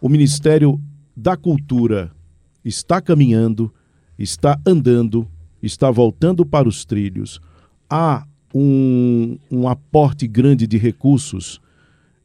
o 0.00 0.08
Ministério 0.08 0.80
da 1.14 1.36
Cultura 1.36 2.10
está 2.64 2.98
caminhando, 2.98 3.70
está 4.18 4.58
andando, 4.66 5.28
está 5.62 5.90
voltando 5.90 6.46
para 6.46 6.66
os 6.66 6.86
trilhos. 6.86 7.42
Há 7.90 8.26
um, 8.54 9.36
um 9.50 9.68
aporte 9.68 10.26
grande 10.26 10.66
de 10.66 10.78
recursos 10.78 11.60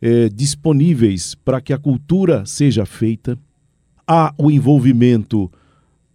é, 0.05 0.29
disponíveis 0.29 1.33
para 1.33 1.59
que 1.59 1.73
a 1.73 1.79
cultura 1.79 2.45
seja 2.45 2.85
feita. 2.85 3.35
Há 4.07 4.31
o 4.37 4.51
envolvimento 4.51 5.51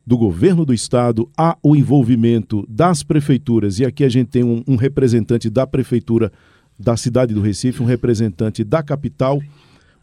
do 0.06 0.16
governo 0.16 0.64
do 0.64 0.72
estado, 0.72 1.28
há 1.36 1.58
o 1.60 1.74
envolvimento 1.74 2.64
das 2.68 3.02
prefeituras, 3.02 3.80
e 3.80 3.84
aqui 3.84 4.04
a 4.04 4.08
gente 4.08 4.28
tem 4.28 4.44
um, 4.44 4.62
um 4.64 4.76
representante 4.76 5.50
da 5.50 5.66
prefeitura 5.66 6.30
da 6.78 6.96
cidade 6.96 7.34
do 7.34 7.40
Recife, 7.40 7.82
um 7.82 7.86
representante 7.86 8.62
da 8.62 8.80
capital, 8.80 9.42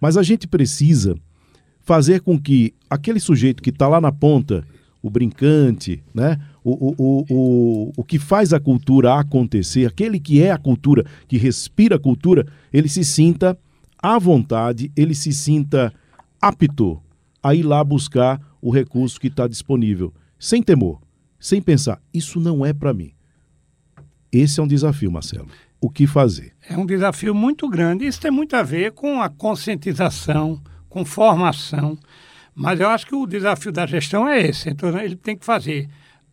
mas 0.01 0.17
a 0.17 0.23
gente 0.23 0.49
precisa 0.49 1.15
fazer 1.79 2.19
com 2.19 2.37
que 2.37 2.73
aquele 2.89 3.21
sujeito 3.21 3.63
que 3.63 3.69
está 3.69 3.87
lá 3.87 4.01
na 4.01 4.11
ponta, 4.11 4.65
o 5.01 5.09
brincante, 5.09 6.03
né? 6.13 6.37
O, 6.61 6.71
o, 6.71 6.95
o, 6.97 7.25
o, 7.29 7.93
o 7.95 8.03
que 8.03 8.19
faz 8.19 8.51
a 8.51 8.59
cultura 8.59 9.17
acontecer, 9.17 9.85
aquele 9.85 10.19
que 10.19 10.43
é 10.43 10.51
a 10.51 10.57
cultura, 10.57 11.05
que 11.25 11.37
respira 11.37 11.95
a 11.95 11.99
cultura, 11.99 12.45
ele 12.73 12.89
se 12.89 13.05
sinta 13.05 13.57
à 14.01 14.17
vontade, 14.19 14.91
ele 14.95 15.15
se 15.15 15.33
sinta 15.33 15.93
apto 16.41 17.01
a 17.41 17.55
ir 17.55 17.63
lá 17.63 17.83
buscar 17.83 18.39
o 18.61 18.71
recurso 18.71 19.19
que 19.19 19.27
está 19.27 19.47
disponível, 19.47 20.13
sem 20.39 20.61
temor, 20.61 21.01
sem 21.39 21.61
pensar, 21.61 22.01
isso 22.13 22.39
não 22.39 22.65
é 22.65 22.73
para 22.73 22.93
mim. 22.93 23.11
Esse 24.31 24.59
é 24.59 24.63
um 24.63 24.67
desafio, 24.67 25.11
Marcelo. 25.11 25.47
O 25.79 25.89
que 25.89 26.07
fazer? 26.07 26.53
É 26.67 26.77
um 26.77 26.85
desafio 26.85 27.33
muito 27.33 27.69
grande. 27.69 28.05
Isso 28.05 28.19
tem 28.19 28.31
muito 28.31 28.55
a 28.55 28.63
ver 28.63 28.91
com 28.91 29.21
a 29.21 29.29
conscientização, 29.29 30.61
com 30.89 31.05
formação. 31.05 31.97
Mas 32.53 32.79
eu 32.79 32.89
acho 32.89 33.05
que 33.05 33.15
o 33.15 33.27
desafio 33.27 33.71
da 33.71 33.85
gestão 33.85 34.27
é 34.27 34.41
esse. 34.41 34.69
Então, 34.69 34.89
ele 34.99 35.15
tem 35.15 35.37
que 35.37 35.45
fazer, 35.45 35.87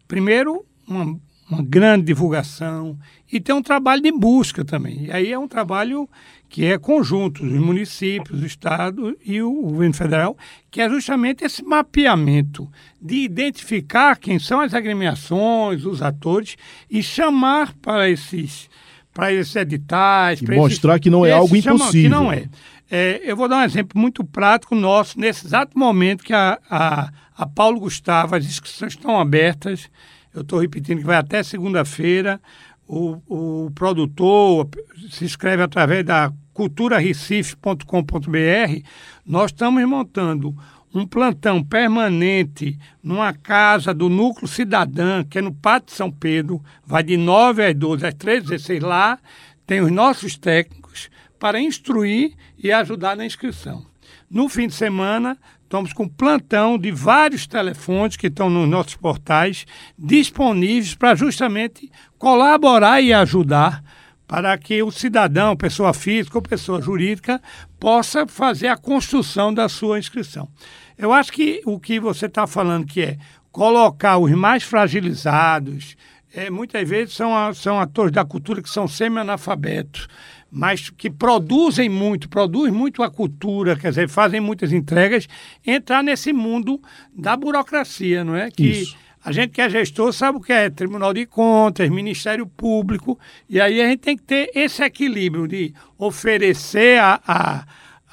primeiro, 0.08 0.64
uma, 0.88 1.18
uma 1.54 1.62
grande 1.62 2.04
divulgação 2.04 2.98
e 3.32 3.40
ter 3.40 3.52
um 3.52 3.62
trabalho 3.62 4.02
de 4.02 4.12
busca 4.12 4.64
também. 4.64 5.06
E 5.06 5.12
aí 5.12 5.32
é 5.32 5.38
um 5.38 5.48
trabalho 5.48 6.08
que 6.48 6.64
é 6.64 6.78
conjunto 6.78 7.42
dos 7.44 7.58
municípios, 7.58 8.38
do 8.38 8.46
Estado 8.46 9.16
e 9.24 9.42
o 9.42 9.52
governo 9.62 9.94
federal, 9.94 10.36
que 10.70 10.80
é 10.80 10.88
justamente 10.88 11.44
esse 11.44 11.64
mapeamento 11.64 12.70
de 13.02 13.16
identificar 13.16 14.16
quem 14.16 14.38
são 14.38 14.60
as 14.60 14.72
agremiações, 14.72 15.84
os 15.84 16.00
atores 16.00 16.56
e 16.88 17.02
chamar 17.02 17.74
para 17.74 18.08
esses 18.08 18.68
para 19.12 19.32
esses 19.32 19.54
editais. 19.54 20.40
E 20.40 20.56
mostrar 20.56 20.94
esses, 20.94 21.02
que 21.02 21.10
não 21.10 21.24
é 21.24 21.32
algo 21.32 21.56
impossível. 21.56 22.02
que 22.02 22.08
não 22.08 22.32
é. 22.32 22.48
É, 22.90 23.20
eu 23.24 23.36
vou 23.36 23.48
dar 23.48 23.58
um 23.58 23.64
exemplo 23.64 23.98
muito 23.98 24.24
prático 24.24 24.74
nosso, 24.74 25.18
nesse 25.18 25.46
exato 25.46 25.78
momento 25.78 26.22
que 26.22 26.32
a, 26.32 26.58
a, 26.70 27.10
a 27.36 27.46
Paulo 27.46 27.80
Gustavo, 27.80 28.36
as 28.36 28.44
inscrições 28.44 28.92
estão 28.92 29.18
abertas, 29.18 29.88
eu 30.34 30.42
estou 30.42 30.58
repetindo 30.58 30.98
que 30.98 31.04
vai 31.04 31.16
até 31.16 31.42
segunda-feira, 31.42 32.40
o, 32.86 33.66
o 33.66 33.70
produtor 33.70 34.68
se 35.10 35.24
inscreve 35.24 35.62
através 35.62 36.04
da 36.04 36.30
culturarecife.com.br, 36.52 38.82
nós 39.24 39.50
estamos 39.50 39.82
montando 39.88 40.54
um 40.94 41.06
plantão 41.06 41.62
permanente 41.62 42.78
numa 43.02 43.32
casa 43.32 43.92
do 43.92 44.08
Núcleo 44.08 44.46
Cidadã, 44.46 45.24
que 45.24 45.38
é 45.38 45.42
no 45.42 45.52
Pátio 45.52 45.96
São 45.96 46.10
Pedro, 46.10 46.62
vai 46.86 47.02
de 47.02 47.16
9 47.16 47.64
às 47.64 47.74
12, 47.74 48.06
às 48.06 48.14
13 48.14 48.46
16 48.46 48.82
lá, 48.82 49.18
tem 49.66 49.80
os 49.80 49.90
nossos 49.90 50.36
técnicos 50.36 51.10
para 51.38 51.60
instruir 51.60 52.34
e 52.56 52.70
ajudar 52.70 53.16
na 53.16 53.26
inscrição. 53.26 53.84
No 54.30 54.48
fim 54.48 54.68
de 54.68 54.74
semana, 54.74 55.36
estamos 55.74 55.92
com 55.92 56.06
plantão 56.06 56.78
de 56.78 56.92
vários 56.92 57.48
telefones 57.48 58.16
que 58.16 58.28
estão 58.28 58.48
nos 58.48 58.68
nossos 58.68 58.94
portais 58.94 59.66
disponíveis 59.98 60.94
para 60.94 61.16
justamente 61.16 61.90
colaborar 62.16 63.00
e 63.00 63.12
ajudar 63.12 63.82
para 64.24 64.56
que 64.56 64.84
o 64.84 64.92
cidadão, 64.92 65.56
pessoa 65.56 65.92
física 65.92 66.38
ou 66.38 66.42
pessoa 66.42 66.80
jurídica, 66.80 67.42
possa 67.80 68.24
fazer 68.24 68.68
a 68.68 68.76
construção 68.76 69.52
da 69.52 69.68
sua 69.68 69.98
inscrição. 69.98 70.48
Eu 70.96 71.12
acho 71.12 71.32
que 71.32 71.60
o 71.66 71.80
que 71.80 71.98
você 71.98 72.26
está 72.26 72.46
falando 72.46 72.86
que 72.86 73.02
é 73.02 73.18
colocar 73.50 74.18
os 74.18 74.30
mais 74.30 74.62
fragilizados, 74.62 75.96
é, 76.34 76.50
muitas 76.50 76.88
vezes 76.88 77.14
são, 77.14 77.54
são 77.54 77.78
atores 77.78 78.12
da 78.12 78.24
cultura 78.24 78.60
que 78.60 78.68
são 78.68 78.88
semi-analfabetos, 78.88 80.08
mas 80.50 80.90
que 80.90 81.08
produzem 81.08 81.88
muito, 81.88 82.28
produzem 82.28 82.72
muito 82.72 83.02
a 83.02 83.10
cultura, 83.10 83.76
quer 83.76 83.90
dizer, 83.90 84.08
fazem 84.08 84.40
muitas 84.40 84.72
entregas, 84.72 85.28
entrar 85.64 86.02
nesse 86.02 86.32
mundo 86.32 86.80
da 87.14 87.36
burocracia, 87.36 88.24
não 88.24 88.36
é? 88.36 88.50
Que 88.50 88.66
Isso. 88.66 88.96
a 89.24 89.30
gente 89.30 89.50
que 89.50 89.60
é 89.60 89.70
gestor 89.70 90.12
sabe 90.12 90.38
o 90.38 90.40
que 90.40 90.52
é 90.52 90.68
Tribunal 90.68 91.14
de 91.14 91.24
Contas, 91.24 91.88
Ministério 91.88 92.46
Público, 92.46 93.18
e 93.48 93.60
aí 93.60 93.80
a 93.80 93.88
gente 93.88 94.00
tem 94.00 94.16
que 94.16 94.24
ter 94.24 94.50
esse 94.54 94.82
equilíbrio 94.82 95.46
de 95.46 95.72
oferecer 95.98 97.00
a, 97.00 97.20
a 97.26 97.64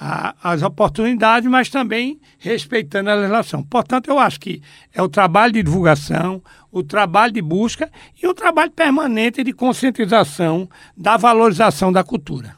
a, 0.04 0.34
as 0.42 0.64
oportunidades, 0.64 1.48
mas 1.48 1.70
também 1.70 2.20
respeitando 2.40 3.12
a 3.12 3.14
legislação. 3.14 3.62
Portanto, 3.64 4.08
eu 4.08 4.18
acho 4.18 4.40
que 4.40 4.60
é 4.92 5.00
o 5.00 5.08
trabalho 5.08 5.54
de 5.54 5.62
divulgação, 5.62 6.42
o 6.72 6.82
trabalho 6.84 7.34
de 7.34 7.42
busca 7.42 7.92
e 8.22 8.28
o 8.28 8.34
trabalho 8.34 8.72
permanente 8.72 9.44
de 9.44 9.52
conscientização 9.54 10.70
da 10.96 11.18
valorização 11.18 11.92
da 11.92 12.04
cultura. 12.04 12.56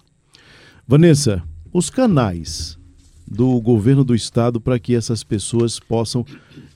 Vanessa, 0.87 1.41
os 1.71 1.89
canais 1.89 2.77
do 3.25 3.59
governo 3.61 4.03
do 4.03 4.13
estado 4.13 4.61
para 4.61 4.77
que 4.77 4.95
essas 4.95 5.23
pessoas 5.23 5.79
possam 5.79 6.25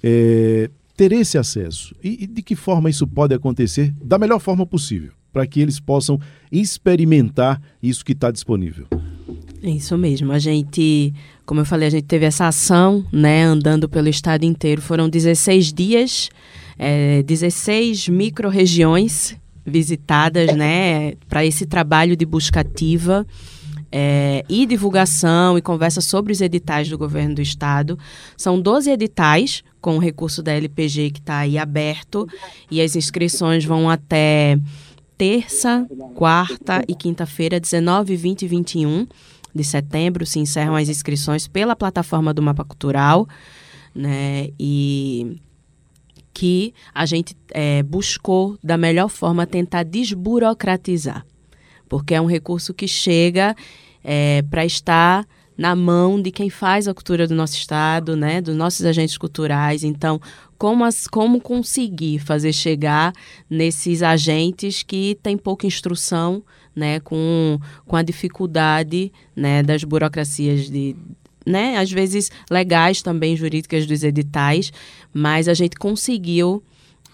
é, 0.01 0.69
ter 0.95 1.11
esse 1.11 1.38
acesso 1.38 1.95
e, 2.03 2.23
e 2.23 2.27
de 2.27 2.41
que 2.41 2.55
forma 2.55 2.89
isso 2.89 3.05
pode 3.05 3.33
acontecer 3.33 3.93
da 4.01 4.17
melhor 4.17 4.39
forma 4.39 4.65
possível 4.65 5.11
para 5.31 5.45
que 5.45 5.59
eles 5.59 5.79
possam 5.79 6.19
experimentar 6.51 7.61
isso 7.83 8.03
que 8.03 8.13
está 8.13 8.31
disponível. 8.31 8.88
É 9.61 9.69
isso 9.69 9.95
mesmo. 9.97 10.31
A 10.31 10.39
gente, 10.39 11.13
como 11.45 11.61
eu 11.61 11.65
falei, 11.65 11.88
a 11.88 11.91
gente 11.91 12.05
teve 12.05 12.25
essa 12.25 12.47
ação, 12.47 13.05
né, 13.11 13.43
andando 13.43 13.88
pelo 13.88 14.07
estado 14.07 14.45
inteiro. 14.45 14.81
Foram 14.81 15.07
16 15.07 15.73
dias, 15.73 16.29
é, 16.78 17.23
16 17.23 18.09
micro-regiões 18.09 19.36
visitadas, 19.65 20.55
né, 20.55 21.13
para 21.28 21.45
esse 21.45 21.65
trabalho 21.65 22.15
de 22.15 22.25
busca 22.25 22.61
ativa. 22.61 23.25
É, 23.89 24.43
e 24.49 24.65
divulgação 24.65 25.57
e 25.57 25.61
conversa 25.61 26.01
sobre 26.01 26.34
os 26.34 26.41
editais 26.41 26.89
do 26.89 26.97
governo 26.97 27.36
do 27.36 27.41
estado. 27.41 27.97
São 28.36 28.59
12 28.59 28.91
editais 28.91 29.63
com 29.80 29.95
o 29.95 29.99
recurso 29.99 30.43
da 30.43 30.51
LPG 30.51 31.11
que 31.11 31.19
está 31.19 31.38
aí 31.38 31.57
aberto 31.57 32.28
e 32.69 32.82
as 32.82 32.97
inscrições 32.97 33.63
vão 33.63 33.89
até 33.89 34.59
terça, 35.17 35.88
quarta 36.15 36.84
e 36.86 36.93
quinta-feira, 36.93 37.61
19, 37.61 38.17
20 38.17 38.41
e 38.41 38.47
21 38.47 39.07
de 39.55 39.63
setembro 39.63 40.25
se 40.25 40.39
encerram 40.39 40.75
as 40.75 40.89
inscrições 40.89 41.47
pela 41.47 41.75
plataforma 41.75 42.34
do 42.34 42.41
Mapa 42.41 42.63
Cultural, 42.63 43.28
né? 43.93 44.49
E 44.59 45.41
que 46.38 46.71
a 46.93 47.03
gente 47.07 47.35
é, 47.49 47.81
buscou 47.81 48.59
da 48.63 48.77
melhor 48.77 49.09
forma 49.09 49.47
tentar 49.47 49.81
desburocratizar, 49.81 51.25
porque 51.89 52.13
é 52.13 52.21
um 52.21 52.27
recurso 52.27 52.75
que 52.75 52.88
chega 52.88 53.55
é, 54.03 54.43
para 54.43 54.63
estar 54.63 55.25
na 55.57 55.75
mão 55.75 56.21
de 56.21 56.29
quem 56.29 56.47
faz 56.47 56.88
a 56.88 56.93
cultura 56.93 57.27
do 57.27 57.33
nosso 57.33 57.55
estado, 57.55 58.15
né, 58.15 58.39
dos 58.39 58.55
nossos 58.55 58.85
agentes 58.85 59.17
culturais. 59.17 59.83
Então, 59.83 60.21
como, 60.59 60.83
as, 60.83 61.07
como 61.07 61.41
conseguir 61.41 62.19
fazer 62.19 62.53
chegar 62.53 63.13
nesses 63.49 64.03
agentes 64.03 64.83
que 64.83 65.17
têm 65.23 65.39
pouca 65.39 65.65
instrução, 65.65 66.43
né, 66.75 66.99
com, 66.99 67.59
com 67.88 67.95
a 67.95 68.03
dificuldade 68.03 69.11
né, 69.35 69.63
das 69.63 69.83
burocracias 69.83 70.69
de, 70.69 70.95
né, 71.47 71.77
às 71.77 71.89
vezes 71.89 72.29
legais 72.51 73.01
também 73.01 73.37
jurídicas 73.37 73.85
dos 73.85 74.03
editais, 74.03 74.71
mas 75.13 75.47
a 75.47 75.53
gente 75.53 75.77
conseguiu 75.77 76.61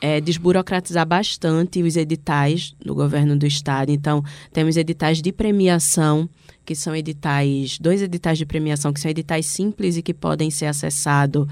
é, 0.01 0.19
desburocratizar 0.19 1.05
bastante 1.05 1.81
os 1.83 1.95
editais 1.95 2.75
do 2.83 2.95
governo 2.95 3.37
do 3.37 3.45
estado. 3.45 3.91
Então, 3.91 4.23
temos 4.51 4.75
editais 4.75 5.21
de 5.21 5.31
premiação, 5.31 6.27
que 6.65 6.75
são 6.75 6.95
editais, 6.95 7.77
dois 7.79 8.01
editais 8.01 8.37
de 8.37 8.45
premiação, 8.45 8.91
que 8.91 8.99
são 8.99 9.11
editais 9.11 9.45
simples 9.45 9.95
e 9.95 10.01
que 10.01 10.13
podem 10.13 10.49
ser 10.49 10.65
acessados 10.65 11.47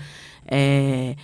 é, 0.45 1.15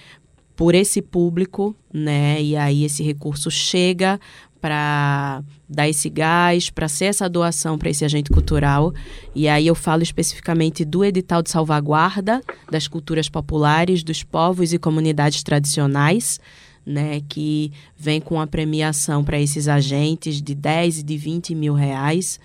por 0.56 0.74
esse 0.76 1.02
público, 1.02 1.76
né? 1.94 2.42
E 2.42 2.56
aí 2.56 2.84
esse 2.84 3.04
recurso 3.04 3.50
chega 3.52 4.20
para 4.60 5.44
dar 5.70 5.88
esse 5.88 6.10
gás, 6.10 6.70
para 6.70 6.88
ser 6.88 7.06
essa 7.06 7.30
doação 7.30 7.78
para 7.78 7.90
esse 7.90 8.04
agente 8.04 8.30
cultural. 8.30 8.94
E 9.36 9.48
aí 9.48 9.68
eu 9.68 9.76
falo 9.76 10.04
especificamente 10.04 10.84
do 10.84 11.04
edital 11.04 11.42
de 11.42 11.50
salvaguarda 11.50 12.42
das 12.70 12.88
culturas 12.88 13.30
populares, 13.30 14.04
dos 14.04 14.24
povos 14.24 14.74
e 14.74 14.80
comunidades 14.80 15.44
tradicionais, 15.44 16.40
né, 16.86 17.22
que 17.28 17.72
vem 17.98 18.22
com 18.22 18.40
a 18.40 18.48
premiação 18.48 19.24
para 19.24 19.40
esses 19.40 19.68
agentes 19.68 20.42
de 20.42 20.56
10 20.56 21.00
e 21.00 21.04
de 21.04 21.18
20 21.18 21.54
mil 21.54 21.74
reais 21.74 22.40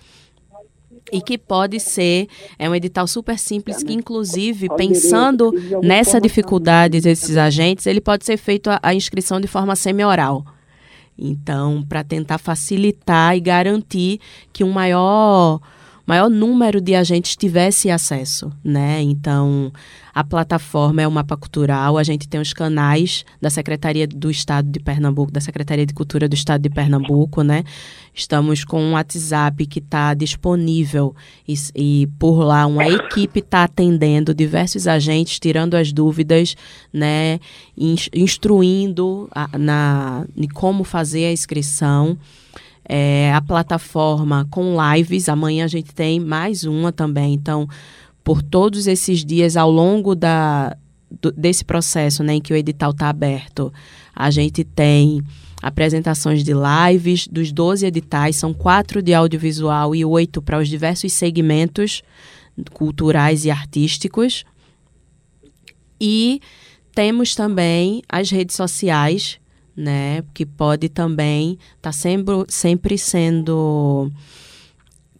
e 1.11 1.21
que 1.21 1.37
pode 1.37 1.79
ser 1.79 2.27
é 2.57 2.69
um 2.69 2.75
edital 2.75 3.07
super 3.07 3.37
simples 3.37 3.83
que 3.83 3.93
inclusive 3.93 4.67
pensando 4.75 5.51
nessa 5.81 6.19
dificuldade 6.19 6.99
desses 7.01 7.37
agentes 7.37 7.85
ele 7.85 8.01
pode 8.01 8.25
ser 8.25 8.37
feito 8.37 8.69
a, 8.69 8.79
a 8.81 8.93
inscrição 8.93 9.39
de 9.39 9.47
forma 9.47 9.75
semi-oral 9.75 10.45
então 11.17 11.83
para 11.83 12.03
tentar 12.03 12.37
facilitar 12.37 13.35
e 13.35 13.39
garantir 13.39 14.19
que 14.51 14.63
um 14.63 14.71
maior 14.71 15.59
maior 16.05 16.29
número 16.29 16.81
de 16.81 16.95
agentes 16.95 17.35
tivesse 17.35 17.89
acesso, 17.89 18.51
né? 18.63 19.01
Então, 19.01 19.71
a 20.13 20.23
plataforma 20.23 21.01
é 21.01 21.07
o 21.07 21.11
Mapa 21.11 21.37
Cultural, 21.37 21.97
a 21.97 22.03
gente 22.03 22.27
tem 22.27 22.39
os 22.39 22.51
canais 22.51 23.23
da 23.41 23.49
Secretaria 23.49 24.05
do 24.05 24.29
Estado 24.29 24.69
de 24.69 24.79
Pernambuco, 24.79 25.31
da 25.31 25.39
Secretaria 25.39 25.85
de 25.85 25.93
Cultura 25.93 26.27
do 26.27 26.33
Estado 26.33 26.61
de 26.61 26.69
Pernambuco, 26.69 27.41
né? 27.41 27.63
Estamos 28.13 28.65
com 28.65 28.81
um 28.81 28.91
WhatsApp 28.93 29.65
que 29.65 29.79
está 29.79 30.13
disponível 30.13 31.15
e, 31.47 31.55
e, 31.73 32.07
por 32.19 32.43
lá 32.43 32.67
uma 32.67 32.87
equipe 32.87 33.39
está 33.39 33.63
atendendo 33.63 34.35
diversos 34.35 34.87
agentes, 34.87 35.39
tirando 35.39 35.75
as 35.75 35.93
dúvidas, 35.93 36.55
né? 36.91 37.39
Instruindo 37.75 39.29
a, 39.31 39.57
na, 39.57 40.25
de 40.35 40.47
como 40.49 40.83
fazer 40.83 41.25
a 41.25 41.31
inscrição 41.31 42.17
é, 42.87 43.33
a 43.33 43.41
plataforma 43.41 44.47
com 44.49 44.75
lives. 44.93 45.29
Amanhã 45.29 45.65
a 45.65 45.67
gente 45.69 45.93
tem 45.93 46.19
mais 46.19 46.63
uma 46.63 46.91
também. 46.91 47.33
Então, 47.33 47.67
por 48.23 48.41
todos 48.41 48.87
esses 48.87 49.23
dias 49.23 49.57
ao 49.57 49.69
longo 49.69 50.15
da, 50.15 50.75
do, 51.21 51.31
desse 51.31 51.63
processo 51.63 52.23
né, 52.23 52.35
em 52.35 52.41
que 52.41 52.53
o 52.53 52.55
edital 52.55 52.91
está 52.91 53.09
aberto, 53.09 53.71
a 54.15 54.29
gente 54.31 54.63
tem 54.63 55.21
apresentações 55.61 56.43
de 56.43 56.51
lives 56.53 57.27
dos 57.27 57.51
12 57.51 57.85
editais, 57.85 58.35
são 58.35 58.53
quatro 58.53 59.01
de 59.01 59.13
audiovisual 59.13 59.95
e 59.95 60.03
oito 60.03 60.41
para 60.41 60.59
os 60.59 60.67
diversos 60.67 61.13
segmentos 61.13 62.01
culturais 62.73 63.45
e 63.45 63.51
artísticos. 63.51 64.43
E 65.99 66.41
temos 66.93 67.33
também 67.33 68.01
as 68.09 68.29
redes 68.29 68.57
sociais 68.57 69.39
né? 69.75 70.23
Que 70.33 70.45
pode 70.45 70.89
também 70.89 71.53
estar 71.53 71.77
tá 71.81 71.91
sempre, 71.91 72.33
sempre 72.47 72.97
sendo 72.97 74.11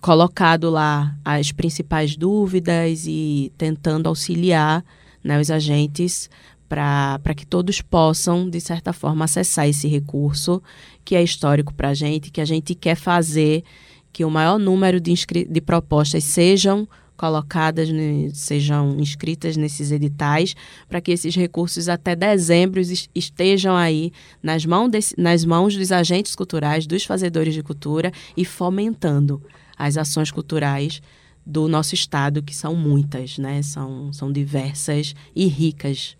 colocado 0.01 0.69
lá 0.69 1.15
as 1.23 1.51
principais 1.51 2.17
dúvidas 2.17 3.05
e 3.07 3.51
tentando 3.57 4.07
auxiliar 4.07 4.83
né, 5.23 5.39
os 5.39 5.49
agentes 5.49 6.29
para 6.67 7.35
que 7.35 7.45
todos 7.45 7.81
possam, 7.81 8.49
de 8.49 8.59
certa 8.59 8.91
forma, 8.91 9.25
acessar 9.25 9.67
esse 9.67 9.87
recurso 9.87 10.61
que 11.05 11.15
é 11.15 11.23
histórico 11.23 11.73
para 11.73 11.89
a 11.89 11.93
gente, 11.93 12.31
que 12.31 12.41
a 12.41 12.45
gente 12.45 12.73
quer 12.75 12.95
fazer 12.95 13.63
que 14.11 14.25
o 14.25 14.29
maior 14.29 14.59
número 14.59 14.99
de, 14.99 15.13
de 15.49 15.61
propostas 15.61 16.23
sejam 16.23 16.87
colocadas, 17.23 17.87
sejam 18.33 18.99
inscritas 18.99 19.55
nesses 19.55 19.93
editais, 19.93 20.57
para 20.89 20.99
que 20.99 21.09
esses 21.09 21.33
recursos 21.33 21.87
até 21.87 22.17
dezembro 22.17 22.81
estejam 23.15 23.77
aí 23.77 24.11
nas, 24.41 24.65
mão 24.65 24.89
desse, 24.89 25.15
nas 25.17 25.45
mãos 25.45 25.73
dos 25.73 25.89
agentes 25.93 26.35
culturais, 26.35 26.85
dos 26.85 27.05
fazedores 27.05 27.53
de 27.53 27.63
cultura 27.63 28.11
e 28.35 28.43
fomentando 28.43 29.41
as 29.77 29.95
ações 29.95 30.31
culturais 30.31 31.01
do 31.45 31.69
nosso 31.69 31.95
estado, 31.95 32.43
que 32.43 32.53
são 32.53 32.75
muitas, 32.75 33.37
né? 33.37 33.61
São, 33.61 34.11
são 34.11 34.29
diversas 34.29 35.15
e 35.33 35.45
ricas. 35.45 36.17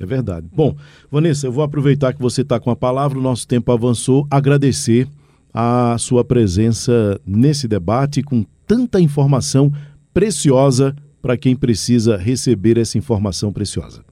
É 0.00 0.04
verdade. 0.04 0.48
Bom, 0.52 0.74
Vanessa, 1.08 1.46
eu 1.46 1.52
vou 1.52 1.62
aproveitar 1.62 2.12
que 2.12 2.20
você 2.20 2.42
está 2.42 2.58
com 2.58 2.72
a 2.72 2.74
palavra, 2.74 3.16
o 3.16 3.22
nosso 3.22 3.46
tempo 3.46 3.70
avançou, 3.70 4.26
agradecer 4.28 5.06
a 5.54 5.96
sua 6.00 6.24
presença 6.24 7.20
nesse 7.24 7.68
debate 7.68 8.24
com 8.24 8.44
tanta 8.66 9.00
informação 9.00 9.72
preciosa 10.12 10.94
para 11.20 11.36
quem 11.36 11.54
precisa 11.54 12.16
receber 12.16 12.78
essa 12.78 12.98
informação 12.98 13.52
preciosa. 13.52 14.04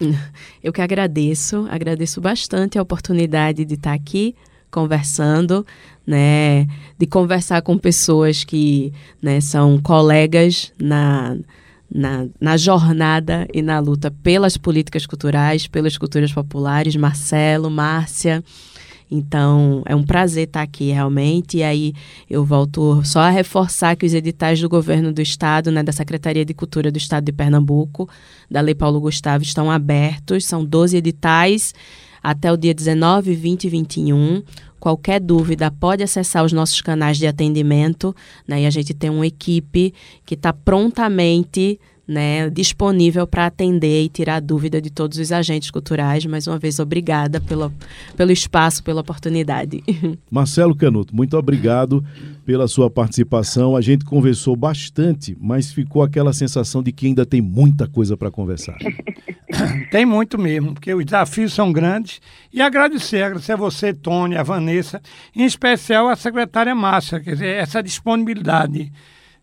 Eu 0.62 0.72
que 0.72 0.82
agradeço, 0.82 1.66
agradeço 1.70 2.20
bastante 2.20 2.78
a 2.78 2.82
oportunidade 2.82 3.64
de 3.64 3.74
estar 3.74 3.94
aqui 3.94 4.34
conversando, 4.70 5.66
né, 6.06 6.66
de 6.98 7.06
conversar 7.06 7.62
com 7.62 7.78
pessoas 7.78 8.44
que 8.44 8.92
né, 9.20 9.40
são 9.40 9.78
colegas 9.78 10.72
na, 10.78 11.36
na, 11.90 12.26
na 12.38 12.56
jornada 12.56 13.48
e 13.52 13.62
na 13.62 13.78
luta 13.78 14.10
pelas 14.10 14.56
políticas 14.56 15.06
culturais, 15.06 15.66
pelas 15.66 15.96
culturas 15.96 16.32
populares, 16.32 16.96
Marcelo, 16.96 17.70
Márcia, 17.70 18.44
então, 19.10 19.82
é 19.86 19.96
um 19.96 20.02
prazer 20.02 20.46
estar 20.46 20.62
aqui 20.62 20.90
realmente. 20.90 21.58
E 21.58 21.62
aí 21.62 21.94
eu 22.28 22.44
volto 22.44 23.02
só 23.04 23.20
a 23.20 23.30
reforçar 23.30 23.96
que 23.96 24.04
os 24.04 24.12
editais 24.12 24.60
do 24.60 24.68
governo 24.68 25.12
do 25.12 25.22
estado, 25.22 25.70
né, 25.70 25.82
da 25.82 25.92
Secretaria 25.92 26.44
de 26.44 26.52
Cultura 26.52 26.90
do 26.90 26.98
Estado 26.98 27.24
de 27.24 27.32
Pernambuco, 27.32 28.08
da 28.50 28.60
Lei 28.60 28.74
Paulo 28.74 29.00
Gustavo, 29.00 29.42
estão 29.42 29.70
abertos. 29.70 30.44
São 30.44 30.64
12 30.64 30.96
editais 30.98 31.74
até 32.22 32.52
o 32.52 32.56
dia 32.56 32.74
19, 32.74 33.34
20 33.34 33.64
e 33.64 33.68
21. 33.68 34.42
Qualquer 34.78 35.20
dúvida 35.20 35.70
pode 35.70 36.02
acessar 36.02 36.44
os 36.44 36.52
nossos 36.52 36.80
canais 36.80 37.16
de 37.16 37.26
atendimento, 37.26 38.14
né? 38.46 38.62
E 38.62 38.66
a 38.66 38.70
gente 38.70 38.94
tem 38.94 39.10
uma 39.10 39.26
equipe 39.26 39.92
que 40.24 40.34
está 40.34 40.52
prontamente 40.52 41.80
né, 42.08 42.48
disponível 42.48 43.26
para 43.26 43.44
atender 43.44 44.02
e 44.02 44.08
tirar 44.08 44.40
dúvida 44.40 44.80
de 44.80 44.88
todos 44.88 45.18
os 45.18 45.30
agentes 45.30 45.70
culturais. 45.70 46.24
Mais 46.24 46.46
uma 46.46 46.58
vez, 46.58 46.78
obrigada 46.78 47.38
pelo, 47.38 47.70
pelo 48.16 48.32
espaço, 48.32 48.82
pela 48.82 49.02
oportunidade. 49.02 49.84
Marcelo 50.30 50.74
Canuto, 50.74 51.14
muito 51.14 51.36
obrigado 51.36 52.02
pela 52.46 52.66
sua 52.66 52.88
participação. 52.88 53.76
A 53.76 53.82
gente 53.82 54.06
conversou 54.06 54.56
bastante, 54.56 55.36
mas 55.38 55.70
ficou 55.70 56.02
aquela 56.02 56.32
sensação 56.32 56.82
de 56.82 56.92
que 56.92 57.06
ainda 57.06 57.26
tem 57.26 57.42
muita 57.42 57.86
coisa 57.86 58.16
para 58.16 58.30
conversar. 58.30 58.78
Tem 59.90 60.04
muito 60.04 60.38
mesmo, 60.38 60.74
porque 60.74 60.92
os 60.92 61.04
desafios 61.04 61.54
são 61.54 61.72
grandes. 61.72 62.20
E 62.52 62.60
agradecer, 62.60 63.22
agradecer 63.22 63.52
a 63.52 63.56
você, 63.56 63.94
Tony, 63.94 64.36
a 64.36 64.42
Vanessa, 64.42 65.00
em 65.34 65.44
especial 65.44 66.06
a 66.08 66.14
secretária 66.14 66.74
Márcia, 66.74 67.18
quer 67.18 67.32
dizer, 67.32 67.56
essa 67.56 67.82
disponibilidade 67.82 68.92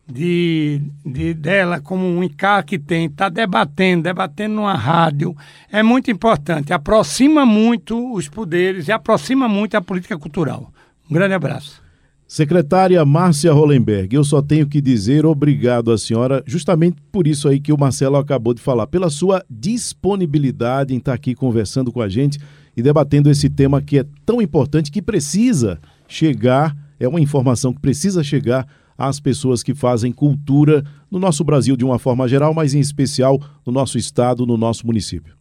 de, 0.07 0.81
de 1.03 1.33
dela 1.33 1.79
como 1.79 2.05
um 2.05 2.23
ICAR 2.23 2.63
que 2.63 2.77
tem, 2.77 3.05
está 3.05 3.27
debatendo, 3.27 4.03
debatendo 4.03 4.55
numa 4.55 4.75
rádio, 4.75 5.35
é 5.71 5.81
muito 5.81 6.11
importante. 6.11 6.71
Aproxima 6.71 7.45
muito 7.45 8.13
os 8.13 8.29
poderes 8.29 8.87
e 8.87 8.91
aproxima 8.91 9.47
muito 9.47 9.75
a 9.75 9.81
política 9.81 10.17
cultural. 10.17 10.71
Um 11.09 11.13
grande 11.13 11.33
abraço. 11.33 11.83
Secretária 12.27 13.05
Márcia 13.05 13.53
Hollenberg, 13.53 14.15
eu 14.15 14.23
só 14.23 14.41
tenho 14.41 14.67
que 14.67 14.81
dizer 14.81 15.27
obrigado 15.27 15.91
à 15.91 15.97
senhora, 15.97 16.43
justamente 16.45 16.97
por 17.11 17.27
isso 17.27 17.47
aí 17.47 17.59
que 17.59 17.71
o 17.71 17.77
Marcelo 17.77 18.17
acabou 18.17 18.51
de 18.51 18.61
falar, 18.61 18.87
pela 18.87 19.11
sua 19.11 19.45
disponibilidade 19.47 20.93
em 20.93 20.97
estar 20.97 21.13
aqui 21.13 21.35
conversando 21.35 21.91
com 21.91 22.01
a 22.01 22.09
gente 22.09 22.39
e 22.75 22.81
debatendo 22.81 23.29
esse 23.29 23.47
tema 23.47 23.79
que 23.79 23.99
é 23.99 24.05
tão 24.25 24.41
importante, 24.41 24.91
que 24.91 25.03
precisa 25.03 25.79
chegar, 26.07 26.75
é 26.99 27.07
uma 27.07 27.21
informação 27.21 27.71
que 27.71 27.79
precisa 27.79 28.23
chegar 28.23 28.67
às 28.97 29.19
pessoas 29.19 29.63
que 29.63 29.73
fazem 29.73 30.11
cultura 30.11 30.83
no 31.09 31.19
nosso 31.19 31.43
Brasil 31.43 31.75
de 31.75 31.85
uma 31.85 31.99
forma 31.99 32.27
geral, 32.27 32.53
mas 32.53 32.73
em 32.73 32.79
especial 32.79 33.39
no 33.65 33.71
nosso 33.71 33.97
estado, 33.97 34.45
no 34.45 34.57
nosso 34.57 34.85
município. 34.85 35.35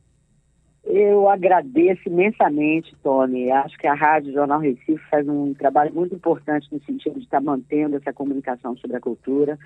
Eu 0.85 1.29
agradeço 1.29 2.03
imensamente, 2.07 2.95
Tony. 3.03 3.51
Acho 3.51 3.77
que 3.79 3.87
a 3.87 3.95
Rádio 3.95 4.33
Jornal 4.33 4.61
Recife 4.61 5.03
faz 5.11 5.27
um 5.27 5.55
trabalho 5.55 5.93
muito 5.95 6.15
importante 6.15 6.69
no 6.71 6.81
sentido 6.85 7.19
de 7.19 7.25
estar 7.25 7.41
mantendo 7.41 7.97
essa 7.97 8.13
comunicação 8.13 8.77
sobre 8.77 8.97
a 8.97 9.01
cultura. 9.01 9.59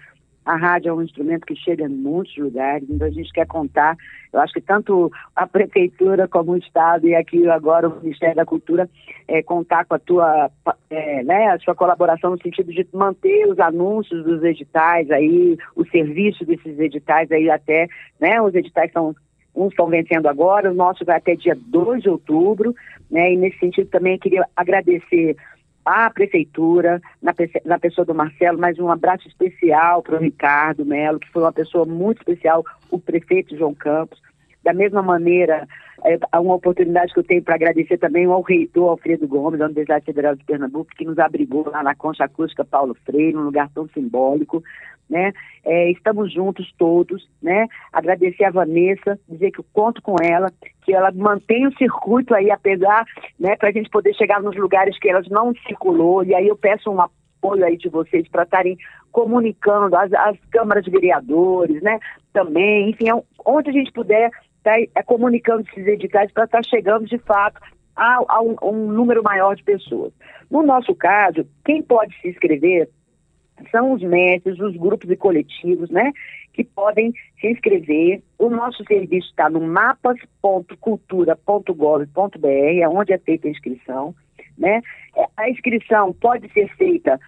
A 0.48 0.56
rádio 0.56 0.88
é 0.88 0.94
um 0.94 1.02
instrumento 1.02 1.44
que 1.44 1.54
chega 1.54 1.84
em 1.84 1.90
muitos 1.90 2.34
lugares, 2.38 2.88
então 2.88 3.06
a 3.06 3.10
gente 3.10 3.30
quer 3.34 3.46
contar. 3.46 3.94
Eu 4.32 4.40
acho 4.40 4.54
que 4.54 4.62
tanto 4.62 5.12
a 5.36 5.46
prefeitura 5.46 6.26
como 6.26 6.52
o 6.52 6.56
Estado 6.56 7.06
e 7.06 7.14
aqui 7.14 7.46
agora 7.50 7.86
o 7.86 8.00
Ministério 8.00 8.34
da 8.34 8.46
Cultura 8.46 8.88
é, 9.28 9.42
contar 9.42 9.84
com 9.84 9.94
a 9.94 9.98
tua, 9.98 10.50
é, 10.88 11.22
né, 11.22 11.48
a 11.48 11.58
sua 11.58 11.74
colaboração 11.74 12.30
no 12.30 12.42
sentido 12.42 12.72
de 12.72 12.88
manter 12.94 13.46
os 13.46 13.58
anúncios 13.58 14.24
dos 14.24 14.42
editais 14.42 15.10
aí, 15.10 15.58
o 15.76 15.84
serviço 15.84 16.46
desses 16.46 16.78
editais 16.78 17.30
aí 17.30 17.50
até, 17.50 17.86
né, 18.18 18.40
os 18.40 18.54
editais 18.54 18.90
são 18.90 19.14
uns 19.54 19.70
estão 19.72 19.86
vencendo 19.88 20.28
agora, 20.28 20.70
o 20.70 20.74
nosso 20.74 21.04
vai 21.04 21.16
até 21.16 21.34
dia 21.34 21.58
2 21.60 22.04
de 22.04 22.08
outubro, 22.08 22.74
né? 23.10 23.32
E 23.32 23.36
nesse 23.36 23.58
sentido 23.58 23.90
também 23.90 24.18
queria 24.18 24.46
agradecer 24.56 25.36
à 25.84 26.10
prefeitura, 26.10 27.00
na, 27.22 27.34
na 27.64 27.78
pessoa 27.78 28.04
do 28.04 28.14
Marcelo, 28.14 28.58
mais 28.58 28.78
um 28.78 28.90
abraço 28.90 29.26
especial 29.26 30.02
para 30.02 30.16
o 30.16 30.20
Ricardo 30.20 30.84
Melo, 30.84 31.18
que 31.18 31.30
foi 31.30 31.42
uma 31.42 31.52
pessoa 31.52 31.84
muito 31.84 32.18
especial, 32.18 32.64
o 32.90 32.98
prefeito 32.98 33.56
João 33.56 33.74
Campos. 33.74 34.20
Da 34.62 34.74
mesma 34.74 35.02
maneira, 35.02 35.66
é 36.04 36.38
uma 36.38 36.54
oportunidade 36.54 37.12
que 37.12 37.18
eu 37.18 37.24
tenho 37.24 37.42
para 37.42 37.54
agradecer 37.54 37.98
também 37.98 38.26
ao 38.26 38.42
reitor 38.42 38.90
Alfredo 38.90 39.26
Gomes, 39.26 39.58
da 39.58 39.66
Universidade 39.66 40.04
Federal 40.04 40.34
de 40.36 40.44
Pernambuco, 40.44 40.90
que 40.96 41.04
nos 41.04 41.18
abrigou 41.18 41.68
lá 41.70 41.82
na 41.82 41.94
Concha 41.94 42.24
Acústica 42.24 42.64
Paulo 42.64 42.96
Freire, 43.04 43.36
um 43.36 43.44
lugar 43.44 43.68
tão 43.74 43.88
simbólico 43.88 44.62
né? 45.08 45.32
É, 45.64 45.90
estamos 45.90 46.32
juntos 46.32 46.72
todos, 46.78 47.28
né? 47.42 47.66
Agradecer 47.92 48.44
a 48.44 48.50
Vanessa, 48.50 49.18
dizer 49.28 49.50
que 49.50 49.60
eu 49.60 49.66
conto 49.72 50.02
com 50.02 50.16
ela, 50.22 50.50
que 50.82 50.92
ela 50.92 51.10
mantém 51.12 51.66
o 51.66 51.76
circuito 51.76 52.34
aí, 52.34 52.50
apesar, 52.50 53.04
né, 53.38 53.56
para 53.56 53.68
a 53.68 53.72
gente 53.72 53.90
poder 53.90 54.14
chegar 54.14 54.42
nos 54.42 54.56
lugares 54.56 54.98
que 54.98 55.08
ela 55.08 55.22
não 55.30 55.52
circulou, 55.66 56.24
e 56.24 56.34
aí 56.34 56.48
eu 56.48 56.56
peço 56.56 56.90
um 56.90 57.00
apoio 57.00 57.64
aí 57.64 57.76
de 57.76 57.88
vocês 57.88 58.28
para 58.28 58.42
estarem 58.42 58.76
comunicando 59.12 59.96
as, 59.96 60.12
as 60.12 60.36
câmaras 60.50 60.84
de 60.84 60.90
vereadores, 60.90 61.82
né? 61.82 61.98
Também, 62.32 62.90
enfim, 62.90 63.08
é 63.08 63.22
onde 63.44 63.70
a 63.70 63.72
gente 63.72 63.92
puder 63.92 64.30
estar 64.58 64.74
tá, 64.74 64.80
é, 64.94 65.02
comunicando 65.02 65.62
esses 65.62 65.86
editais 65.86 66.30
para 66.32 66.44
estar 66.44 66.62
tá 66.62 66.68
chegando 66.68 67.06
de 67.06 67.18
fato 67.18 67.60
a, 67.96 68.18
a, 68.28 68.40
um, 68.40 68.56
a 68.60 68.66
um 68.66 68.92
número 68.92 69.22
maior 69.22 69.56
de 69.56 69.64
pessoas. 69.64 70.12
No 70.50 70.62
nosso 70.62 70.94
caso, 70.94 71.46
quem 71.64 71.82
pode 71.82 72.14
se 72.20 72.28
inscrever 72.28 72.88
são 73.70 73.92
os 73.92 74.02
mestres, 74.02 74.58
os 74.58 74.76
grupos 74.76 75.08
e 75.10 75.16
coletivos, 75.16 75.90
né, 75.90 76.12
que 76.52 76.64
podem 76.64 77.12
se 77.40 77.48
inscrever. 77.48 78.20
O 78.38 78.50
nosso 78.50 78.84
serviço 78.84 79.28
está 79.28 79.48
no 79.48 79.60
mapas.cultura.gov.br, 79.60 82.46
é 82.46 82.88
onde 82.88 83.12
é 83.12 83.18
feita 83.18 83.48
a 83.48 83.50
inscrição, 83.50 84.14
né? 84.56 84.80
A 85.36 85.48
inscrição 85.48 86.12
pode 86.12 86.52
ser 86.52 86.68
feita 86.76 87.18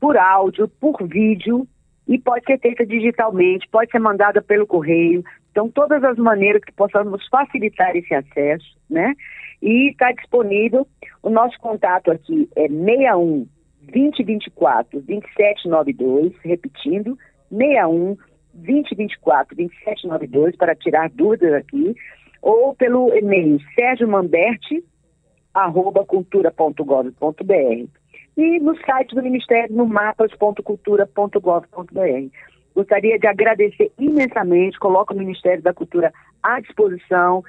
por 0.00 0.16
áudio, 0.16 0.68
por 0.68 1.06
vídeo 1.06 1.68
e 2.08 2.18
pode 2.18 2.46
ser 2.46 2.58
feita 2.58 2.86
digitalmente, 2.86 3.68
pode 3.68 3.90
ser 3.90 3.98
mandada 3.98 4.40
pelo 4.40 4.66
correio. 4.66 5.22
Então, 5.50 5.68
todas 5.68 6.02
as 6.02 6.16
maneiras 6.16 6.64
que 6.64 6.72
possamos 6.72 7.26
facilitar 7.28 7.94
esse 7.96 8.14
acesso, 8.14 8.78
né? 8.88 9.14
E 9.60 9.90
está 9.90 10.10
disponível 10.12 10.86
o 11.22 11.28
nosso 11.28 11.58
contato 11.60 12.10
aqui 12.10 12.48
é 12.56 12.66
61 12.66 13.46
2024 13.90 15.00
2792, 15.00 16.34
repetindo, 16.42 17.18
61 17.50 18.16
2024 18.54 19.56
2792 19.56 20.56
para 20.56 20.74
tirar 20.74 21.10
dúvidas 21.10 21.52
aqui, 21.54 21.94
ou 22.42 22.74
pelo 22.74 23.14
e-mail 23.14 23.58
sergiomamberte 23.74 24.82
arroba 25.52 26.04
cultura.gov.br 26.04 27.88
e 28.36 28.60
no 28.60 28.76
site 28.84 29.14
do 29.14 29.22
Ministério 29.22 29.74
no 29.74 29.86
mapas.cultura.gov.br. 29.86 32.28
Gostaria 32.74 33.18
de 33.18 33.26
agradecer 33.26 33.90
imensamente, 33.98 34.78
coloco 34.78 35.12
o 35.12 35.16
Ministério 35.16 35.62
da 35.62 35.74
Cultura 35.74 36.12
à 36.42 36.60
disposição, 36.60 37.44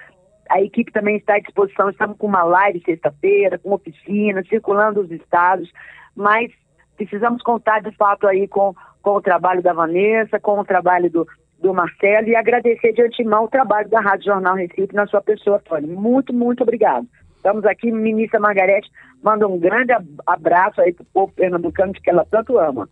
a 0.51 0.61
equipe 0.61 0.91
também 0.91 1.15
está 1.15 1.35
à 1.35 1.39
disposição, 1.39 1.89
estamos 1.89 2.17
com 2.17 2.27
uma 2.27 2.43
live 2.43 2.81
sexta-feira, 2.83 3.57
com 3.57 3.73
oficina, 3.73 4.43
circulando 4.43 4.99
os 4.99 5.09
estados, 5.09 5.71
mas 6.13 6.51
precisamos 6.97 7.41
contar 7.41 7.81
de 7.81 7.91
fato 7.95 8.27
aí 8.27 8.47
com, 8.49 8.75
com 9.01 9.11
o 9.11 9.21
trabalho 9.21 9.63
da 9.63 9.71
Vanessa, 9.71 10.39
com 10.41 10.59
o 10.59 10.65
trabalho 10.65 11.09
do, 11.09 11.25
do 11.61 11.73
Marcelo 11.73 12.27
e 12.27 12.35
agradecer 12.35 12.91
de 12.91 13.01
antemão 13.01 13.45
o 13.45 13.49
trabalho 13.49 13.89
da 13.89 14.01
Rádio 14.01 14.25
Jornal 14.25 14.55
Recife 14.55 14.93
na 14.93 15.07
sua 15.07 15.21
pessoa, 15.21 15.59
Tony. 15.59 15.87
Muito, 15.87 16.33
muito 16.33 16.63
obrigado. 16.63 17.07
Estamos 17.37 17.65
aqui, 17.65 17.89
ministra 17.89 18.39
Margarete, 18.39 18.91
manda 19.23 19.47
um 19.47 19.57
grande 19.57 19.93
abraço 20.27 20.81
aí 20.81 20.93
para 20.93 21.03
o 21.03 21.07
povo 21.13 21.33
pernambucano 21.33 21.93
que 21.93 22.09
ela 22.09 22.25
tanto 22.29 22.59
ama. 22.59 22.89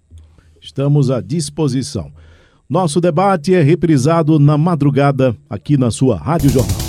Estamos 0.62 1.12
à 1.12 1.22
disposição. 1.22 2.12
Nosso 2.70 3.02
debate 3.02 3.54
é 3.54 3.62
reprisado 3.62 4.40
na 4.40 4.58
madrugada 4.58 5.36
aqui 5.50 5.78
na 5.78 5.92
sua 5.92 6.18
Rádio 6.18 6.50
Jornal. 6.50 6.89